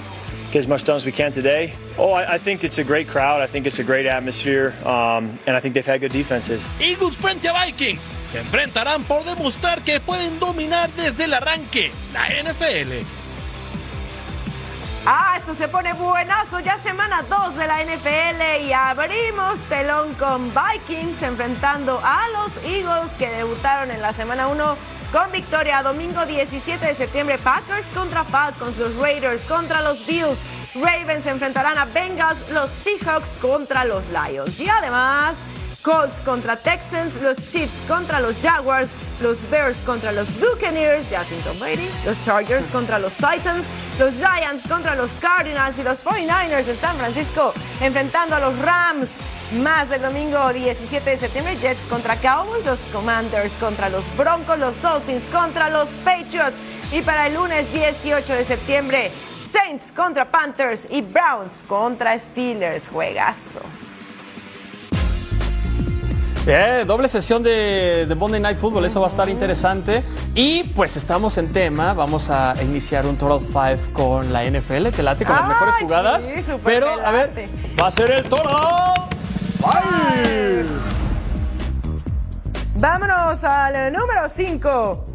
get 0.53 0.61
as 0.61 0.69
much 0.69 0.85
done 0.85 0.97
as 0.97 1.05
we 1.05 1.13
can 1.13 1.33
today. 1.33 1.75
Oh, 1.99 2.13
I, 2.13 2.35
I 2.35 2.39
think 2.39 2.63
it's 2.63 2.79
a 2.79 2.85
great 2.85 3.09
crowd. 3.09 3.43
I 3.43 3.47
think 3.47 3.67
it's 3.67 3.79
a 3.79 3.85
great 3.85 4.07
atmosphere, 4.07 4.75
um, 4.85 5.39
and 5.47 5.57
I 5.57 5.61
think 5.61 5.75
they've 5.75 5.85
had 5.87 6.01
good 6.01 6.13
defenses. 6.13 6.71
Eagles 6.81 7.17
frente 7.17 7.49
a 7.49 7.53
Vikings 7.53 8.09
se 8.29 8.39
enfrentarán 8.39 9.05
por 9.05 9.25
demostrar 9.25 9.83
que 9.83 9.99
pueden 10.01 10.39
dominar 10.39 10.91
desde 10.93 11.25
el 11.25 11.35
arranque 11.35 11.91
la 12.13 12.29
NFL. 12.29 13.22
Ah, 15.05 15.35
esto 15.37 15.55
se 15.55 15.67
pone 15.67 15.93
buenazo. 15.95 16.61
Ya 16.61 16.79
semana 16.79 17.25
2 17.29 17.57
de 17.57 17.67
la 17.67 17.83
NFL 17.83 18.65
y 18.65 18.73
abrimos 18.73 19.59
telón 19.69 20.15
con 20.15 20.53
Vikings 20.55 21.21
enfrentando 21.23 22.01
a 22.05 22.29
los 22.29 22.57
Eagles 22.65 23.11
que 23.19 23.29
debutaron 23.29 23.91
en 23.91 24.01
la 24.01 24.13
semana 24.13 24.47
1 24.47 24.77
con 25.11 25.33
victoria. 25.33 25.83
Domingo 25.83 26.25
17 26.25 26.87
de 26.87 26.95
septiembre, 26.95 27.37
Packers 27.39 27.87
contra 27.87 28.23
Falcons, 28.23 28.79
los 28.79 28.95
Raiders 28.97 29.43
contra 29.43 29.81
los 29.81 30.07
Bills. 30.07 30.39
Ravens 30.75 31.27
enfrentarán 31.27 31.79
a 31.79 31.85
Bengals, 31.87 32.39
los 32.51 32.71
Seahawks 32.71 33.31
contra 33.41 33.85
los 33.85 34.05
Lions. 34.07 34.61
Y 34.61 34.69
además, 34.69 35.35
Colts 35.83 36.21
contra 36.25 36.57
Texans, 36.57 37.13
los 37.21 37.37
Chiefs 37.51 37.83
contra 37.89 38.21
los 38.21 38.37
Jaguars, 38.41 38.91
los 39.21 39.39
Bears 39.51 39.77
contra 39.79 40.13
los 40.13 40.29
Buccaneers 40.39 41.09
Tom 41.45 41.59
Brady, 41.59 41.91
los 42.05 42.21
Chargers 42.21 42.69
contra 42.69 43.01
los 43.01 43.15
Titans, 43.15 43.67
los 43.99 44.15
Giants 44.15 44.67
contra 44.69 44.95
los 44.95 45.11
Cardinals 45.21 45.79
y 45.79 45.83
los 45.83 46.05
49ers 46.05 46.65
de 46.65 46.75
San 46.77 46.97
Francisco 46.97 47.53
enfrentando 47.81 48.37
a 48.37 48.41
los 48.41 48.59
Rams. 48.61 49.09
Más 49.53 49.91
el 49.91 50.01
domingo 50.01 50.51
17 50.51 51.11
de 51.11 51.17
septiembre, 51.19 51.57
Jets 51.57 51.83
contra 51.83 52.17
Cowboys, 52.17 52.65
los 52.65 52.81
Commanders 52.93 53.53
contra 53.59 53.91
los 53.91 54.05
Broncos, 54.17 54.59
los 54.59 54.81
Dolphins 54.81 55.27
contra 55.27 55.69
los 55.69 55.91
Patriots. 56.05 56.63
Y 56.91 57.03
para 57.03 57.27
el 57.27 57.35
lunes 57.35 57.71
18 57.73 58.33
de 58.33 58.45
septiembre, 58.45 59.13
Saints 59.51 59.93
contra 59.95 60.31
Panthers 60.31 60.87
y 60.89 61.03
Browns 61.03 61.63
contra 61.69 62.19
Steelers. 62.19 62.89
Juegazo. 62.89 63.61
Bien, 66.45 66.85
doble 66.89 67.07
sesión 67.07 67.41
de, 67.45 68.05
de 68.09 68.15
Monday 68.17 68.41
Night 68.41 68.59
Football, 68.59 68.85
eso 68.85 69.01
va 69.01 69.07
a 69.07 69.11
estar 69.11 69.29
interesante. 69.29 70.03
Y 70.35 70.65
pues 70.65 70.97
estamos 70.97 71.39
en 71.39 71.53
tema, 71.53 71.95
vamos 71.95 72.31
a 72.31 72.55
iniciar 72.61 73.07
un 73.07 73.17
Total 73.17 73.39
5 73.77 73.93
con 73.93 74.33
la 74.33 74.45
NFL, 74.45 74.89
te 74.89 75.05
late 75.05 75.25
con 75.25 75.37
las 75.37 75.47
mejores 75.47 75.77
jugadas. 75.77 76.25
sí, 76.25 76.33
pero, 76.65 76.89
a 76.89 77.13
ver, 77.13 77.49
va 77.81 77.87
a 77.87 77.91
ser 77.93 78.11
el 78.11 78.25
Total 78.25 79.09
5. 79.59 79.71
Vámonos 82.75 83.45
al 83.45 83.93
número 83.93 84.29
5. 84.29 85.07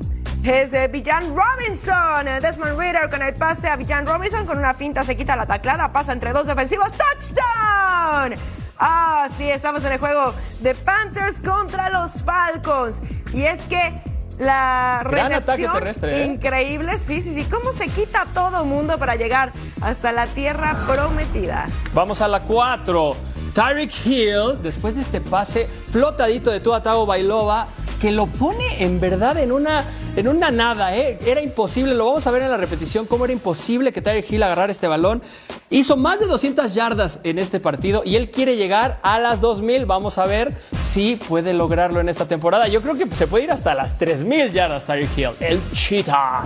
Es 0.46 0.72
eh, 0.72 0.88
Villan 0.88 1.36
Robinson. 1.36 2.26
Eh, 2.26 2.40
Desmond 2.40 2.80
Ritter 2.80 3.10
con 3.10 3.22
el 3.22 3.34
pase 3.34 3.68
a 3.68 3.76
Villan 3.76 4.08
Robinson 4.08 4.46
con 4.46 4.58
una 4.58 4.74
finta 4.74 5.04
se 5.04 5.18
quita 5.18 5.36
la 5.36 5.46
taclada, 5.46 5.92
pasa 5.92 6.14
entre 6.14 6.32
dos 6.32 6.48
defensivos. 6.48 6.88
¡Touchdown! 6.94 8.57
Ah, 8.80 9.30
sí, 9.38 9.50
estamos 9.50 9.84
en 9.84 9.94
el 9.94 10.00
juego 10.00 10.34
de 10.60 10.76
Panthers 10.76 11.40
contra 11.40 11.90
los 11.90 12.24
Falcons. 12.24 13.00
Y 13.34 13.44
es 13.44 13.62
que 13.64 14.02
la 14.38 15.02
Gran 15.04 15.34
ataque 15.34 15.40
recepción 15.40 15.74
terrestre, 15.74 16.22
¿eh? 16.22 16.26
increíble, 16.26 16.98
sí, 17.00 17.22
sí, 17.22 17.34
sí. 17.34 17.44
¿Cómo 17.46 17.72
se 17.72 17.88
quita 17.88 18.26
todo 18.34 18.66
mundo 18.66 18.98
para 19.00 19.16
llegar 19.16 19.52
hasta 19.82 20.12
la 20.12 20.28
tierra 20.28 20.78
prometida? 20.86 21.68
Vamos 21.94 22.22
a 22.22 22.28
la 22.28 22.40
4. 22.42 23.16
Tyreek 23.54 24.06
Hill, 24.06 24.62
después 24.62 24.94
de 24.96 25.02
este 25.02 25.20
pase 25.20 25.68
flotadito 25.90 26.52
de 26.52 26.60
Tua 26.60 26.84
Tago 26.84 27.08
Bailova, 27.08 27.68
que 28.00 28.12
lo 28.12 28.28
pone 28.28 28.84
en 28.84 29.00
verdad 29.00 29.38
en 29.38 29.52
una, 29.52 29.84
en 30.16 30.28
una 30.28 30.52
nada, 30.52 30.95
¿eh? 30.95 31.20
Era 31.26 31.41
imposible, 31.41 31.95
lo 31.95 32.06
vamos 32.06 32.28
a 32.28 32.32
ver 32.32 32.43
en 32.43 32.52
la 32.52 32.58
repetición, 32.58 33.06
cómo 33.06 33.26
era 33.26 33.34
imposible 33.34 33.91
que 33.91 34.02
Tyreek 34.02 34.32
Hill 34.32 34.43
agarrara 34.43 34.72
este 34.72 34.88
balón. 34.88 35.22
Hizo 35.70 35.98
más 35.98 36.20
de 36.20 36.28
200 36.28 36.74
yardas 36.74 37.20
en 37.24 37.39
este 37.39 37.60
partido 37.60 38.04
y 38.06 38.16
él 38.16 38.32
quiere 38.32 38.56
llegar 38.56 39.00
a 39.04 39.20
las 39.20 39.41
2000. 39.41 39.86
Vamos 39.86 40.18
a 40.18 40.26
ver 40.26 40.56
si 40.82 41.16
puede 41.16 41.54
lograrlo 41.54 42.00
en 42.00 42.10
esta 42.10 42.28
temporada. 42.28 42.68
Yo 42.68 42.82
creo 42.82 42.95
que 42.95 43.08
se 43.16 43.28
puede 43.28 43.45
ir 43.45 43.52
hasta 43.52 43.74
las 43.74 43.98
3000 43.98 44.52
yardas, 44.52 44.86
Tyreek 44.86 45.18
Hill, 45.18 45.30
el 45.39 45.62
cheetah. 45.74 46.43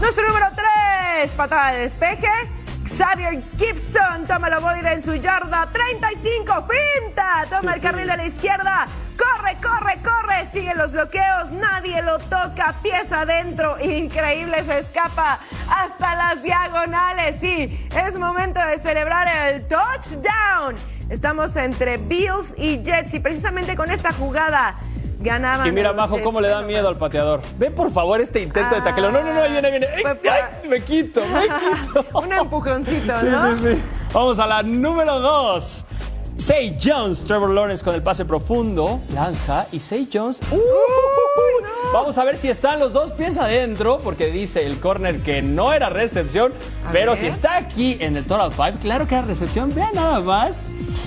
Nuestro 0.00 0.26
número 0.26 0.46
3, 1.20 1.30
patada 1.32 1.72
de 1.72 1.80
despeje. 1.80 2.28
Xavier 2.86 3.42
Gibson 3.58 4.26
toma 4.28 4.48
la 4.48 4.60
boida 4.60 4.92
en 4.92 5.02
su 5.02 5.16
yarda 5.16 5.68
35, 5.72 6.66
finta, 6.68 7.44
toma 7.50 7.74
el 7.74 7.80
carril 7.80 8.06
de 8.06 8.16
la 8.16 8.26
izquierda, 8.26 8.86
corre, 9.16 9.56
corre, 9.62 9.98
corre, 10.02 10.48
siguen 10.52 10.76
los 10.78 10.92
bloqueos, 10.92 11.52
nadie 11.52 12.02
lo 12.02 12.18
toca, 12.18 12.74
pieza 12.82 13.22
adentro, 13.22 13.76
increíble, 13.82 14.62
se 14.64 14.78
escapa 14.78 15.38
hasta 15.70 16.14
las 16.14 16.42
diagonales, 16.42 17.36
sí, 17.40 17.88
es 17.96 18.18
momento 18.18 18.60
de 18.60 18.78
celebrar 18.78 19.28
el 19.52 19.66
touchdown. 19.66 20.74
Estamos 21.08 21.54
entre 21.56 21.98
Bills 21.98 22.54
y 22.58 22.82
Jets 22.82 23.14
y 23.14 23.20
precisamente 23.20 23.76
con 23.76 23.90
esta 23.90 24.12
jugada 24.12 24.74
ganaban. 25.20 25.66
Y 25.66 25.72
mira, 25.72 25.92
Majo, 25.92 26.20
cómo 26.20 26.40
le 26.40 26.48
da 26.48 26.62
miedo 26.62 26.88
al 26.88 26.96
pateador. 26.96 27.42
Ve 27.58 27.70
por 27.70 27.92
favor 27.92 28.20
este 28.20 28.42
intento 28.42 28.74
de 28.74 28.80
tacleo. 28.80 29.10
No, 29.12 29.22
no, 29.22 29.32
no, 29.32 29.40
ahí 29.40 29.52
viene, 29.52 29.68
ahí 29.68 29.78
viene. 29.78 29.88
Me 30.68 30.80
quito, 30.82 31.22
me 31.26 31.42
quito. 31.42 32.06
Un 32.18 32.32
empujoncito, 32.32 33.20
Sí, 33.20 33.26
¿no? 33.26 33.56
sí, 33.56 33.68
sí. 33.74 33.82
Vamos 34.12 34.38
a 34.40 34.46
la 34.46 34.62
número 34.64 35.20
2. 35.20 35.86
Say 36.36 36.76
Jones, 36.82 37.24
Trevor 37.24 37.50
Lawrence 37.50 37.82
con 37.82 37.94
el 37.94 38.02
pase 38.02 38.24
profundo, 38.26 39.00
lanza 39.14 39.66
y 39.72 39.80
Say 39.80 40.08
Jones. 40.12 40.40
¡uh! 40.52 40.58
Vamos 41.94 42.18
a 42.18 42.24
ver 42.24 42.36
si 42.36 42.48
están 42.48 42.78
los 42.78 42.92
dos 42.92 43.12
pies 43.12 43.38
adentro, 43.38 43.98
porque 44.04 44.26
dice 44.26 44.66
el 44.66 44.78
corner 44.78 45.22
que 45.22 45.40
no 45.40 45.72
era 45.72 45.88
recepción, 45.88 46.52
A 46.86 46.90
pero 46.92 47.12
ver. 47.12 47.20
si 47.20 47.26
está 47.26 47.56
aquí 47.56 47.96
en 48.00 48.16
el 48.16 48.26
Total 48.26 48.50
5, 48.52 48.80
claro 48.82 49.06
que 49.06 49.14
era 49.14 49.24
recepción. 49.26 49.74
Vean 49.74 49.94
nada 49.94 50.20
más. 50.20 50.64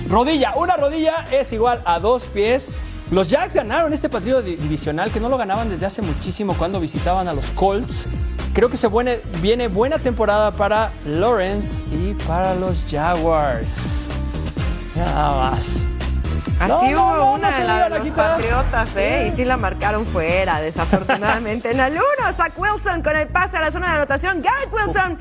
Rodilla, 0.08 0.52
una 0.56 0.76
rodilla 0.76 1.24
es 1.30 1.52
igual 1.52 1.80
a 1.84 2.00
dos 2.00 2.24
pies. 2.24 2.72
Los 3.12 3.28
Jacks 3.28 3.54
ganaron 3.54 3.92
este 3.92 4.08
partido 4.08 4.42
di- 4.42 4.56
divisional 4.56 5.12
que 5.12 5.20
no 5.20 5.28
lo 5.28 5.36
ganaban 5.36 5.68
desde 5.68 5.86
hace 5.86 6.02
muchísimo 6.02 6.54
cuando 6.54 6.80
visitaban 6.80 7.28
a 7.28 7.32
los 7.34 7.44
Colts. 7.52 8.08
Creo 8.52 8.68
que 8.68 8.76
se 8.76 8.88
viene, 8.88 9.20
viene 9.40 9.68
buena 9.68 9.98
temporada 9.98 10.50
para 10.50 10.92
Lawrence 11.04 11.84
y 11.92 12.14
para 12.26 12.54
los 12.54 12.78
Jaguars. 12.90 14.08
Nada 15.04 15.50
más. 15.50 15.86
Así 16.60 16.68
No, 16.68 16.80
hubo 16.80 17.16
no, 17.16 17.32
una 17.34 17.50
no 17.50 17.56
de 17.56 17.64
la 17.64 17.88
los. 17.88 18.08
Patriotas, 18.10 18.90
¿eh? 18.96 19.22
Sí. 19.24 19.32
Y 19.32 19.36
sí 19.36 19.44
la 19.46 19.56
marcaron 19.56 20.06
fuera, 20.06 20.60
desafortunadamente. 20.60 21.70
en 21.72 21.80
el 21.80 21.94
1, 21.94 22.32
Zach 22.32 22.52
Wilson 22.56 23.02
con 23.02 23.16
el 23.16 23.28
pase 23.28 23.56
a 23.56 23.62
la 23.62 23.70
zona 23.70 23.88
de 23.88 23.96
anotación. 23.96 24.42
Garrett 24.42 24.72
Wilson 24.72 25.18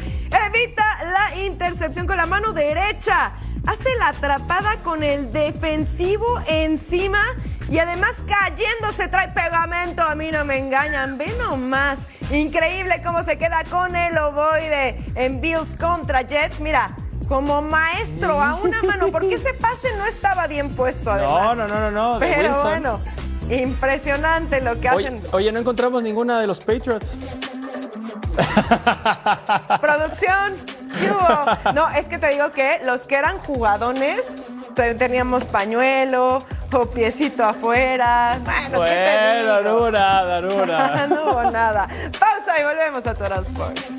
evita 0.47 0.84
la 1.03 1.38
intercepción 1.45 2.05
con 2.07 2.17
la 2.17 2.25
mano 2.25 2.51
derecha. 2.51 3.32
Hace 3.65 3.95
la 3.97 4.09
atrapada 4.09 4.77
con 4.84 5.03
el 5.03 5.32
defensivo 5.32 6.25
encima 6.47 7.21
y 7.69 7.77
además 7.77 8.15
cayéndose 8.27 9.07
trae 9.07 9.30
pegamento. 9.30 10.01
A 10.01 10.15
mí 10.15 10.32
no 10.32 10.43
me 10.43 10.57
engañan. 10.57 11.17
Ve 11.17 11.34
nomás. 11.38 11.99
Increíble 12.32 13.01
cómo 13.03 13.23
se 13.23 13.38
queda 13.38 13.63
con 13.69 13.95
el 13.95 14.17
ovoide 14.17 15.03
en 15.15 15.39
Bills 15.39 15.73
contra 15.75 16.21
Jets. 16.21 16.59
Mira, 16.59 16.91
como 17.28 17.61
maestro 17.61 18.41
a 18.41 18.55
una 18.55 18.82
mano, 18.84 19.11
porque 19.11 19.36
ese 19.36 19.53
pase 19.53 19.95
no 19.97 20.05
estaba 20.05 20.47
bien 20.47 20.70
puesto 20.76 21.11
además. 21.11 21.55
No, 21.55 21.55
no, 21.55 21.67
no, 21.67 21.80
no, 21.80 22.13
no. 22.13 22.20
Pero 22.20 22.49
Wilson. 22.49 22.63
bueno, 22.82 23.01
impresionante 23.49 24.61
lo 24.61 24.80
que 24.80 24.89
Oye, 24.89 25.07
hacen. 25.09 25.22
oye, 25.32 25.51
no 25.51 25.59
encontramos 25.59 26.01
ninguna 26.03 26.39
de 26.39 26.47
los 26.47 26.59
Patriots. 26.59 27.17
Producción. 29.82 30.55
¿qué 30.99 31.11
hubo? 31.11 31.74
No, 31.74 31.89
es 31.89 32.07
que 32.07 32.17
te 32.17 32.30
digo 32.30 32.51
que 32.51 32.82
los 32.84 33.01
que 33.01 33.15
eran 33.15 33.38
jugadones, 33.38 34.22
te- 34.76 34.95
teníamos 34.95 35.43
pañuelo 35.45 36.39
o 36.72 36.82
piecito 36.89 37.43
afuera. 37.43 38.38
Bueno, 38.43 38.84
¿qué 38.86 38.91
te 38.91 39.43
Bueno, 39.43 39.57
digo? 39.59 39.70
no 39.70 39.76
hubo 39.78 39.91
nada. 39.91 41.88
Pausa 42.20 42.59
y 42.59 42.63
volvemos 42.63 43.05
a 43.05 43.13
Total 43.13 43.43
Sports. 43.43 43.93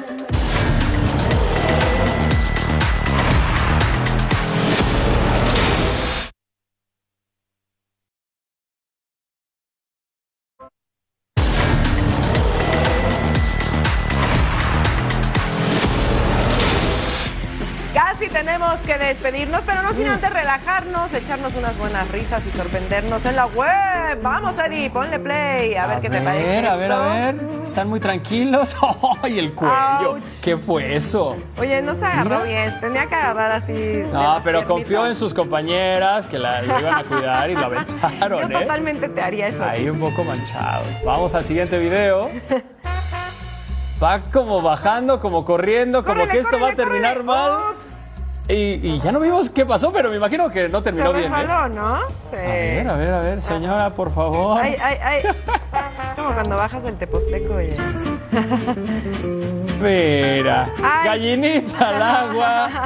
Tenemos 18.70 18.80
que 18.86 19.04
despedirnos, 19.04 19.62
pero 19.66 19.82
no 19.82 19.92
sin 19.94 20.06
Mm. 20.06 20.10
antes 20.10 20.32
relajarnos, 20.32 21.12
echarnos 21.12 21.54
unas 21.56 21.76
buenas 21.76 22.08
risas 22.10 22.46
y 22.46 22.50
sorprendernos 22.52 23.24
en 23.26 23.36
la 23.36 23.46
web. 23.46 24.20
Vamos, 24.22 24.56
Eddie, 24.58 24.90
ponle 24.90 25.18
play, 25.18 25.74
a 25.74 25.86
ver 25.86 26.00
qué 26.00 26.10
te 26.10 26.20
parece. 26.20 26.48
ver, 26.48 26.66
a 26.66 26.76
ver, 26.76 26.92
a 26.92 26.98
ver. 27.00 27.34
Están 27.64 27.88
muy 27.88 27.98
tranquilos. 28.00 28.76
¡Ay, 29.22 29.38
el 29.38 29.54
cuello! 29.54 30.12
Ouch. 30.14 30.22
¿Qué 30.40 30.56
fue 30.56 30.94
eso? 30.94 31.36
Oye, 31.58 31.82
no 31.82 31.94
se 31.94 32.04
agarró 32.04 32.40
Mira. 32.40 32.44
bien, 32.44 32.80
tenía 32.80 33.06
que 33.06 33.14
agarrar 33.14 33.52
así. 33.52 34.02
No, 34.12 34.40
pero 34.44 34.64
confió 34.64 35.06
en 35.06 35.14
sus 35.14 35.34
compañeras 35.34 36.28
que 36.28 36.38
la, 36.38 36.64
iban 36.64 36.84
a 36.86 37.02
cuidar 37.04 37.50
y 37.50 37.54
la 37.54 37.60
Yo 37.60 37.66
aventaron, 37.66 38.52
¿eh? 38.52 38.58
totalmente 38.60 39.08
te 39.08 39.20
haría 39.20 39.48
eso. 39.48 39.64
Ahí 39.64 39.88
un 39.88 39.98
poco 39.98 40.22
manchados. 40.24 40.86
Vamos 41.04 41.34
al 41.34 41.44
siguiente 41.44 41.78
video. 41.78 42.30
Va 44.02 44.18
como 44.32 44.62
bajando, 44.62 45.20
como 45.20 45.44
corriendo, 45.44 46.02
como 46.02 46.20
Córrele, 46.22 46.32
que 46.32 46.38
esto 46.38 46.58
va 46.58 46.70
a 46.70 46.74
terminar 46.74 47.16
córrele. 47.18 47.24
mal. 47.26 47.50
Ups, 47.74 47.84
Y, 48.51 48.80
y 48.82 48.98
ya 49.01 49.12
no 49.12 49.20
vimos 49.20 49.48
qué 49.51 49.64
pasó, 49.64 49.92
pero 49.92 50.11
me 50.11 50.16
imagino 50.16 50.51
que 50.51 50.68
no 50.68 50.78
se 50.78 50.84
terminó 50.84 51.12
bien, 51.12 51.32
¿eh? 51.32 51.36
resbaló, 51.36 51.68
¿no? 51.74 51.98
Sí. 52.30 52.36
A 52.36 52.40
ver, 52.40 52.88
a 52.88 52.96
ver, 52.96 53.14
a 53.14 53.20
ver, 53.20 53.42
señora, 53.42 53.90
por 53.90 54.12
favor. 54.12 54.61
Ay, 54.61 54.76
ay, 54.82 54.96
ay. 55.03 55.22
Como 56.16 56.32
cuando 56.34 56.57
bajas 56.57 56.84
el 56.84 56.96
teposteco, 56.96 57.55
oye. 57.55 57.76
Ay. 59.86 61.04
gallinita 61.04 61.88
al 61.88 62.02
agua. 62.02 62.68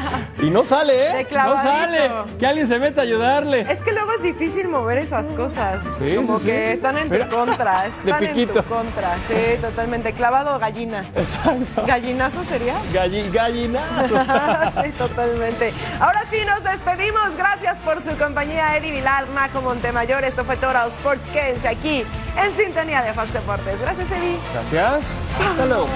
Y 0.44 0.50
no 0.50 0.62
sale, 0.62 0.92
De 0.92 1.20
¿eh? 1.22 1.26
No 1.32 1.56
sale. 1.56 2.10
Que 2.38 2.46
alguien 2.46 2.66
se 2.66 2.78
meta 2.78 3.00
a 3.00 3.04
ayudarle. 3.04 3.60
Es 3.62 3.80
que 3.82 3.92
luego 3.92 4.12
es 4.12 4.22
difícil 4.22 4.68
mover 4.68 4.98
esas 4.98 5.26
cosas. 5.28 5.82
Sí, 5.96 6.16
Como 6.16 6.38
sí, 6.38 6.46
que 6.50 6.66
sí. 6.68 6.72
están 6.74 6.98
en 6.98 7.08
tu 7.08 7.34
contra. 7.34 7.82
De 7.84 7.88
Están 7.88 8.22
en 8.24 8.28
piquito. 8.32 8.62
tu 8.62 8.68
contra. 8.68 9.14
Sí, 9.26 9.58
totalmente. 9.62 10.12
Clavado 10.12 10.58
gallina. 10.58 11.08
Exacto. 11.16 11.84
¿Gallinazo 11.86 12.44
sería? 12.44 12.74
Galli- 12.92 13.30
gallinazo. 13.32 14.16
sí, 14.84 14.90
totalmente. 14.98 15.72
Ahora 15.98 16.24
sí, 16.30 16.38
nos 16.46 16.62
despedimos. 16.62 17.34
Gracias 17.38 17.78
por 17.78 18.02
su 18.02 18.10
compañía, 18.18 18.76
Eddie 18.76 18.90
Vilar, 18.90 19.26
Majo 19.28 19.62
Montemayor. 19.62 20.24
Esto 20.24 20.44
fue 20.44 20.56
Total 20.56 20.88
Sports. 20.88 21.24
Quédense 21.32 21.68
aquí 21.68 22.04
en 22.36 22.52
sintonía 22.54 23.00
de 23.02 23.14
Fox 23.14 23.32
Deportes. 23.32 23.80
Gracias, 23.80 24.10
Eddie. 24.10 24.38
Gracias. 24.52 25.20
Hasta 25.42 25.64
luego. 25.64 25.88